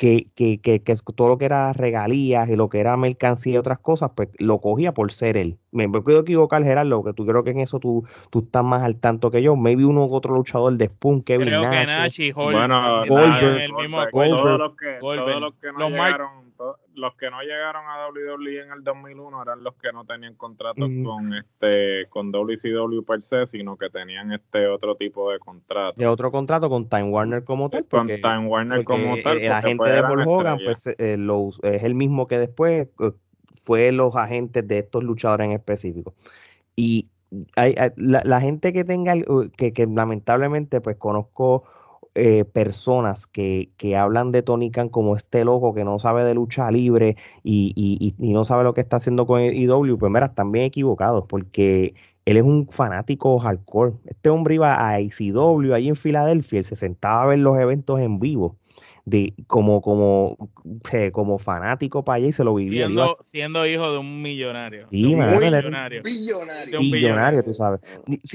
que, 0.00 0.28
que, 0.34 0.58
que, 0.62 0.82
que, 0.82 0.94
todo 1.14 1.28
lo 1.28 1.36
que 1.36 1.44
era 1.44 1.74
regalías 1.74 2.48
y 2.48 2.56
lo 2.56 2.70
que 2.70 2.80
era 2.80 2.96
mercancía 2.96 3.52
y 3.52 3.56
otras 3.58 3.80
cosas, 3.80 4.12
pues 4.16 4.30
lo 4.38 4.58
cogía 4.58 4.94
por 4.94 5.12
ser 5.12 5.36
él. 5.36 5.58
Me 5.72 5.90
puedo 5.90 6.20
equivocar, 6.20 6.64
Gerardo, 6.64 7.04
que 7.04 7.12
tú 7.12 7.26
creo 7.26 7.44
que 7.44 7.50
en 7.50 7.60
eso 7.60 7.80
tú, 7.80 8.06
tú 8.30 8.38
estás 8.38 8.64
más 8.64 8.82
al 8.82 8.96
tanto 8.96 9.30
que 9.30 9.42
yo. 9.42 9.56
Maybe 9.56 9.84
uno 9.84 10.06
u 10.06 10.14
otro 10.14 10.34
luchador 10.34 10.74
de 10.78 10.86
Spoon, 10.86 11.20
Kevin 11.20 11.48
creo 11.48 11.64
Nash. 11.64 11.70
que 11.70 11.86
Nash 11.86 12.32
Hol, 12.34 12.54
bueno, 12.54 13.04
Goldberg, 13.06 13.60
el 13.60 13.72
mismo 13.74 13.98
Goldberg, 14.10 14.42
todos 14.42 14.58
los 14.58 14.76
que, 14.76 14.96
todos 15.00 15.40
los 15.42 15.54
que 15.56 15.66
no 15.70 15.78
los 15.80 15.90
llegaron, 15.90 16.49
to, 16.60 16.78
los 16.94 17.14
que 17.16 17.30
no 17.30 17.40
llegaron 17.40 17.84
a 17.86 18.08
WWE 18.08 18.62
en 18.62 18.72
el 18.72 18.84
2001 18.84 19.42
eran 19.42 19.64
los 19.64 19.74
que 19.76 19.92
no 19.92 20.04
tenían 20.04 20.34
contratos 20.34 20.90
mm. 20.90 21.04
con 21.04 21.34
este 21.34 22.06
con 22.10 22.30
WCW 22.30 23.02
per 23.04 23.22
se, 23.22 23.46
sino 23.46 23.76
que 23.76 23.88
tenían 23.88 24.32
este 24.32 24.66
otro 24.66 24.96
tipo 24.96 25.32
de 25.32 25.38
contrato. 25.38 25.94
De 25.98 26.06
otro 26.06 26.30
contrato 26.30 26.68
con 26.68 26.88
Time 26.88 27.04
Warner 27.04 27.44
como 27.44 27.70
tal. 27.70 27.84
Porque, 27.84 28.20
con 28.20 28.30
Time 28.30 28.46
Warner 28.46 28.84
como 28.84 29.16
tal. 29.22 29.38
El 29.38 29.52
agente 29.52 29.78
pues 29.78 29.94
de 29.94 30.02
Paul 30.02 30.28
Hogan 30.28 30.58
pues, 30.64 30.86
eh, 30.86 31.16
lo, 31.16 31.50
es 31.62 31.82
el 31.82 31.94
mismo 31.94 32.26
que 32.26 32.38
después 32.38 32.88
eh, 33.00 33.12
fue 33.64 33.92
los 33.92 34.14
agentes 34.16 34.66
de 34.68 34.80
estos 34.80 35.02
luchadores 35.02 35.46
en 35.46 35.52
específico. 35.52 36.14
Y 36.76 37.08
hay, 37.56 37.74
hay, 37.78 37.90
la, 37.96 38.22
la, 38.24 38.40
gente 38.40 38.72
que 38.72 38.84
tenga, 38.84 39.14
que, 39.56 39.72
que 39.72 39.86
lamentablemente 39.86 40.80
pues 40.80 40.96
conozco 40.96 41.64
eh, 42.14 42.44
personas 42.44 43.26
que, 43.26 43.70
que, 43.76 43.96
hablan 43.96 44.32
de 44.32 44.42
Tony 44.42 44.70
Khan 44.70 44.88
como 44.88 45.16
este 45.16 45.44
loco 45.44 45.74
que 45.74 45.84
no 45.84 45.98
sabe 45.98 46.24
de 46.24 46.34
lucha 46.34 46.70
libre 46.70 47.16
y, 47.44 47.72
y, 47.76 48.14
y 48.18 48.32
no 48.32 48.44
sabe 48.44 48.64
lo 48.64 48.74
que 48.74 48.80
está 48.80 48.96
haciendo 48.96 49.26
con 49.26 49.40
el 49.40 49.54
IW, 49.54 49.96
pues 49.96 50.12
mira, 50.12 50.26
están 50.26 50.50
bien 50.50 50.64
equivocados 50.64 51.24
porque 51.28 51.94
él 52.24 52.36
es 52.36 52.42
un 52.42 52.68
fanático 52.68 53.38
hardcore. 53.38 53.94
Este 54.06 54.30
hombre 54.30 54.56
iba 54.56 54.88
a 54.88 55.00
ICW 55.00 55.72
ahí 55.72 55.88
en 55.88 55.96
Filadelfia, 55.96 56.58
él 56.58 56.64
se 56.64 56.76
sentaba 56.76 57.22
a 57.22 57.26
ver 57.26 57.38
los 57.38 57.58
eventos 57.58 58.00
en 58.00 58.18
vivo 58.18 58.56
de 59.04 59.34
como 59.46 59.80
como 59.80 60.36
como 61.12 61.38
fanático 61.38 62.04
para 62.04 62.16
allá 62.16 62.26
y 62.28 62.32
se 62.32 62.44
lo 62.44 62.54
vivía 62.54 62.86
siendo, 62.86 63.04
iba... 63.04 63.16
siendo 63.20 63.66
hijo 63.66 63.90
de 63.92 63.98
un 63.98 64.20
millonario 64.20 64.86
sí, 64.90 65.02
de 65.02 65.08
un 65.08 65.18
man, 65.18 65.38
billonario 65.38 66.02
billonario. 66.02 66.02
billonario. 66.02 66.80
billonario 66.80 67.42
tú 67.42 67.54
sabes 67.54 67.80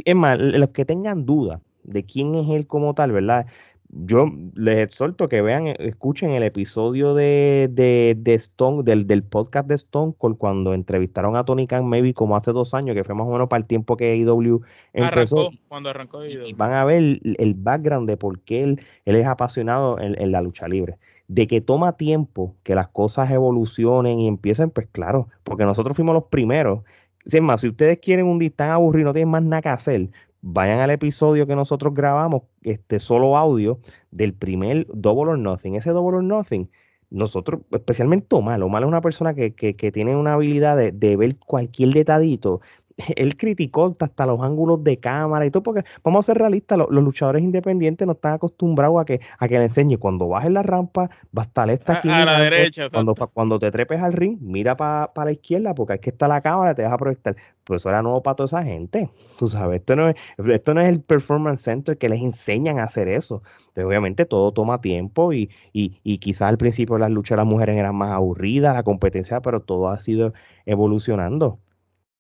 es 0.04 0.16
más 0.16 0.40
los 0.40 0.70
que 0.70 0.84
tengan 0.84 1.26
dudas 1.26 1.62
de 1.86 2.04
quién 2.04 2.36
es 2.36 2.50
él 2.50 2.68
como 2.68 2.94
tal 2.94 3.12
verdad 3.12 3.48
yo 3.90 4.30
les 4.56 4.80
exhorto 4.80 5.30
que 5.30 5.42
vean, 5.42 5.68
escuchen 5.68 6.32
el 6.32 6.44
episodio 6.44 7.14
de, 7.14 7.70
de, 7.72 8.16
de 8.18 8.34
Stone, 8.34 8.84
del, 8.84 9.08
del, 9.08 9.24
podcast 9.24 9.68
de 9.68 9.76
Stone 9.76 10.14
Cold 10.18 10.38
cuando 10.38 10.74
entrevistaron 10.74 11.36
a 11.36 11.46
Tony 11.46 11.68
Khan, 11.68 11.88
maybe 11.88 12.14
como 12.14 12.36
hace 12.36 12.52
dos 12.52 12.74
años, 12.74 12.96
que 12.96 13.04
fue 13.04 13.16
más 13.16 13.28
o 13.28 13.32
menos 13.32 13.48
para 13.48 13.60
el 13.60 13.66
tiempo 13.66 13.96
que 13.96 14.16
IW 14.18 14.62
empezó. 14.94 15.40
Arrancó, 15.40 15.58
cuando 15.68 15.90
arrancó 15.90 16.26
IW. 16.26 16.48
Y 16.48 16.54
van 16.54 16.74
a 16.74 16.84
ver 16.84 16.98
el, 16.98 17.36
el 17.40 17.54
background 17.54 18.10
de 18.10 18.18
por 18.18 18.42
qué 18.42 18.64
él, 18.64 18.82
él 19.06 19.16
es 19.16 19.28
apasionado 19.28 20.00
en, 20.00 20.20
en, 20.22 20.32
la 20.32 20.42
lucha 20.42 20.68
libre. 20.68 20.98
De 21.28 21.48
que 21.48 21.62
toma 21.62 21.94
tiempo 21.94 22.56
que 22.64 22.76
las 22.76 22.90
cosas 22.90 23.32
evolucionen 23.32 24.20
y 24.20 24.28
empiecen, 24.28 24.72
pues 24.72 24.88
claro, 24.92 25.30
porque 25.44 25.64
nosotros 25.64 25.96
fuimos 25.96 26.14
los 26.14 26.26
primeros. 26.26 26.84
Es 27.26 27.42
más, 27.42 27.62
si 27.62 27.70
ustedes 27.70 28.00
quieren 28.00 28.26
un 28.28 28.40
día 28.40 28.52
tan 28.56 28.70
aburrido, 28.72 29.06
no 29.08 29.14
tienen 29.14 29.30
más 29.30 29.44
nada 29.44 29.62
que 29.62 29.70
hacer, 29.70 30.10
vayan 30.46 30.80
al 30.80 30.92
episodio 30.92 31.48
que 31.48 31.56
nosotros 31.56 31.94
grabamos, 31.94 32.44
este 32.62 33.00
solo 33.00 33.36
audio 33.36 33.80
del 34.12 34.34
primer 34.36 34.86
Double 34.94 35.32
or 35.32 35.40
Nothing. 35.40 35.76
Ese 35.76 35.90
Double 35.90 36.18
or 36.18 36.24
Nothing, 36.24 36.70
nosotros, 37.10 37.62
especialmente 37.72 38.36
Omar, 38.36 38.62
Omar 38.62 38.84
es 38.84 38.88
una 38.88 39.02
persona 39.02 39.34
que, 39.34 39.56
que, 39.56 39.76
que 39.76 39.92
tiene 39.92 40.16
una 40.16 40.34
habilidad 40.34 40.78
de, 40.78 40.92
de, 40.92 41.18
ver 41.18 41.38
cualquier 41.38 41.90
detallito 41.90 42.62
él 43.16 43.36
criticó 43.38 43.94
hasta 44.00 44.26
los 44.26 44.42
ángulos 44.42 44.84
de 44.84 44.98
cámara 44.98 45.46
y 45.46 45.52
todo, 45.52 45.64
porque 45.64 45.84
vamos 46.04 46.26
a 46.26 46.32
ser 46.32 46.38
realistas, 46.38 46.78
los, 46.78 46.90
luchadores 46.90 47.44
independientes 47.44 48.06
no 48.08 48.14
están 48.14 48.34
acostumbrados 48.34 49.02
a 49.02 49.06
que, 49.06 49.20
a 49.38 49.48
que 49.48 49.58
le 49.58 49.64
enseñe 49.64 49.98
cuando 49.98 50.28
bajes 50.28 50.52
la 50.52 50.64
rampa, 50.64 51.10
va 51.38 51.42
a 51.42 51.46
estar 51.46 51.70
esta 51.70 51.98
aquí. 51.98 52.10
A, 52.10 52.26
la 52.26 52.40
derecha. 52.40 52.90
Cuando, 52.90 53.16
cuando 53.16 53.60
te 53.60 53.72
trepes 53.72 54.02
al 54.02 54.14
ring, 54.14 54.38
mira 54.42 54.76
para 54.76 55.12
la 55.26 55.32
izquierda, 55.32 55.76
porque 55.76 55.94
aquí 55.94 56.10
está 56.10 56.28
la 56.28 56.42
cámara, 56.42 56.74
te 56.74 56.84
vas 56.84 56.94
a 56.94 56.98
proyectar. 56.98 57.36
Pues 57.66 57.82
eso 57.82 57.90
era 57.90 58.02
nuevo 58.02 58.22
para 58.24 58.36
toda 58.36 58.46
esa 58.46 58.64
gente. 58.64 59.10
Tú 59.38 59.48
sabes, 59.48 59.80
esto 59.80 59.96
no 59.96 60.10
es, 60.10 60.16
esto 60.38 60.74
no 60.74 60.82
es 60.82 60.88
el 60.88 61.02
Performance 61.02 61.62
Center 61.62 61.98
que 61.98 62.10
les 62.10 62.22
enseñan 62.22 62.80
a 62.80 62.84
hacer 62.84 63.08
eso. 63.08 63.42
Pero 63.74 63.88
obviamente 63.88 64.26
todo 64.26 64.52
toma 64.54 64.82
tiempo 64.82 65.34
y, 65.34 65.50
y, 65.74 66.00
y 66.04 66.20
quizás 66.20 66.50
al 66.50 66.58
principio 66.58 66.98
las 66.98 67.12
luchas 67.12 67.38
de 67.38 67.44
las 67.44 67.48
mujeres 67.48 67.78
eran 67.78 67.96
más 67.96 68.12
aburridas, 68.12 68.76
la 68.76 68.84
competencia, 68.84 69.42
pero 69.42 69.62
todo 69.62 69.90
ha 69.90 70.00
sido 70.00 70.34
evolucionando. 70.66 71.60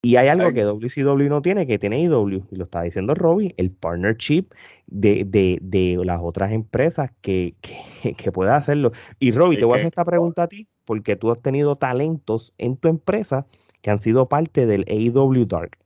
Y 0.05 0.17
hay 0.17 0.27
algo 0.27 0.53
que 0.53 0.63
WCW 0.63 1.29
no 1.29 1.41
tiene, 1.41 1.65
que 1.65 1.79
tiene 1.79 1.99
IW, 2.03 2.43
y 2.51 2.55
lo 2.57 2.65
está 2.65 2.83
diciendo 2.83 3.15
Robbie, 3.15 3.55
el 3.57 3.71
partnership 3.71 4.45
de, 4.85 5.25
de, 5.25 5.57
de 5.63 5.99
las 6.05 6.19
otras 6.21 6.51
empresas 6.51 7.11
que, 7.21 7.55
que, 7.61 8.13
que 8.15 8.31
pueda 8.31 8.55
hacerlo. 8.55 8.91
Y 9.17 9.31
Robbie, 9.31 9.57
te 9.57 9.65
voy 9.65 9.73
a 9.73 9.77
hacer 9.77 9.87
esta 9.87 10.05
pregunta 10.05 10.43
a 10.43 10.47
ti, 10.47 10.67
porque 10.85 11.15
tú 11.15 11.31
has 11.31 11.41
tenido 11.41 11.75
talentos 11.77 12.53
en 12.59 12.77
tu 12.77 12.87
empresa 12.87 13.47
que 13.85 13.91
han 13.91 13.99
sido 13.99 14.27
parte 14.27 14.65
del 14.65 14.83
AEW 14.87 15.45
Dark. 15.45 15.77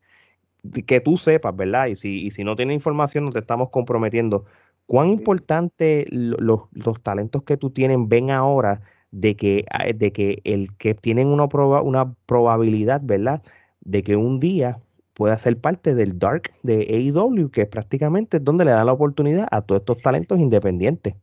Que 0.88 1.02
tú 1.02 1.18
sepas, 1.18 1.54
¿verdad? 1.54 1.88
Y 1.88 1.96
si, 1.96 2.26
y 2.26 2.32
si 2.32 2.46
no 2.46 2.56
tienes 2.56 2.76
información, 2.76 3.26
nos 3.26 3.36
estamos 3.36 3.72
comprometiendo. 3.72 4.46
¿Cuán 4.86 5.10
importante 5.10 6.06
los, 6.10 6.62
los 6.72 7.04
talentos 7.04 7.44
que 7.44 7.58
tú 7.58 7.72
tienes 7.72 7.98
ven 8.08 8.32
ahora 8.32 8.80
de 9.12 9.36
que, 9.36 9.66
ah, 9.70 9.84
de 9.94 10.14
que 10.14 10.40
el 10.46 10.78
que 10.78 10.94
tienen 10.94 11.28
una, 11.28 11.50
proba, 11.50 11.82
una 11.82 12.14
probabilidad, 12.26 13.02
¿verdad? 13.04 13.44
de 13.82 14.02
que 14.02 14.16
un 14.16 14.40
día 14.40 14.80
pueda 15.14 15.38
ser 15.38 15.60
parte 15.60 15.94
del 15.94 16.18
Dark 16.20 16.54
de 16.64 16.88
AEW, 16.90 17.52
que 17.52 17.64
es 17.64 17.68
prácticamente 17.68 18.40
donde 18.40 18.64
le 18.64 18.72
da 18.72 18.86
la 18.86 18.94
oportunidad 18.94 19.46
a 19.52 19.62
todos 19.62 19.82
estos 19.82 19.98
talentos 20.02 20.40
independientes. 20.40 21.16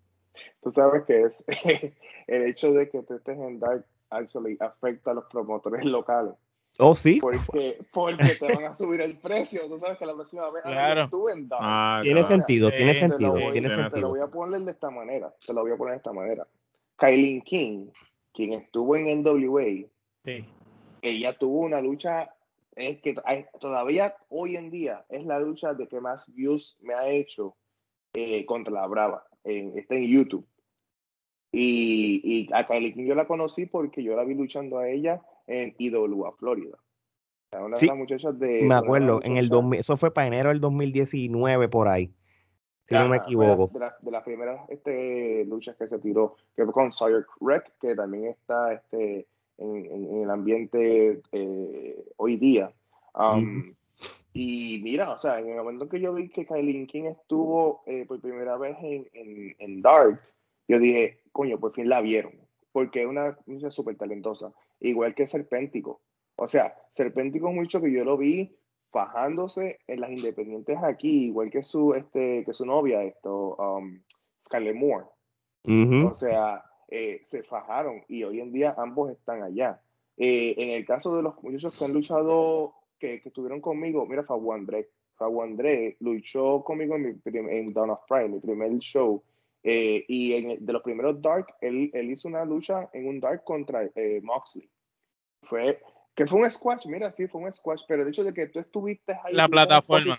Tú 0.63 0.71
sabes 0.71 1.05
que 1.05 1.23
es 1.23 1.43
el 2.27 2.43
hecho 2.43 2.71
de 2.75 2.91
que 2.91 3.03
tú 3.03 3.15
estés 3.15 3.39
en 3.39 3.61
Dark 3.61 3.87
actually 4.11 4.59
afecta 4.61 5.13
a 5.13 5.15
los 5.15 5.25
promotores 5.25 5.87
locales. 5.87 6.35
Oh, 6.79 6.95
sí. 6.95 7.19
Porque, 7.21 7.79
porque 7.93 8.37
te 8.39 8.55
van 8.55 8.65
a 8.65 8.75
subir 8.75 9.01
el 9.01 9.17
precio. 9.19 9.63
Tú 9.69 9.79
sabes 9.79 9.99
que 9.99 10.07
la 10.07 10.15
próxima 10.15 10.51
vez 10.51 10.63
claro. 10.63 11.09
tú 11.11 11.29
en 11.29 11.49
Dark. 11.49 11.63
Ah, 11.63 12.01
tiene 12.03 12.23
sentido, 12.23 12.71
tiene 12.71 12.95
sentido. 12.95 13.35
tiene 13.53 13.69
sentido. 13.69 13.91
Te 13.91 14.01
lo 14.01 14.09
voy 14.11 14.21
a 14.21 14.29
poner 14.29 14.61
de 14.61 14.73
esta 14.73 14.91
manera. 14.91 15.35
Te 15.45 15.53
lo 15.53 15.63
voy 15.63 15.73
a 15.73 15.77
poner 15.77 15.93
de 15.93 15.99
esta 15.99 16.13
manera. 16.13 16.47
Kylie 16.99 17.43
King, 17.43 17.89
quien 18.33 18.55
estuvo 18.55 18.97
en 18.97 19.23
NWA, 19.23 19.89
sí. 20.25 20.45
ella 21.03 21.39
tuvo 21.39 21.61
una 21.61 21.81
lucha 21.81 22.31
es 22.75 23.01
que 23.01 23.15
todavía 23.59 24.15
hoy 24.29 24.57
en 24.57 24.71
día 24.71 25.05
es 25.09 25.25
la 25.25 25.41
lucha 25.41 25.73
de 25.73 25.89
que 25.89 25.99
más 25.99 26.33
views 26.35 26.77
me 26.83 26.93
ha 26.93 27.09
hecho 27.09 27.57
eh, 28.13 28.45
contra 28.45 28.73
la 28.73 28.87
Brava. 28.87 29.25
está 29.45 29.95
en 29.95 30.09
YouTube. 30.09 30.47
Y, 31.53 32.21
y 32.23 32.49
a 32.53 32.67
Kylie 32.67 32.93
King 32.93 33.07
yo 33.07 33.15
la 33.15 33.27
conocí 33.27 33.65
porque 33.65 34.03
yo 34.03 34.15
la 34.15 34.25
vi 34.25 34.35
luchando 34.35 34.79
a 34.79 34.89
ella 34.91 35.23
en 35.47 35.75
IWA, 35.79 36.33
Florida. 36.37 36.79
Una 37.53 37.77
sí, 37.77 37.87
de, 37.87 38.65
me 38.65 38.75
acuerdo, 38.75 39.21
en 39.23 39.37
el 39.37 39.51
eso 39.79 39.97
fue 39.97 40.13
para 40.13 40.27
enero 40.27 40.51
del 40.51 40.61
2019 40.61 41.69
por 41.69 41.89
ahí, 41.89 42.13
si 42.85 42.95
no 42.95 43.09
me 43.09 43.17
equivoco. 43.19 43.71
De, 44.03 44.11
las 44.11 44.23
primeras 44.25 44.69
este, 44.69 45.45
luchas 45.47 45.77
que 45.77 45.87
se 45.87 45.99
tiró, 45.99 46.37
que 46.55 46.65
fue 46.65 46.73
con 46.73 46.93
Sawyer 46.93 47.25
Wreck, 47.41 47.73
que 47.81 47.95
también 47.95 48.31
está 48.31 48.75
este, 48.75 49.27
en, 49.59 50.23
el 50.23 50.31
ambiente 50.31 51.23
eh, 51.33 52.05
hoy 52.17 52.37
día. 52.37 52.73
Um, 53.15 53.75
y 54.33 54.81
mira, 54.83 55.13
o 55.13 55.19
sea, 55.19 55.39
en 55.39 55.49
el 55.49 55.57
momento 55.57 55.89
que 55.89 56.01
yo 56.01 56.13
vi 56.13 56.29
que 56.29 56.45
Kylie 56.45 56.87
King 56.87 57.05
estuvo 57.05 57.83
eh, 57.87 58.05
por 58.07 58.21
primera 58.21 58.59
vez 58.59 58.77
en, 58.83 59.09
en, 59.59 59.81
Dark, 59.81 60.21
yo 60.69 60.79
dije, 60.79 61.23
coño, 61.33 61.59
por 61.59 61.73
fin 61.73 61.89
la 61.89 62.03
vieron, 62.03 62.33
porque 62.73 63.03
es 63.03 63.07
una 63.07 63.39
muchacha 63.47 63.71
súper 63.71 63.97
talentosa, 63.97 64.53
igual 64.81 65.15
que 65.15 65.27
Serpéntico. 65.27 66.01
O 66.37 66.49
sea, 66.49 66.75
Serpéntico 66.93 67.51
mucho 67.51 67.81
que 67.81 67.93
yo 67.93 68.05
lo 68.05 68.17
vi 68.17 68.57
fajándose 68.91 69.79
en 69.87 70.01
las 70.01 70.11
independientes 70.11 70.79
aquí, 70.83 71.27
igual 71.27 71.51
que 71.51 71.63
su, 71.63 71.95
este, 71.95 72.45
que 72.45 72.53
su 72.53 72.65
novia, 72.65 73.03
esto, 73.03 73.57
um, 73.57 74.01
Scarlett 74.43 74.77
Moore. 74.77 75.07
O 76.07 76.15
sea, 76.15 76.63
eh, 76.89 77.21
se 77.25 77.43
fajaron 77.43 78.05
y 78.09 78.23
hoy 78.23 78.41
en 78.41 78.53
día 78.53 78.75
ambos 78.79 79.11
están 79.11 79.43
allá. 79.43 79.81
Eh, 80.17 80.55
en 80.57 80.71
el 80.71 80.87
caso 80.87 81.17
de 81.17 81.23
los 81.23 81.43
muchachos 81.43 81.77
que 81.77 81.85
han 81.85 81.93
luchado, 81.93 82.75
que, 82.99 83.21
que 83.21 83.29
estuvieron 83.29 83.61
conmigo, 83.61 84.07
mira, 84.07 84.25
Fabu 84.25 84.53
André. 84.53 84.89
Fabu 85.17 85.43
André 85.43 85.97
luchó 86.01 86.63
conmigo 86.63 86.95
en, 86.97 87.03
mi, 87.03 87.21
en 87.51 87.73
Dawn 87.73 87.91
of 87.91 88.01
Prime, 88.09 88.29
mi 88.29 88.41
primer 88.41 88.79
show. 88.79 89.23
Eh, 89.69 90.05
y 90.07 90.35
en, 90.35 90.65
de 90.65 90.73
los 90.73 90.83
primeros 90.83 91.21
Dark, 91.21 91.47
él, 91.61 91.91
él, 91.93 92.11
hizo 92.13 92.29
una 92.29 92.45
lucha 92.45 92.89
en 92.93 93.09
un 93.09 93.19
Dark 93.19 93.43
contra 93.43 93.91
Moxley. 94.23 94.71
Fue, 95.43 95.81
que 96.15 96.27
fue 96.27 96.41
un 96.41 96.51
squash, 96.51 96.87
mira, 96.87 97.13
sí, 97.13 97.27
fue 97.27 97.41
un 97.41 97.53
squash, 97.53 97.83
pero 97.89 98.03
el 98.03 98.09
hecho 98.09 98.23
de 98.23 98.33
que 98.33 98.47
tú 98.47 98.61
estuviste 98.61 99.13
ahí 99.25 99.35
la 99.35 99.49
plataforma. 99.49 100.15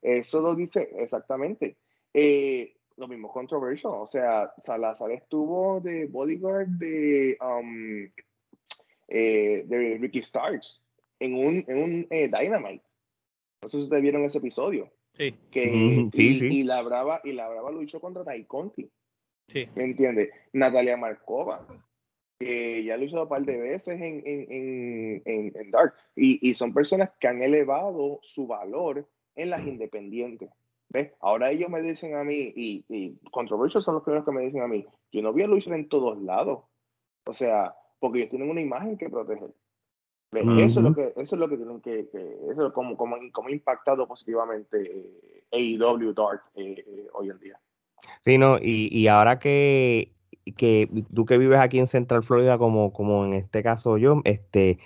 eso 0.00 0.40
lo 0.40 0.54
dice 0.54 0.90
exactamente. 0.96 1.76
Eh, 2.14 2.76
lo 2.96 3.08
mismo 3.08 3.30
controversial. 3.30 3.94
O 3.94 4.06
sea, 4.06 4.52
Salazar 4.62 5.10
estuvo 5.12 5.80
de 5.80 6.06
bodyguard 6.06 6.68
de, 6.78 7.36
um, 7.40 8.10
eh, 9.08 9.64
de 9.66 9.98
Ricky 10.00 10.22
Starks 10.22 10.82
en 11.20 11.34
un, 11.34 11.64
en 11.68 11.82
un 11.82 12.06
eh, 12.10 12.28
Dynamite. 12.28 12.84
No 13.62 13.68
sé 13.68 13.78
si 13.78 13.84
ustedes 13.84 14.02
vieron 14.02 14.24
ese 14.24 14.38
episodio. 14.38 14.90
Sí. 15.18 15.34
Que, 15.50 16.08
y, 16.12 16.62
la 16.62 16.80
Brava, 16.82 17.20
y 17.24 17.32
la 17.32 17.48
Brava 17.48 17.72
luchó 17.72 18.00
contra 18.00 18.24
Tai 18.24 18.44
Conti. 18.44 18.88
Sí. 19.48 19.68
¿Me 19.74 19.84
entiendes? 19.84 20.30
Natalia 20.52 20.96
Markova, 20.96 21.66
que 22.38 22.84
ya 22.84 22.94
ha 22.94 22.96
luchado 22.96 23.24
un 23.24 23.28
par 23.28 23.42
de 23.42 23.58
veces 23.58 24.00
en, 24.00 24.22
en, 24.24 25.22
en, 25.24 25.52
en 25.56 25.70
Dark. 25.72 25.94
Y, 26.14 26.48
y, 26.48 26.54
son 26.54 26.72
personas 26.72 27.10
que 27.18 27.26
han 27.26 27.42
elevado 27.42 28.20
su 28.22 28.46
valor 28.46 29.08
en 29.34 29.50
las 29.50 29.66
independientes. 29.66 30.50
¿Ves? 30.90 31.12
Ahora 31.20 31.50
ellos 31.50 31.68
me 31.68 31.82
dicen 31.82 32.14
a 32.14 32.24
mí, 32.24 32.52
y, 32.54 32.84
y 32.88 33.18
Controversial 33.30 33.82
son 33.82 33.94
los 33.94 34.04
primeros 34.04 34.24
que 34.24 34.32
me 34.32 34.44
dicen 34.44 34.62
a 34.62 34.68
mí, 34.68 34.86
yo 35.12 35.20
no 35.20 35.32
vi 35.32 35.42
a 35.42 35.46
Luis 35.46 35.66
en 35.66 35.88
todos 35.88 36.22
lados. 36.22 36.64
O 37.26 37.32
sea, 37.32 37.74
porque 37.98 38.20
ellos 38.20 38.30
tienen 38.30 38.50
una 38.50 38.62
imagen 38.62 38.96
que 38.96 39.10
proteger. 39.10 39.50
Eso, 40.32 40.80
es 40.80 40.84
lo 40.84 40.94
que, 40.94 41.12
eso 41.16 41.34
es 41.34 41.38
lo 41.38 41.48
que 41.48 41.56
tienen 41.56 41.80
que, 41.80 42.08
eso 42.50 42.66
es 42.66 42.72
como, 42.72 42.96
como, 42.96 43.16
como 43.32 43.48
impactado 43.48 44.06
positivamente 44.06 44.82
eh, 45.52 45.78
AEW 45.80 46.12
Dark 46.12 46.42
eh, 46.56 46.84
eh, 46.86 47.06
hoy 47.14 47.30
en 47.30 47.38
día. 47.38 47.60
Sí, 48.20 48.38
no, 48.38 48.58
y, 48.58 48.88
y 48.92 49.08
ahora 49.08 49.38
que, 49.38 50.12
que 50.56 50.88
tú 51.14 51.24
que 51.24 51.38
vives 51.38 51.58
aquí 51.58 51.78
en 51.78 51.86
Central 51.86 52.22
Florida, 52.22 52.58
como, 52.58 52.92
como 52.92 53.24
en 53.24 53.34
este 53.34 53.62
caso 53.62 53.96
yo, 53.96 54.20
este, 54.24 54.78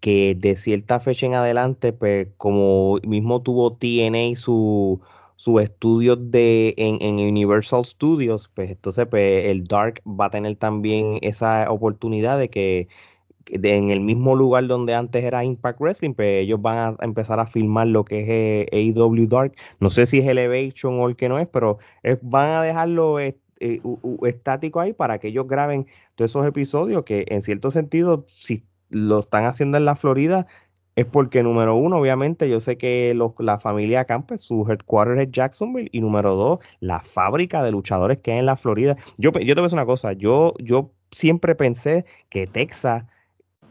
que 0.00 0.34
de 0.34 0.56
cierta 0.56 1.00
fecha 1.00 1.26
en 1.26 1.34
adelante, 1.34 1.92
pues 1.92 2.28
como 2.36 2.98
mismo 3.02 3.42
tuvo 3.42 3.76
TNA 3.76 4.36
su 4.36 5.00
sus 5.38 5.62
estudios 5.62 6.18
de, 6.32 6.74
en, 6.76 7.00
en, 7.00 7.14
Universal 7.20 7.84
Studios, 7.84 8.50
pues 8.54 8.70
entonces 8.70 9.06
pues, 9.06 9.46
el 9.46 9.64
Dark 9.68 10.02
va 10.04 10.26
a 10.26 10.30
tener 10.30 10.56
también 10.56 11.20
esa 11.22 11.70
oportunidad 11.70 12.40
de 12.40 12.50
que 12.50 12.88
en 13.50 13.90
el 13.90 14.00
mismo 14.00 14.36
lugar 14.36 14.66
donde 14.66 14.94
antes 14.94 15.24
era 15.24 15.44
Impact 15.44 15.80
Wrestling, 15.80 16.14
pues 16.14 16.42
ellos 16.42 16.60
van 16.60 16.96
a 16.98 17.04
empezar 17.04 17.40
a 17.40 17.46
filmar 17.46 17.86
lo 17.88 18.04
que 18.04 18.22
es 18.22 18.28
eh, 18.28 18.94
AEW 18.96 19.26
Dark. 19.28 19.54
No 19.80 19.90
sé 19.90 20.06
si 20.06 20.18
es 20.18 20.26
Elevation 20.26 21.00
o 21.00 21.08
el 21.08 21.16
que 21.16 21.28
no 21.28 21.38
es, 21.38 21.48
pero 21.48 21.78
van 22.22 22.50
a 22.50 22.62
dejarlo 22.62 23.18
eh, 23.20 23.36
estático 24.22 24.80
ahí 24.80 24.92
para 24.92 25.18
que 25.18 25.28
ellos 25.28 25.46
graben 25.48 25.86
todos 26.14 26.30
esos 26.30 26.46
episodios 26.46 27.04
que 27.04 27.24
en 27.28 27.42
cierto 27.42 27.70
sentido, 27.70 28.24
si 28.28 28.64
lo 28.90 29.20
están 29.20 29.44
haciendo 29.44 29.76
en 29.76 29.84
la 29.84 29.96
Florida, 29.96 30.46
es 30.98 31.06
porque, 31.06 31.44
número 31.44 31.76
uno, 31.76 31.98
obviamente, 31.98 32.48
yo 32.48 32.58
sé 32.58 32.76
que 32.76 33.16
la 33.38 33.60
familia 33.60 34.04
Campes, 34.04 34.42
su 34.42 34.66
headquarters 34.68 35.20
es 35.20 35.30
Jacksonville, 35.30 35.88
y 35.92 36.00
número 36.00 36.34
dos, 36.34 36.58
la 36.80 37.00
fábrica 37.00 37.62
de 37.62 37.70
luchadores 37.70 38.18
que 38.18 38.32
hay 38.32 38.38
en 38.38 38.46
la 38.46 38.56
Florida. 38.56 38.96
Yo, 39.16 39.30
yo 39.30 39.54
te 39.54 39.54
voy 39.54 39.60
a 39.60 39.62
decir 39.62 39.76
una 39.76 39.86
cosa, 39.86 40.12
yo, 40.14 40.54
yo 40.58 40.90
siempre 41.12 41.54
pensé 41.54 42.04
que 42.30 42.48
Texas, 42.48 43.04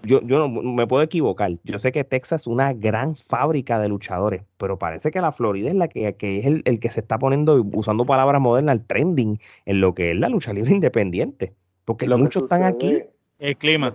yo, 0.03 0.21
yo 0.21 0.47
no 0.47 0.49
me 0.49 0.87
puedo 0.87 1.03
equivocar, 1.03 1.51
yo 1.63 1.79
sé 1.79 1.91
que 1.91 2.03
Texas 2.03 2.41
es 2.41 2.47
una 2.47 2.73
gran 2.73 3.15
fábrica 3.15 3.79
de 3.79 3.89
luchadores, 3.89 4.43
pero 4.57 4.77
parece 4.77 5.11
que 5.11 5.21
la 5.21 5.31
Florida 5.31 5.67
es 5.69 5.73
la 5.73 5.87
que, 5.87 6.15
que 6.15 6.39
es 6.39 6.45
el, 6.45 6.61
el, 6.65 6.79
que 6.79 6.89
se 6.89 7.01
está 7.01 7.17
poniendo, 7.19 7.61
usando 7.73 8.05
palabras 8.05 8.41
modernas, 8.41 8.77
el 8.77 8.85
trending 8.85 9.39
en 9.65 9.81
lo 9.81 9.93
que 9.93 10.11
es 10.11 10.17
la 10.17 10.29
lucha 10.29 10.53
libre 10.53 10.71
independiente, 10.71 11.53
porque 11.85 12.07
muchos 12.07 12.43
están 12.43 12.63
aquí. 12.63 13.03
El 13.39 13.57
clima. 13.57 13.93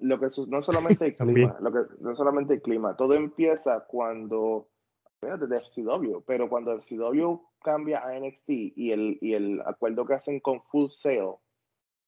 lo 0.00 0.20
que 0.20 0.26
no 0.48 0.62
solamente 0.62 1.06
el 1.06 1.14
clima, 1.16 1.56
lo 1.60 1.72
que, 1.72 1.78
no 2.00 2.14
solamente 2.14 2.54
el 2.54 2.62
clima, 2.62 2.96
todo 2.96 3.14
empieza 3.14 3.84
cuando, 3.86 4.68
desde 5.20 5.60
FCW, 5.60 6.20
pero 6.26 6.48
cuando 6.48 6.78
FCW 6.80 7.40
cambia 7.62 8.04
a 8.04 8.18
NXT 8.18 8.48
y 8.48 8.92
el, 8.92 9.18
y 9.20 9.34
el 9.34 9.60
acuerdo 9.66 10.06
que 10.06 10.14
hacen 10.14 10.40
con 10.40 10.62
Full 10.62 10.88
Sail, 10.88 11.34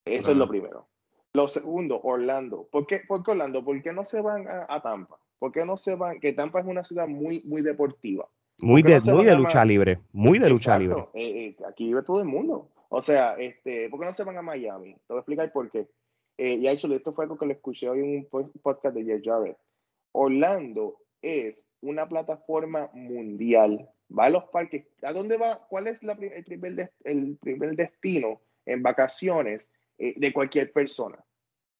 eso 0.04 0.30
es 0.30 0.36
lo 0.36 0.48
primero. 0.48 0.86
Lo 1.34 1.48
segundo, 1.48 2.00
Orlando. 2.02 2.68
¿Por 2.70 2.86
qué, 2.86 3.00
¿Por 3.06 3.22
qué, 3.22 3.32
Orlando? 3.32 3.64
¿Por 3.64 3.82
qué 3.82 3.92
no 3.92 4.04
se 4.04 4.20
van 4.20 4.46
a, 4.48 4.80
Tampa? 4.80 5.18
¿Por 5.38 5.52
qué 5.52 5.64
no 5.64 5.76
se 5.76 5.94
van? 5.94 6.20
Que 6.20 6.32
Tampa 6.32 6.60
es 6.60 6.66
una 6.66 6.84
ciudad 6.84 7.06
muy, 7.06 7.42
muy 7.44 7.62
deportiva. 7.62 8.28
Muy 8.60 8.82
de, 8.82 8.98
muy 9.12 9.24
de 9.24 9.36
lucha 9.36 9.64
libre, 9.64 10.00
muy 10.12 10.38
de 10.38 10.48
lucha 10.48 10.78
libre. 10.78 11.06
Eh, 11.14 11.46
eh, 11.46 11.56
aquí 11.68 11.86
vive 11.86 12.02
todo 12.02 12.20
el 12.20 12.26
mundo. 12.26 12.70
O 12.88 13.00
sea, 13.02 13.34
este, 13.34 13.88
¿por 13.88 14.00
qué 14.00 14.06
no 14.06 14.14
se 14.14 14.24
van 14.24 14.36
a 14.36 14.42
Miami? 14.42 14.94
Te 14.94 15.00
voy 15.08 15.18
a 15.18 15.20
explicar 15.20 15.52
por 15.52 15.70
qué. 15.70 15.86
Eh, 16.38 16.54
y 16.54 16.68
hecho, 16.68 16.92
esto 16.92 17.12
fue 17.12 17.24
algo 17.24 17.36
que 17.36 17.46
le 17.46 17.54
escuché 17.54 17.88
hoy 17.88 18.00
en 18.00 18.28
un 18.30 18.50
podcast 18.62 18.96
de 18.96 19.04
Jeff 19.04 19.22
Jarrett. 19.24 19.58
Orlando 20.12 20.96
es 21.22 21.68
una 21.82 22.08
plataforma 22.08 22.90
mundial. 22.94 23.88
Va 24.16 24.26
a 24.26 24.30
los 24.30 24.44
parques. 24.44 24.86
¿A 25.02 25.12
dónde 25.12 25.36
va? 25.36 25.66
¿Cuál 25.68 25.88
es 25.88 26.02
la, 26.02 26.14
el, 26.14 26.44
primer 26.44 26.92
el 27.04 27.36
primer 27.40 27.76
destino 27.76 28.40
en 28.64 28.82
vacaciones 28.82 29.72
de 29.98 30.32
cualquier 30.32 30.72
persona? 30.72 31.18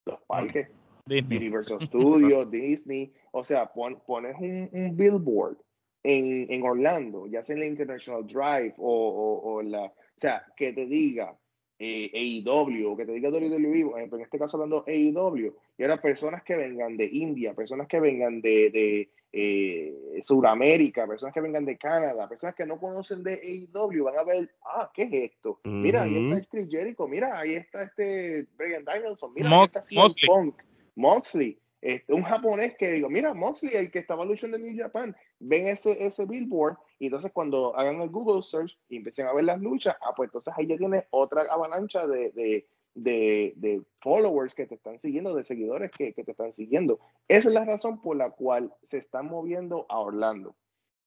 Los 0.05 0.21
parques. 0.23 0.69
Disney. 1.09 1.39
Universal 1.39 1.81
Studios, 1.87 2.51
Disney. 2.51 3.13
O 3.33 3.45
sea, 3.45 3.67
pones 3.67 4.37
un, 4.39 4.69
un 4.73 4.97
billboard 4.97 5.57
en, 6.03 6.53
en, 6.53 6.63
Orlando, 6.63 7.27
ya 7.27 7.43
sea 7.43 7.55
en 7.55 7.61
la 7.61 7.67
International 7.67 8.27
Drive 8.27 8.75
o, 8.79 9.41
o, 9.45 9.63
la, 9.63 9.85
o 9.85 9.95
sea, 10.17 10.45
que 10.57 10.73
te 10.73 10.87
diga 10.87 11.37
eh, 11.79 12.11
AEW, 12.45 12.97
que 12.97 13.07
te 13.07 13.13
diga 13.13 13.31
WWE, 13.31 14.03
en 14.03 14.21
este 14.21 14.39
caso 14.39 14.57
hablando 14.57 14.85
AEW, 14.87 15.55
y 15.77 15.83
ahora 15.83 16.01
personas 16.01 16.43
que 16.43 16.57
vengan 16.57 16.97
de 16.97 17.07
India, 17.07 17.55
personas 17.55 17.89
que 17.89 18.01
vengan 18.01 18.41
de, 18.41 18.71
de 18.71 19.11
eh, 19.33 20.21
Sudamérica, 20.23 21.07
personas 21.07 21.35
que 21.35 21.41
vengan 21.41 21.65
de 21.65 21.77
Canadá, 21.77 22.29
personas 22.29 22.55
que 22.55 22.67
no 22.67 22.79
conocen 22.79 23.23
de 23.23 23.35
AEW, 23.35 24.05
van 24.05 24.19
a 24.19 24.25
ver, 24.25 24.51
ah, 24.65 24.91
¿qué 24.93 25.03
es 25.03 25.33
esto? 25.33 25.61
Mira, 25.65 26.03
ahí 26.03 26.29
está 26.29 26.49
Chris 26.49 26.69
Jericho, 26.71 27.07
mira, 27.07 27.39
ahí 27.39 27.55
está 27.55 27.83
este 27.83 28.47
Brian 28.57 28.85
Danielson, 28.85 29.33
mira, 29.35 29.51
ahí 29.51 29.65
está 29.65 29.83
CM 29.83 30.15
Punk, 30.27 30.63
Moxley. 30.97 31.61
Este, 31.81 32.13
un 32.13 32.23
japonés 32.23 32.77
que 32.77 32.91
digo, 32.91 33.09
mira, 33.09 33.35
Moxley, 33.35 33.73
el 33.75 33.91
que 33.93 34.01
estaba 34.01 34.25
luchando 34.25 34.57
en 34.57 34.65
New 34.65 34.77
Japan, 34.77 35.15
ven 35.39 35.69
ese, 35.69 36.05
ese 36.05 36.27
billboard 36.27 36.77
y 36.99 37.07
entonces 37.07 37.31
cuando 37.33 37.77
hagan 37.77 38.01
el 38.01 38.09
Google 38.09 38.43
search 38.43 38.77
y 38.89 38.97
empiecen 38.97 39.27
a 39.27 39.33
ver 39.33 39.45
las 39.45 39.61
luchas, 39.61 39.95
ah, 40.03 40.13
pues 40.17 40.29
entonces 40.29 40.53
ahí 40.57 40.67
ya 40.67 40.77
tienes 40.77 41.05
otra 41.11 41.43
avalancha 41.49 42.07
de, 42.09 42.33
de, 42.33 42.67
de, 43.03 43.55
de 43.57 43.83
followers 44.01 44.55
que 44.55 44.67
te 44.67 44.75
están 44.75 44.99
siguiendo, 44.99 45.35
de 45.35 45.45
seguidores 45.45 45.91
que, 45.91 46.13
que, 46.13 46.25
te 46.25 46.33
están 46.33 46.53
siguiendo. 46.53 46.99
Esa 47.29 47.49
es 47.49 47.55
la 47.55 47.65
razón 47.65 48.01
por 48.01 48.17
la 48.17 48.31
cual 48.31 48.75
se 48.85 48.99
están 48.99 49.27
moviendo 49.27 49.87
a 49.89 50.01
Orlando. 50.01 50.57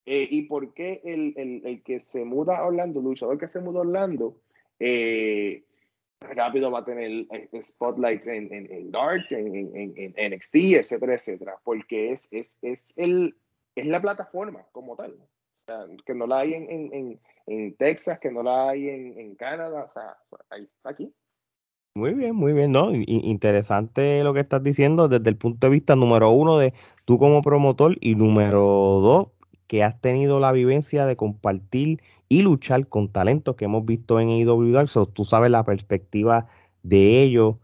Eh, 0.06 0.28
¿Y 0.30 0.44
por 0.44 0.74
qué 0.74 1.02
el, 1.04 1.34
el, 1.38 1.62
el, 1.66 1.84
que 1.84 2.00
se 2.00 2.26
muda 2.26 2.58
a 2.58 2.66
Orlando, 2.66 3.02
luchador 3.02 3.38
que 3.38 3.48
se 3.48 3.60
muda 3.60 3.80
a 3.80 3.82
Orlando, 3.82 4.36
eh, 4.80 5.64
rápido 6.22 6.72
va 6.72 6.80
a 6.80 6.86
tener 6.86 7.28
este, 7.32 7.62
spotlights 7.62 8.28
en, 8.28 8.52
en, 8.54 8.72
en 8.72 8.92
Dart, 8.92 9.32
en, 9.32 9.72
en, 9.76 10.34
NXT, 10.34 10.56
etcétera, 10.56 11.16
etcétera, 11.16 11.56
porque 11.64 12.12
es, 12.12 12.32
es, 12.32 12.58
es, 12.62 12.94
el, 12.98 13.36
es 13.76 13.86
la 13.86 14.02
plataforma 14.02 14.66
como 14.72 14.96
tal. 14.96 15.18
que 16.06 16.14
no 16.16 16.28
la 16.28 16.40
hay 16.40 16.54
en, 16.54 17.20
en, 17.48 17.76
Texas, 17.76 18.20
que 18.20 18.32
no 18.32 18.44
la 18.44 18.70
hay 18.70 18.90
en, 18.90 19.36
Canadá, 19.36 19.86
o 19.86 19.94
sea, 19.94 20.18
ahí 20.50 20.70
aquí. 20.84 21.14
Muy 21.94 22.14
bien, 22.14 22.36
muy 22.36 22.54
bien, 22.54 22.72
¿no? 22.72 22.94
interesante 22.94 24.24
lo 24.24 24.34
que 24.34 24.40
estás 24.40 24.64
diciendo 24.64 25.10
desde 25.10 25.30
el 25.30 25.36
punto 25.36 25.68
de 25.68 25.72
vista 25.72 25.98
número 25.98 26.30
uno 26.30 26.58
de 26.58 26.74
tú 27.04 27.18
como 27.18 27.42
promotor 27.42 27.98
y 28.00 28.16
número 28.16 28.62
dos 28.62 29.28
que 29.68 29.84
has 29.84 30.00
tenido 30.00 30.40
la 30.40 30.54
vivencia 30.54 31.06
de 31.06 31.18
compartir 31.18 32.02
y 32.30 32.44
luchar 32.44 32.88
con 32.88 33.10
talentos 33.10 33.56
que 33.58 33.66
hemos 33.66 33.86
visto 33.86 34.22
en 34.22 34.30
AEW 34.30 34.72
Dark. 34.72 34.90
tú 35.14 35.26
sabes 35.26 35.52
la 35.52 35.66
perspectiva 35.66 36.48
de 36.82 37.24
ellos 37.24 37.56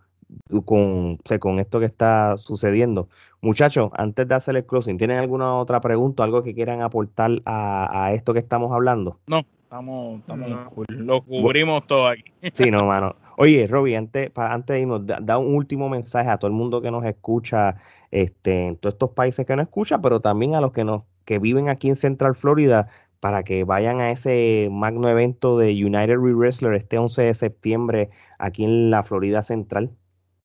con, 0.65 1.17
con 1.39 1.59
esto 1.59 1.79
que 1.79 1.85
está 1.85 2.35
sucediendo. 2.37 3.07
Muchachos, 3.41 3.91
antes 3.93 4.27
de 4.27 4.35
hacer 4.35 4.55
el 4.57 4.65
closing, 4.65 4.97
¿tienen 4.97 5.19
alguna 5.19 5.55
otra 5.55 5.79
pregunta, 5.79 6.23
algo 6.23 6.43
que 6.43 6.53
quieran 6.53 6.81
aportar 6.81 7.41
a, 7.45 8.11
esto 8.13 8.33
que 8.33 8.39
estamos 8.39 8.71
hablando? 8.73 9.19
No, 9.27 9.43
estamos, 9.67 10.21
estamos 10.21 10.73
lo 10.87 11.21
cubrimos 11.23 11.85
todo 11.87 12.07
aquí. 12.07 12.23
Sí, 12.53 12.71
no, 12.71 12.85
mano. 12.85 13.15
Oye, 13.37 13.67
Robbie, 13.67 13.97
antes, 13.97 14.31
antes 14.35 14.73
de 14.73 14.81
irnos, 14.81 15.05
da, 15.05 15.37
un 15.37 15.53
último 15.53 15.89
mensaje 15.89 16.29
a 16.29 16.37
todo 16.37 16.47
el 16.49 16.55
mundo 16.55 16.81
que 16.81 16.89
nos 16.89 17.05
escucha 17.05 17.75
este, 18.09 18.67
en 18.67 18.77
todos 18.77 18.95
estos 18.95 19.11
países 19.11 19.45
que 19.45 19.55
nos 19.55 19.65
escucha, 19.65 20.01
pero 20.01 20.21
también 20.21 20.55
a 20.55 20.61
los 20.61 20.71
que 20.71 20.83
nos 20.83 21.03
que 21.25 21.39
viven 21.39 21.67
aquí 21.67 21.89
en 21.89 21.97
Central 21.97 22.35
Florida 22.35 22.87
para 23.19 23.43
que 23.43 23.65
vayan 23.65 23.99
a 23.99 24.11
ese 24.11 24.69
magno 24.71 25.09
evento 25.09 25.57
de 25.57 25.71
United 25.71 26.15
Re 26.15 26.33
Wrestler 26.33 26.73
este 26.73 26.97
11 26.97 27.23
de 27.23 27.33
septiembre 27.33 28.09
aquí 28.39 28.63
en 28.63 28.89
la 28.89 29.03
Florida 29.03 29.43
Central. 29.43 29.91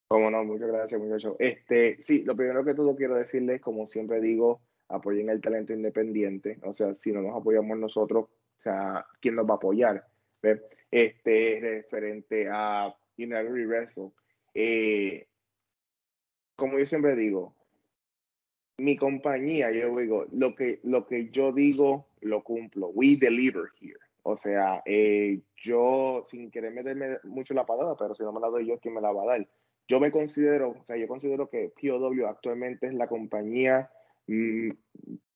Cómo 0.08 0.30
no, 0.30 0.42
muchas 0.44 0.66
gracias, 0.68 1.00
muchachos. 1.00 1.36
Este, 1.38 2.02
sí, 2.02 2.24
lo 2.24 2.34
primero 2.34 2.64
que 2.64 2.74
todo 2.74 2.96
quiero 2.96 3.14
decirles, 3.14 3.60
como 3.60 3.86
siempre 3.86 4.20
digo, 4.20 4.60
apoyen 4.88 5.30
el 5.30 5.40
talento 5.40 5.72
independiente. 5.72 6.58
O 6.64 6.72
sea, 6.72 6.94
si 6.96 7.12
no 7.12 7.22
nos 7.22 7.36
apoyamos 7.36 7.78
nosotros, 7.78 8.26
o 8.62 8.70
sea, 8.70 9.06
¿quién 9.20 9.34
nos 9.34 9.46
va 9.46 9.54
a 9.54 9.56
apoyar? 9.56 10.06
Este, 10.90 11.58
referente 11.60 12.48
a 12.48 12.94
United 13.18 13.50
Re 13.50 13.66
Wrestler. 13.66 14.10
Eh, 14.54 15.26
como 16.54 16.78
yo 16.78 16.86
siempre 16.86 17.16
digo, 17.16 17.56
mi 18.78 18.96
compañía, 18.96 19.72
yo 19.72 19.96
digo, 19.96 20.26
lo 20.30 20.54
que, 20.54 20.78
lo 20.84 21.06
que 21.08 21.30
yo 21.30 21.52
digo, 21.52 22.06
lo 22.20 22.44
cumplo. 22.44 22.88
We 22.88 23.16
deliver 23.20 23.70
here. 23.80 23.98
O 24.22 24.36
sea, 24.36 24.80
eh, 24.86 25.40
yo, 25.56 26.24
sin 26.28 26.52
querer 26.52 26.72
meterme 26.72 27.18
mucho 27.24 27.54
la 27.54 27.66
patada, 27.66 27.96
pero 27.96 28.14
si 28.14 28.22
no 28.22 28.32
me 28.32 28.40
la 28.40 28.48
doy 28.48 28.68
yo, 28.68 28.78
¿quién 28.78 28.94
me 28.94 29.00
la 29.00 29.10
va 29.10 29.22
a 29.22 29.38
dar? 29.38 29.48
Yo 29.88 29.98
me 29.98 30.12
considero, 30.12 30.70
o 30.70 30.84
sea, 30.84 30.96
yo 30.96 31.08
considero 31.08 31.50
que 31.50 31.72
POW 31.80 32.26
actualmente 32.28 32.86
es 32.86 32.94
la 32.94 33.08
compañía 33.08 33.90
mm, 34.28 34.70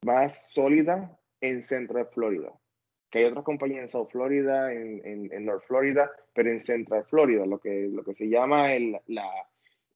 más 0.03 0.53
sólida 0.53 1.19
en 1.41 1.65
Central 1.65 2.09
Florida. 2.13 2.53
Que 3.17 3.23
hay 3.23 3.31
otras 3.31 3.45
compañías 3.45 3.81
en 3.81 3.89
South 3.89 4.09
Florida, 4.11 4.71
en, 4.75 5.01
en, 5.33 5.45
North 5.47 5.63
Florida, 5.63 6.11
pero 6.35 6.51
en 6.51 6.61
Central 6.61 7.05
Florida, 7.09 7.47
lo 7.47 7.59
que, 7.59 7.89
lo 7.91 8.05
que 8.05 8.15
se 8.15 8.29
llama 8.29 8.75
el, 8.75 8.99
la, 9.07 9.27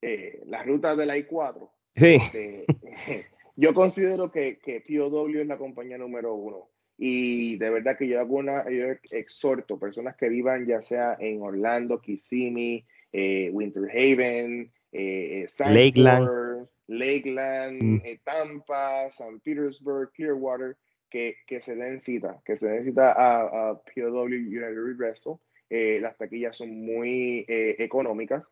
eh, 0.00 0.40
la 0.46 0.62
ruta 0.62 0.96
de 0.96 1.04
la 1.04 1.18
I-4. 1.18 1.70
Sí. 1.96 2.16
Este, 2.16 2.64
yo 3.56 3.74
considero 3.74 4.32
que, 4.32 4.58
que 4.58 4.80
POW 4.80 5.28
es 5.28 5.46
la 5.46 5.58
compañía 5.58 5.98
número 5.98 6.34
uno. 6.34 6.70
Y 6.96 7.58
de 7.58 7.68
verdad 7.68 7.98
que 7.98 8.08
yo 8.08 8.20
hago 8.20 8.36
una, 8.36 8.64
yo 8.70 8.86
exhorto 9.10 9.78
personas 9.78 10.16
que 10.16 10.30
vivan 10.30 10.66
ya 10.66 10.80
sea 10.80 11.14
en 11.20 11.42
Orlando, 11.42 12.00
Kissimmee, 12.00 12.86
eh, 13.12 13.50
Winter 13.52 13.84
Haven, 13.90 14.72
eh, 14.92 15.44
eh 15.44 15.64
Lakeland, 15.66 16.68
Lakeland 16.86 17.82
mm. 17.82 18.00
eh, 18.02 18.20
Tampa, 18.24 19.10
San 19.10 19.40
Petersburg, 19.40 20.10
Clearwater, 20.12 20.78
que, 21.10 21.36
que 21.46 21.60
se 21.60 21.74
den 21.74 22.00
cita, 22.00 22.40
que 22.44 22.56
se 22.56 22.68
den 22.68 22.84
cita 22.84 23.12
a, 23.12 23.70
a 23.70 23.82
POW 23.82 24.24
United 24.24 24.96
Wrestle. 24.96 25.36
las 26.00 26.16
taquillas 26.16 26.56
son 26.56 26.70
muy 26.70 27.44
económicas, 27.48 28.42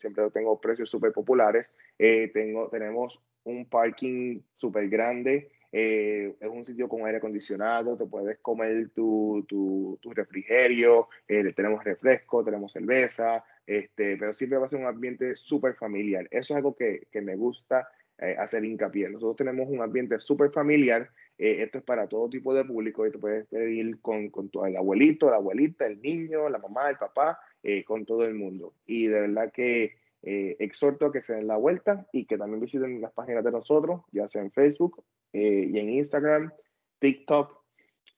siempre 0.00 0.30
tengo 0.30 0.60
precios 0.60 0.88
súper 0.90 1.12
populares, 1.12 1.72
tengo, 1.98 2.68
tenemos 2.68 3.22
un 3.44 3.68
parking 3.68 4.40
súper 4.54 4.88
grande, 4.88 5.50
eh, 5.72 6.34
es 6.40 6.48
un 6.48 6.64
sitio 6.64 6.88
con 6.88 7.04
aire 7.06 7.18
acondicionado, 7.18 7.96
te 7.96 8.06
puedes 8.06 8.38
comer 8.38 8.90
tu, 8.90 9.44
tu, 9.48 9.98
tu 10.00 10.12
refrigerio, 10.12 11.08
eh, 11.28 11.52
tenemos 11.54 11.84
refresco, 11.84 12.44
tenemos 12.44 12.72
cerveza, 12.72 13.44
este, 13.66 14.16
pero 14.16 14.32
siempre 14.34 14.58
va 14.58 14.66
a 14.66 14.68
ser 14.68 14.80
un 14.80 14.86
ambiente 14.86 15.36
súper 15.36 15.74
familiar. 15.74 16.26
Eso 16.30 16.54
es 16.54 16.56
algo 16.56 16.74
que, 16.74 17.06
que 17.12 17.20
me 17.20 17.36
gusta 17.36 17.88
eh, 18.18 18.34
hacer 18.38 18.64
hincapié. 18.64 19.08
Nosotros 19.10 19.36
tenemos 19.36 19.68
un 19.68 19.80
ambiente 19.80 20.18
súper 20.18 20.50
familiar, 20.50 21.08
esto 21.42 21.78
es 21.78 21.84
para 21.84 22.06
todo 22.06 22.28
tipo 22.28 22.54
de 22.54 22.64
público 22.64 23.06
y 23.06 23.10
te 23.10 23.18
puedes 23.18 23.50
ir 23.52 24.00
con, 24.00 24.30
con 24.30 24.50
tu, 24.50 24.64
el 24.64 24.76
abuelito, 24.76 25.30
la 25.30 25.36
abuelita, 25.36 25.86
el 25.86 26.00
niño, 26.00 26.48
la 26.48 26.58
mamá, 26.58 26.90
el 26.90 26.96
papá, 26.96 27.38
con 27.86 28.04
todo 28.04 28.24
el 28.24 28.34
mundo. 28.34 28.74
Y 28.86 29.06
de 29.06 29.20
verdad 29.20 29.52
que 29.52 29.96
exhorto 30.22 31.06
a 31.06 31.12
que 31.12 31.22
se 31.22 31.34
den 31.34 31.46
la 31.46 31.56
vuelta 31.56 32.06
y 32.12 32.26
que 32.26 32.36
también 32.36 32.60
visiten 32.60 33.00
las 33.00 33.12
páginas 33.12 33.42
de 33.42 33.52
nosotros, 33.52 34.02
ya 34.12 34.28
sea 34.28 34.42
en 34.42 34.50
Facebook 34.50 35.02
eh, 35.32 35.68
y 35.72 35.78
en 35.78 35.90
Instagram, 35.90 36.52
TikTok 36.98 37.56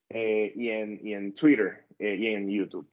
eh, 0.08 0.52
y, 0.54 0.70
en, 0.70 1.00
y 1.02 1.14
en 1.14 1.34
Twitter 1.34 1.84
eh, 1.98 2.16
y 2.16 2.26
en 2.28 2.48
YouTube. 2.48 2.88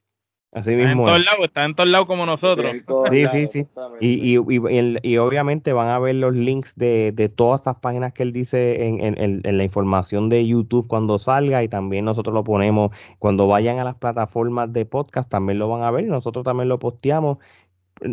Así 0.52 0.74
mismo. 0.74 1.02
en 1.02 1.04
todos 1.04 1.24
lados, 1.24 1.40
está 1.44 1.64
en 1.64 1.74
todos 1.74 1.88
lados 1.88 2.06
como 2.06 2.26
nosotros. 2.26 2.72
Sí, 3.10 3.26
sí, 3.28 3.46
sí. 3.46 3.66
Y, 4.00 4.36
y, 4.36 4.38
y, 4.38 4.96
y, 5.02 5.16
obviamente 5.18 5.72
van 5.72 5.88
a 5.88 5.98
ver 6.00 6.16
los 6.16 6.34
links 6.34 6.74
de, 6.74 7.12
de 7.12 7.28
todas 7.28 7.60
estas 7.60 7.76
páginas 7.76 8.12
que 8.12 8.24
él 8.24 8.32
dice 8.32 8.86
en, 8.86 9.00
en, 9.00 9.40
en, 9.44 9.58
la 9.58 9.62
información 9.62 10.28
de 10.28 10.44
YouTube 10.44 10.88
cuando 10.88 11.20
salga 11.20 11.62
y 11.62 11.68
también 11.68 12.04
nosotros 12.04 12.34
lo 12.34 12.42
ponemos 12.42 12.90
cuando 13.20 13.46
vayan 13.46 13.78
a 13.78 13.84
las 13.84 13.94
plataformas 13.94 14.72
de 14.72 14.84
podcast, 14.86 15.30
también 15.30 15.60
lo 15.60 15.68
van 15.68 15.84
a 15.84 15.90
ver 15.92 16.04
y 16.04 16.08
nosotros 16.08 16.44
también 16.44 16.68
lo 16.68 16.80
posteamos. 16.80 17.38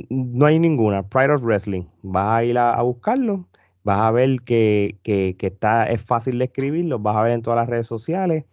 No 0.09 0.45
hay 0.45 0.59
ninguna. 0.59 1.03
Pride 1.03 1.33
of 1.33 1.41
Wrestling. 1.41 1.85
Vas 2.03 2.39
a 2.39 2.43
ir 2.43 2.57
a 2.57 2.79
buscarlo 2.81 3.47
vas 3.87 4.01
a 4.01 4.11
ver 4.11 4.41
que, 4.41 4.97
está, 5.39 5.85
es 5.85 6.01
fácil 6.01 6.39
de 6.39 6.45
escribirlo, 6.45 6.99
vas 6.99 7.15
a 7.15 7.21
ver 7.21 7.31
en 7.31 7.41
todas 7.41 7.55
las 7.55 7.69
redes 7.69 7.87
sociales. 7.87 8.43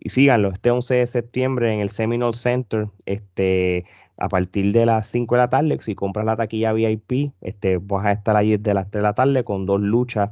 Y 0.00 0.08
síganlo, 0.08 0.50
este 0.52 0.70
11 0.70 0.94
de 0.94 1.06
septiembre 1.06 1.74
en 1.74 1.80
el 1.80 1.90
Seminole 1.90 2.36
Center, 2.36 2.88
este, 3.04 3.84
a 4.16 4.28
partir 4.28 4.72
de 4.72 4.86
las 4.86 5.08
5 5.08 5.34
de 5.34 5.38
la 5.38 5.50
tarde, 5.50 5.78
si 5.82 5.94
compras 5.94 6.24
la 6.24 6.36
taquilla 6.36 6.72
VIP, 6.72 7.32
este, 7.42 7.76
vas 7.76 8.06
a 8.06 8.12
estar 8.12 8.34
allí 8.36 8.56
desde 8.56 8.74
las 8.74 8.90
3 8.90 9.02
de 9.02 9.08
la 9.08 9.14
tarde 9.14 9.44
con 9.44 9.66
dos 9.66 9.80
luchas 9.80 10.30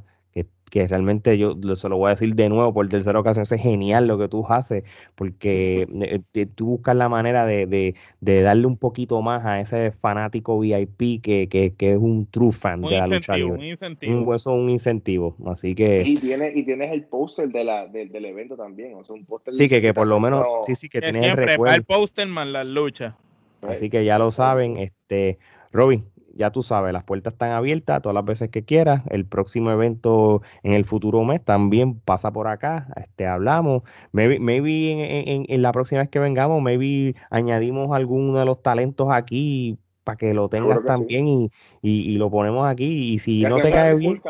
que 0.69 0.87
realmente 0.87 1.39
yo 1.39 1.57
se 1.75 1.89
lo 1.89 1.97
voy 1.97 2.09
a 2.09 2.15
decir 2.15 2.35
de 2.35 2.49
nuevo 2.49 2.73
por 2.73 2.89
tercera 2.89 3.19
ocasión, 3.19 3.45
es 3.49 3.61
genial 3.61 4.07
lo 4.07 4.19
que 4.19 4.29
tú 4.29 4.47
haces, 4.49 4.85
porque 5.15 5.87
eh, 6.35 6.47
tú 6.55 6.67
buscas 6.67 6.97
la 6.97 7.09
manera 7.09 7.47
de, 7.47 7.95
darle 8.21 8.67
un 8.67 8.77
poquito 8.77 9.21
más 9.23 9.45
a 9.45 9.61
ese 9.61 9.93
fanático 9.93 10.59
VIP 10.59 11.23
que, 11.23 11.49
que, 11.49 11.75
es 11.79 11.97
un 11.97 12.27
true 12.27 12.53
fan 12.53 12.83
de 12.83 12.99
la 12.99 13.07
lucha 13.07 13.37
libre. 13.37 13.53
Un 13.53 13.65
incentivo. 13.65 14.19
Un, 14.19 14.35
eso 14.35 14.51
es 14.51 14.61
un 14.63 14.71
incentivo, 14.71 15.37
así 15.47 15.75
que... 15.75 16.03
Y 16.05 16.17
tienes, 16.17 16.57
y 16.57 16.65
tienes 16.65 16.93
el 16.93 17.05
póster 17.05 17.49
de 17.49 17.65
la, 17.65 17.87
del 17.87 18.25
evento 18.25 18.57
también, 18.57 18.95
o 18.95 19.05
sea, 19.05 19.15
un 19.15 19.25
póster... 19.25 19.55
Sí, 19.55 19.69
que, 19.69 19.81
que 19.81 19.95
por 19.95 20.07
lo 20.07 20.21
menos, 20.21 20.45
sí, 20.67 20.75
sí, 20.75 20.89
que 20.89 21.01
tienes 21.01 21.23
el 21.23 21.37
recuerdo. 21.37 21.75
el 21.75 21.85
póster 21.85 22.27
más 22.29 22.47
las 22.47 22.67
luchas. 22.67 23.15
Así 23.63 23.91
que 23.91 24.05
ya 24.05 24.19
lo 24.19 24.31
saben, 24.31 24.77
este... 24.77 25.39
Robin, 25.71 26.05
ya 26.39 26.53
tú 26.53 26.63
sabes, 26.63 26.93
las 26.93 27.03
puertas 27.03 27.33
están 27.33 27.51
abiertas 27.51 28.01
todas 28.01 28.15
las 28.15 28.25
veces 28.25 28.49
que 28.51 28.65
quieras. 28.65 29.03
El 29.11 29.27
próximo 29.27 29.73
evento 29.73 30.41
en 30.63 30.73
el 30.73 30.85
futuro 30.85 31.25
mes 31.25 31.45
también 31.45 31.99
pasa 31.99 32.31
por 32.31 32.47
acá. 32.47 32.87
Este, 32.97 33.27
hablamos. 33.27 33.83
Maybe, 34.13 34.39
maybe 34.39 35.45
en, 35.49 35.63
la 35.63 35.73
próxima 35.73 36.01
vez 36.01 36.09
que 36.09 36.21
vengamos, 36.21 36.63
maybe 36.63 37.17
añadimos 37.31 37.91
alguno 37.95 38.39
de 38.39 38.45
los 38.45 38.63
talentos 38.63 39.09
aquí 39.11 39.79
para 40.05 40.17
que 40.17 40.33
lo 40.33 40.49
tengas 40.49 40.85
también 40.85 41.51
y, 41.83 42.17
lo 42.17 42.31
ponemos 42.31 42.69
aquí. 42.69 43.15
Y 43.15 43.19
si 43.19 43.43
no 43.43 43.57
te 43.57 43.71
cae 43.71 43.97
bien. 43.97 44.23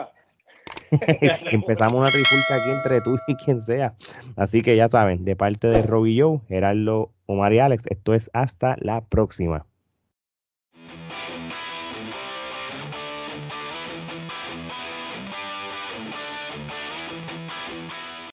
empezamos 1.53 1.95
una 1.95 2.09
trifulca 2.09 2.55
aquí 2.55 2.71
entre 2.71 3.03
tú 3.03 3.19
y 3.29 3.35
quien 3.35 3.61
sea. 3.61 3.95
Así 4.37 4.63
que 4.63 4.77
ya 4.77 4.89
saben, 4.89 5.27
de 5.27 5.37
parte 5.37 5.69
de 5.69 5.83
Robbie 5.83 6.23
Joe, 6.23 6.41
Gerardo 6.49 7.11
Omar 7.27 7.53
y 7.53 7.59
Alex, 7.59 7.85
esto 7.89 8.15
es 8.15 8.31
hasta 8.33 8.77
la 8.81 9.03
próxima. 9.03 9.67